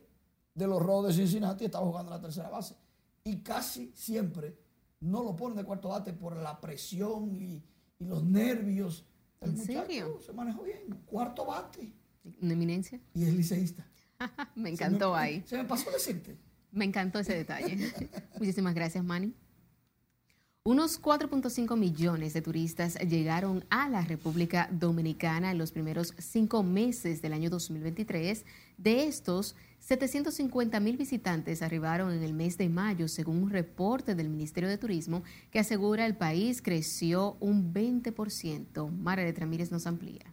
de 0.53 0.67
los 0.67 0.81
Rojos 0.81 1.07
de 1.07 1.13
Cincinnati 1.13 1.65
y 1.65 1.67
estaba 1.67 1.85
jugando 1.85 2.11
la 2.11 2.21
tercera 2.21 2.49
base. 2.49 2.75
Y 3.23 3.41
casi 3.43 3.91
siempre 3.93 4.57
no 5.01 5.23
lo 5.23 5.35
ponen 5.35 5.57
de 5.57 5.65
cuarto 5.65 5.89
bate 5.89 6.13
por 6.13 6.35
la 6.35 6.59
presión 6.59 7.35
y, 7.35 7.63
los 7.99 8.23
nervios. 8.23 9.05
El 9.41 9.51
muchacho 9.51 10.21
se 10.21 10.31
manejó 10.31 10.63
bien, 10.63 11.03
cuarto 11.05 11.45
bate. 11.45 11.93
¿Una 12.41 12.53
eminencia? 12.53 12.99
Y 13.13 13.23
es 13.23 13.33
liceísta. 13.33 13.85
me 14.55 14.69
encantó 14.69 15.15
ahí. 15.15 15.43
Se 15.45 15.57
me 15.57 15.65
pasó 15.65 15.89
decirte. 15.91 16.37
Me 16.71 16.85
encantó 16.85 17.19
ese 17.19 17.35
detalle. 17.35 17.91
Muchísimas 18.39 18.73
gracias, 18.75 19.03
Manny. 19.03 19.33
Unos 20.63 21.01
4.5 21.01 21.77
millones 21.77 22.33
de 22.33 22.41
turistas 22.41 22.95
llegaron 22.99 23.65
a 23.69 23.89
la 23.89 24.01
República 24.01 24.69
Dominicana 24.71 25.51
en 25.51 25.57
los 25.57 25.71
primeros 25.71 26.13
cinco 26.19 26.63
meses 26.63 27.21
del 27.21 27.33
año 27.33 27.49
2023. 27.49 28.45
De 28.77 29.05
estos, 29.05 29.55
750 29.79 30.79
mil 30.79 30.97
visitantes 30.97 31.61
arribaron 31.61 32.11
en 32.11 32.21
el 32.21 32.33
mes 32.33 32.57
de 32.57 32.69
mayo, 32.69 33.07
según 33.07 33.41
un 33.41 33.49
reporte 33.49 34.13
del 34.13 34.29
Ministerio 34.29 34.69
de 34.69 34.77
Turismo 34.77 35.23
que 35.49 35.59
asegura 35.59 36.05
el 36.05 36.17
país 36.17 36.61
creció 36.61 37.37
un 37.39 37.73
20%. 37.73 38.91
Margaret 38.91 39.39
Ramírez 39.39 39.71
nos 39.71 39.87
amplía. 39.87 40.25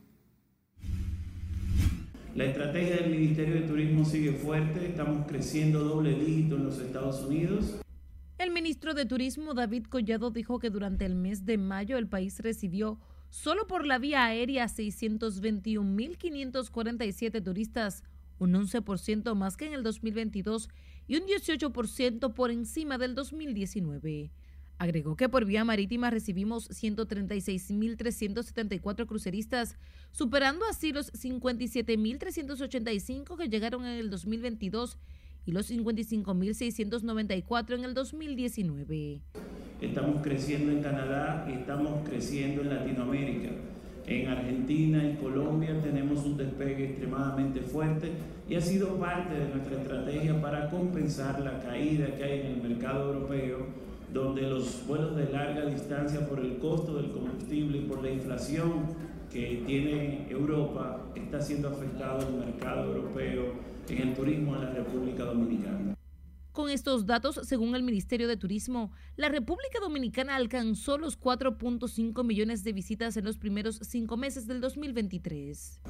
La 2.36 2.44
estrategia 2.44 2.96
del 2.96 3.10
Ministerio 3.12 3.54
de 3.54 3.62
Turismo 3.62 4.04
sigue 4.04 4.34
fuerte, 4.34 4.88
estamos 4.88 5.26
creciendo 5.26 5.82
doble 5.82 6.12
dígito 6.12 6.56
en 6.56 6.64
los 6.64 6.78
Estados 6.78 7.24
Unidos. 7.24 7.80
El 8.36 8.50
ministro 8.50 8.92
de 8.92 9.06
Turismo 9.06 9.54
David 9.54 9.86
Collado 9.86 10.30
dijo 10.30 10.58
que 10.58 10.68
durante 10.68 11.06
el 11.06 11.14
mes 11.14 11.46
de 11.46 11.56
mayo 11.56 11.96
el 11.96 12.08
país 12.08 12.38
recibió 12.40 13.00
solo 13.30 13.66
por 13.66 13.86
la 13.86 13.98
vía 13.98 14.26
aérea 14.26 14.66
621.547 14.66 17.42
turistas, 17.42 18.04
un 18.38 18.52
11% 18.52 19.34
más 19.34 19.56
que 19.56 19.68
en 19.68 19.72
el 19.72 19.82
2022 19.82 20.68
y 21.08 21.16
un 21.16 21.22
18% 21.22 22.34
por 22.34 22.50
encima 22.50 22.98
del 22.98 23.14
2019. 23.14 24.30
Agregó 24.78 25.16
que 25.16 25.28
por 25.28 25.44
vía 25.46 25.64
marítima 25.64 26.10
recibimos 26.10 26.70
136.374 26.70 29.06
cruceristas, 29.06 29.76
superando 30.12 30.64
así 30.70 30.92
los 30.92 31.12
57.385 31.12 33.36
que 33.38 33.48
llegaron 33.48 33.84
en 33.86 33.98
el 33.98 34.10
2022 34.10 34.98
y 35.46 35.52
los 35.52 35.70
55.694 35.70 37.74
en 37.74 37.84
el 37.84 37.94
2019. 37.94 39.22
Estamos 39.80 40.20
creciendo 40.22 40.72
en 40.72 40.82
Canadá 40.82 41.46
estamos 41.48 42.06
creciendo 42.08 42.62
en 42.62 42.70
Latinoamérica. 42.70 43.50
En 44.06 44.28
Argentina 44.28 45.04
y 45.04 45.16
Colombia 45.16 45.78
tenemos 45.82 46.24
un 46.24 46.36
despegue 46.36 46.90
extremadamente 46.90 47.60
fuerte 47.60 48.12
y 48.48 48.54
ha 48.54 48.60
sido 48.60 49.00
parte 49.00 49.34
de 49.34 49.48
nuestra 49.48 49.82
estrategia 49.82 50.40
para 50.40 50.70
compensar 50.70 51.40
la 51.40 51.60
caída 51.60 52.16
que 52.16 52.22
hay 52.22 52.40
en 52.40 52.46
el 52.46 52.62
mercado 52.62 53.12
europeo, 53.12 53.66
donde 54.16 54.42
los 54.42 54.84
vuelos 54.86 55.14
de 55.14 55.30
larga 55.30 55.66
distancia 55.66 56.26
por 56.26 56.40
el 56.40 56.56
costo 56.58 56.94
del 56.94 57.12
combustible 57.12 57.78
y 57.78 57.82
por 57.82 58.02
la 58.02 58.10
inflación 58.10 58.96
que 59.30 59.62
tiene 59.66 60.26
Europa 60.30 61.04
está 61.14 61.42
siendo 61.42 61.68
afectado 61.68 62.26
el 62.26 62.34
mercado 62.34 62.94
europeo 62.94 63.52
en 63.88 64.08
el 64.08 64.14
turismo 64.14 64.56
en 64.56 64.62
la 64.62 64.70
República 64.70 65.24
Dominicana. 65.24 65.94
Con 66.52 66.70
estos 66.70 67.04
datos, 67.04 67.40
según 67.42 67.74
el 67.74 67.82
Ministerio 67.82 68.28
de 68.28 68.38
Turismo, 68.38 68.90
la 69.16 69.28
República 69.28 69.80
Dominicana 69.80 70.36
alcanzó 70.36 70.96
los 70.96 71.20
4.5 71.20 72.24
millones 72.24 72.64
de 72.64 72.72
visitas 72.72 73.18
en 73.18 73.26
los 73.26 73.36
primeros 73.36 73.78
cinco 73.82 74.16
meses 74.16 74.46
del 74.46 74.62
2023. 74.62 75.80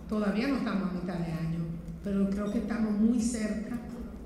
Todavía 0.10 0.48
no 0.48 0.58
estamos 0.58 0.90
a 0.90 0.94
mitad 0.94 1.20
de 1.20 1.32
año, 1.32 1.66
pero 2.04 2.30
creo 2.30 2.52
que 2.52 2.60
estamos 2.60 3.00
muy 3.00 3.20
cerca 3.20 3.80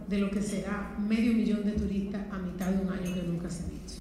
de 0.08 0.20
lo 0.20 0.32
que 0.32 0.42
será 0.42 0.96
medio 1.00 1.34
millón 1.34 1.66
de 1.66 1.74
turistas 1.74 2.26
a 2.32 2.38
mitad 2.38 2.72
de 2.72 2.86
un 2.86 2.90
año 2.90 3.14
que 3.14 3.24
nunca 3.24 3.50
se 3.50 3.64
ha 3.64 3.68
dicho. 3.68 4.00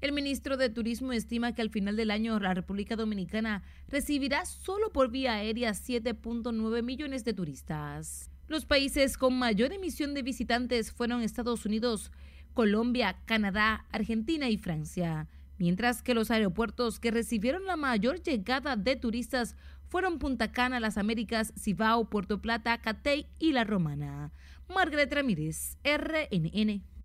El 0.00 0.12
ministro 0.12 0.56
de 0.56 0.68
Turismo 0.68 1.12
estima 1.12 1.54
que 1.54 1.62
al 1.62 1.70
final 1.70 1.96
del 1.96 2.10
año 2.10 2.38
la 2.38 2.54
República 2.54 2.96
Dominicana 2.96 3.62
recibirá 3.88 4.44
solo 4.44 4.92
por 4.92 5.10
vía 5.10 5.34
aérea 5.34 5.70
7.9 5.70 6.82
millones 6.82 7.24
de 7.24 7.32
turistas. 7.32 8.30
Los 8.48 8.64
países 8.64 9.18
con 9.18 9.36
mayor 9.36 9.72
emisión 9.72 10.14
de 10.14 10.22
visitantes 10.22 10.92
fueron 10.92 11.22
Estados 11.22 11.66
Unidos, 11.66 12.12
Colombia, 12.54 13.18
Canadá, 13.24 13.86
Argentina 13.90 14.48
y 14.48 14.56
Francia, 14.56 15.26
mientras 15.58 16.00
que 16.00 16.14
los 16.14 16.30
aeropuertos 16.30 17.00
que 17.00 17.10
recibieron 17.10 17.66
la 17.66 17.76
mayor 17.76 18.22
llegada 18.22 18.76
de 18.76 18.94
turistas 18.94 19.56
fueron 19.88 20.20
Punta 20.20 20.52
Cana, 20.52 20.78
Las 20.78 20.96
Américas, 20.96 21.52
Cibao, 21.58 22.08
Puerto 22.08 22.40
Plata, 22.40 22.78
Catey 22.78 23.26
y 23.40 23.52
La 23.52 23.64
Romana. 23.64 24.32
Margaret 24.68 25.12
Ramírez, 25.12 25.76
RNN. 25.84 26.95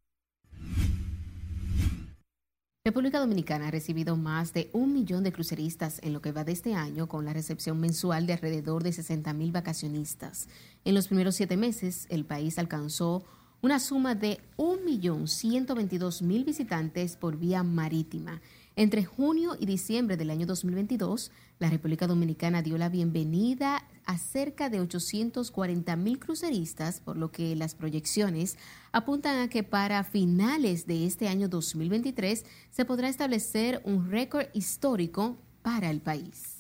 República 2.84 3.20
Dominicana 3.20 3.68
ha 3.68 3.72
recibido 3.72 4.18
más 4.18 4.54
de 4.54 4.72
un 4.74 4.92
millón 4.92 5.24
de 5.24 5.32
cruceristas 5.32 6.00
en 6.02 6.14
lo 6.14 6.22
que 6.24 6.32
va 6.32 6.44
de 6.44 6.54
este 6.54 6.74
año, 6.74 7.08
con 7.08 7.26
la 7.26 7.34
recepción 7.34 7.80
mensual 7.80 8.26
de 8.26 8.34
alrededor 8.34 8.82
de 8.82 8.92
60 8.92 9.32
mil 9.34 9.52
vacacionistas. 9.52 10.50
En 10.84 10.96
los 10.96 11.06
primeros 11.08 11.36
siete 11.36 11.58
meses, 11.58 12.08
el 12.10 12.26
país 12.26 12.58
alcanzó 12.58 13.24
una 13.62 13.80
suma 13.80 14.16
de 14.16 14.40
1.122.000 14.58 16.44
visitantes 16.44 17.18
por 17.18 17.38
vía 17.38 17.62
marítima. 17.62 18.42
Entre 18.76 19.06
junio 19.06 19.56
y 19.60 19.68
diciembre 19.68 20.18
del 20.18 20.32
año 20.32 20.48
2022, 20.48 21.32
la 21.62 21.70
República 21.70 22.08
Dominicana 22.08 22.64
dio 22.64 22.76
la 22.80 22.90
bienvenida 22.90 23.84
a 24.06 24.18
cerca 24.18 24.72
de 24.72 24.82
840.000 24.82 26.18
cruceristas, 26.18 27.02
por 27.02 27.18
lo 27.18 27.32
que 27.32 27.56
las 27.56 27.76
proyecciones 27.76 28.58
apuntan 28.92 29.40
a 29.40 29.48
que 29.48 29.62
para 29.62 30.04
finales 30.04 30.88
de 30.88 31.06
este 31.06 31.28
año 31.28 31.48
2023 31.50 32.46
se 32.72 32.86
podrá 32.86 33.10
establecer 33.10 33.80
un 33.86 34.10
récord 34.10 34.48
histórico 34.54 35.38
para 35.62 35.92
el 35.92 36.02
país. 36.02 36.58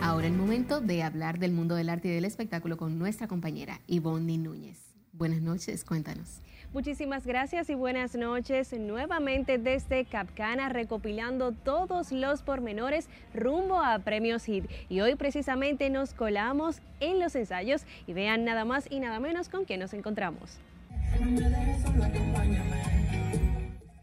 Ahora 0.00 0.26
el 0.26 0.32
momento 0.32 0.80
de 0.80 1.04
hablar 1.04 1.38
del 1.38 1.52
mundo 1.52 1.76
del 1.76 1.88
arte 1.88 2.08
y 2.08 2.14
del 2.14 2.24
espectáculo 2.24 2.76
con 2.76 2.98
nuestra 2.98 3.28
compañera 3.28 3.80
Ivonne 3.86 4.38
Núñez. 4.38 4.80
Buenas 5.12 5.40
noches, 5.40 5.84
cuéntanos. 5.84 6.40
Muchísimas 6.72 7.26
gracias 7.26 7.68
y 7.68 7.74
buenas 7.74 8.14
noches. 8.14 8.72
Nuevamente 8.72 9.58
desde 9.58 10.06
Capcana 10.06 10.70
recopilando 10.70 11.52
todos 11.52 12.12
los 12.12 12.40
pormenores 12.40 13.08
rumbo 13.34 13.82
a 13.82 13.98
Premios 13.98 14.44
Hit. 14.44 14.64
Y 14.88 15.02
hoy 15.02 15.14
precisamente 15.14 15.90
nos 15.90 16.14
colamos 16.14 16.80
en 17.00 17.20
los 17.20 17.34
ensayos 17.34 17.82
y 18.06 18.14
vean 18.14 18.46
nada 18.46 18.64
más 18.64 18.90
y 18.90 19.00
nada 19.00 19.20
menos 19.20 19.50
con 19.50 19.66
quién 19.66 19.80
nos 19.80 19.92
encontramos. 19.92 20.58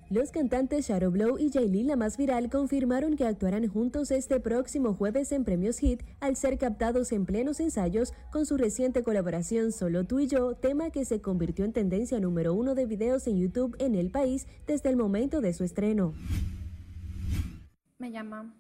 Los 0.10 0.32
cantantes 0.32 0.88
Shadow 0.88 1.12
Blow 1.12 1.38
y 1.38 1.52
Jailin, 1.52 1.86
la 1.86 1.96
más 1.96 2.18
viral, 2.18 2.50
confirmaron 2.50 3.16
que 3.16 3.28
actuarán 3.28 3.68
juntos 3.68 4.10
este 4.10 4.40
próximo 4.40 4.96
jueves 4.96 5.32
en 5.32 5.44
Premios 5.44 5.78
Hit 5.78 6.02
al 6.20 6.36
ser 6.36 6.58
captados 6.58 7.12
en 7.12 7.28
plenos 7.28 7.60
ensayos 7.60 8.14
con 8.32 8.48
su 8.48 8.58
reciente 8.58 9.04
colaboración 9.04 9.72
Solo 9.72 10.06
tú 10.06 10.20
y 10.20 10.26
yo, 10.26 10.56
tema 10.56 10.90
que 10.90 11.06
se 11.06 11.22
convirtió 11.22 11.64
en 11.64 11.74
tendencia 11.74 12.20
número 12.20 12.56
uno 12.56 12.74
de 12.74 12.88
videos 12.88 13.28
en 13.28 13.38
YouTube 13.38 13.76
en 13.78 13.94
el 13.94 14.10
país 14.10 14.48
desde 14.66 14.90
el 14.90 14.96
momento 14.96 15.42
de 15.42 15.54
su 15.54 15.64
estreno. 15.64 16.16
Me 18.00 18.10
llama 18.10 18.52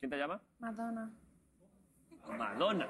¿Quién 0.00 0.10
te 0.10 0.16
llama? 0.16 0.40
Madonna. 0.58 1.10
Madonna. 2.38 2.88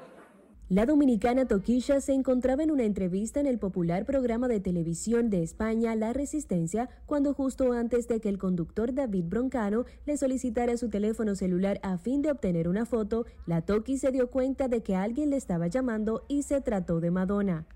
La 0.75 0.87
dominicana 0.87 1.47
Toquisha 1.47 2.01
se 2.01 2.15
encontraba 2.15 2.65
en 2.65 2.73
una 2.73 2.83
entrevista 2.83 3.39
en 3.39 3.47
el 3.47 3.61
popular 3.61 4.05
programa 4.05 4.49
de 4.49 4.59
televisión 4.59 5.31
de 5.31 5.45
España 5.45 5.95
La 5.95 6.13
Resistencia 6.13 6.89
cuando 7.07 7.33
justo 7.33 7.75
antes 7.75 8.09
de 8.09 8.19
que 8.19 8.29
el 8.29 8.39
conductor 8.39 8.93
David 8.93 9.27
Broncano 9.27 9.85
le 10.05 10.17
solicitara 10.17 10.77
su 10.77 10.91
teléfono 10.91 11.37
celular 11.37 11.79
a 11.85 11.97
fin 11.97 12.23
de 12.23 12.33
obtener 12.33 12.67
una 12.67 12.87
foto, 12.87 13.25
la 13.47 13.63
Toqui 13.63 13.99
se 13.99 14.11
dio 14.11 14.33
cuenta 14.33 14.67
de 14.67 14.83
que 14.83 14.97
alguien 14.97 15.31
le 15.31 15.37
estaba 15.37 15.69
llamando 15.69 16.25
y 16.27 16.43
se 16.43 16.61
trató 16.61 16.99
de 16.99 17.13
Madonna. 17.13 17.67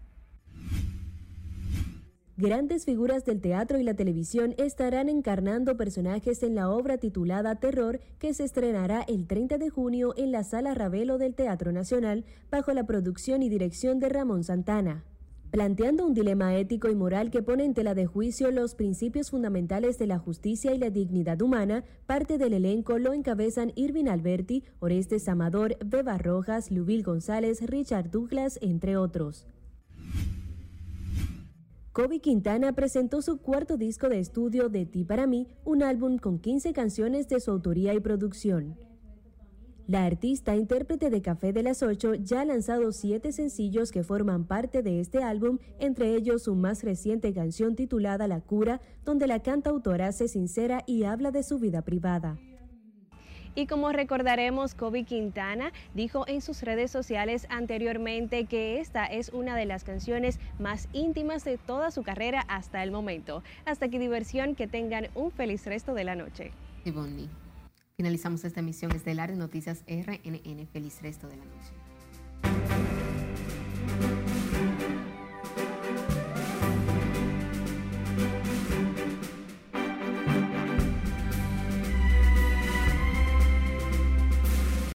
Grandes 2.41 2.85
figuras 2.85 3.25
del 3.25 3.41
teatro 3.41 3.81
y 3.81 3.83
la 3.83 3.95
televisión 3.95 4.55
estarán 4.59 5.09
encarnando 5.09 5.77
personajes 5.77 6.45
en 6.45 6.55
la 6.55 6.71
obra 6.71 6.97
titulada 6.97 7.57
Terror, 7.57 7.99
que 8.21 8.33
se 8.33 8.45
estrenará 8.45 9.03
el 9.09 9.27
30 9.27 9.59
de 9.59 9.71
junio 9.71 10.15
en 10.17 10.31
la 10.31 10.45
Sala 10.45 10.73
Ravelo 10.73 11.19
del 11.19 11.35
Teatro 11.35 11.73
Nacional, 11.73 12.25
bajo 12.49 12.73
la 12.73 12.87
producción 12.87 13.43
y 13.43 13.49
dirección 13.49 13.99
de 13.99 14.09
Ramón 14.09 14.45
Santana. 14.45 15.03
Planteando 15.51 16.07
un 16.07 16.15
dilema 16.15 16.55
ético 16.55 16.89
y 16.89 16.95
moral 16.95 17.33
que 17.33 17.43
pone 17.43 17.65
en 17.65 17.75
tela 17.75 17.97
de 17.97 18.07
juicio 18.07 18.53
los 18.53 18.77
principios 18.77 19.31
fundamentales 19.31 19.99
de 19.99 20.07
la 20.07 20.21
justicia 20.21 20.73
y 20.73 20.79
la 20.79 20.91
dignidad 20.91 21.43
humana, 21.43 21.83
parte 22.07 22.39
del 22.39 22.53
elenco 22.53 23.01
lo 23.01 23.15
encabezan 23.15 23.73
Irvin 23.75 24.09
Alberti, 24.09 24.63
Orestes 24.79 25.29
Amador, 25.29 25.77
Beba 25.85 26.19
Rojas, 26.19 26.71
Lubil 26.71 27.03
González, 27.03 27.63
Richard 27.63 28.13
Douglas, 28.13 28.61
entre 28.63 28.97
otros. 28.97 29.45
Kobe 31.99 32.21
Quintana 32.21 32.75
presentó 32.75 33.23
su 33.23 33.39
cuarto 33.39 33.77
disco 33.77 34.09
de 34.09 34.21
estudio 34.21 34.69
de 34.69 34.87
Ti 34.87 35.03
para 35.03 35.27
mí, 35.27 35.49
un 35.65 35.83
álbum 35.83 36.17
con 36.19 36.39
15 36.39 36.73
canciones 36.73 37.27
de 37.27 37.41
su 37.41 37.51
autoría 37.51 37.93
y 37.93 37.99
producción. 37.99 38.77
La 39.89 40.05
artista 40.05 40.55
intérprete 40.55 41.11
de 41.11 41.23
Café 41.23 41.53
de 41.53 41.65
las 41.65 41.83
Ocho 41.83 42.15
ya 42.15 42.43
ha 42.43 42.45
lanzado 42.45 42.93
siete 42.93 43.33
sencillos 43.33 43.91
que 43.91 44.05
forman 44.05 44.47
parte 44.47 44.85
de 44.85 45.01
este 45.01 45.25
álbum, 45.25 45.59
entre 45.81 46.15
ellos 46.15 46.45
su 46.45 46.55
más 46.55 46.85
reciente 46.85 47.35
canción 47.35 47.75
titulada 47.75 48.29
La 48.29 48.43
Cura, 48.43 48.81
donde 49.05 49.27
la 49.27 49.43
cantautora 49.43 50.13
se 50.13 50.29
sincera 50.29 50.85
y 50.87 51.03
habla 51.03 51.33
de 51.33 51.43
su 51.43 51.59
vida 51.59 51.83
privada. 51.83 52.39
Y 53.59 53.67
como 53.67 53.91
recordaremos, 53.91 54.77
Kobe 54.77 55.03
Quintana 55.03 55.73
dijo 55.93 56.25
en 56.29 56.43
sus 56.43 56.63
redes 56.63 56.93
sociales 56.93 57.45
anteriormente 57.51 58.45
que 58.45 58.79
esta 58.79 59.05
es 59.05 59.31
una 59.31 59.57
de 59.57 59.67
las 59.67 59.83
canciones 59.83 60.39
más 60.61 60.89
íntimas 60.93 61.43
de 61.43 61.59
toda 61.59 61.91
su 61.91 62.05
carrera 62.05 62.45
hasta 62.47 62.85
el 62.85 62.93
momento. 62.93 63.43
Hasta 63.65 63.87
aquí 63.87 63.99
diversión, 63.99 64.55
que 64.55 64.69
tengan 64.69 65.09
un 65.17 65.33
feliz 65.33 65.67
resto 65.67 65.93
de 65.95 66.05
la 66.05 66.15
noche. 66.15 66.53
Y. 66.85 66.93
Finalizamos 67.97 68.45
esta 68.45 68.61
emisión 68.61 68.93
estelar 68.93 69.33
de 69.33 69.37
Noticias 69.37 69.83
RNN. 69.89 70.69
Feliz 70.69 71.03
resto 71.03 71.27
de 71.27 71.39
la 71.39 71.45
noche. 71.45 72.98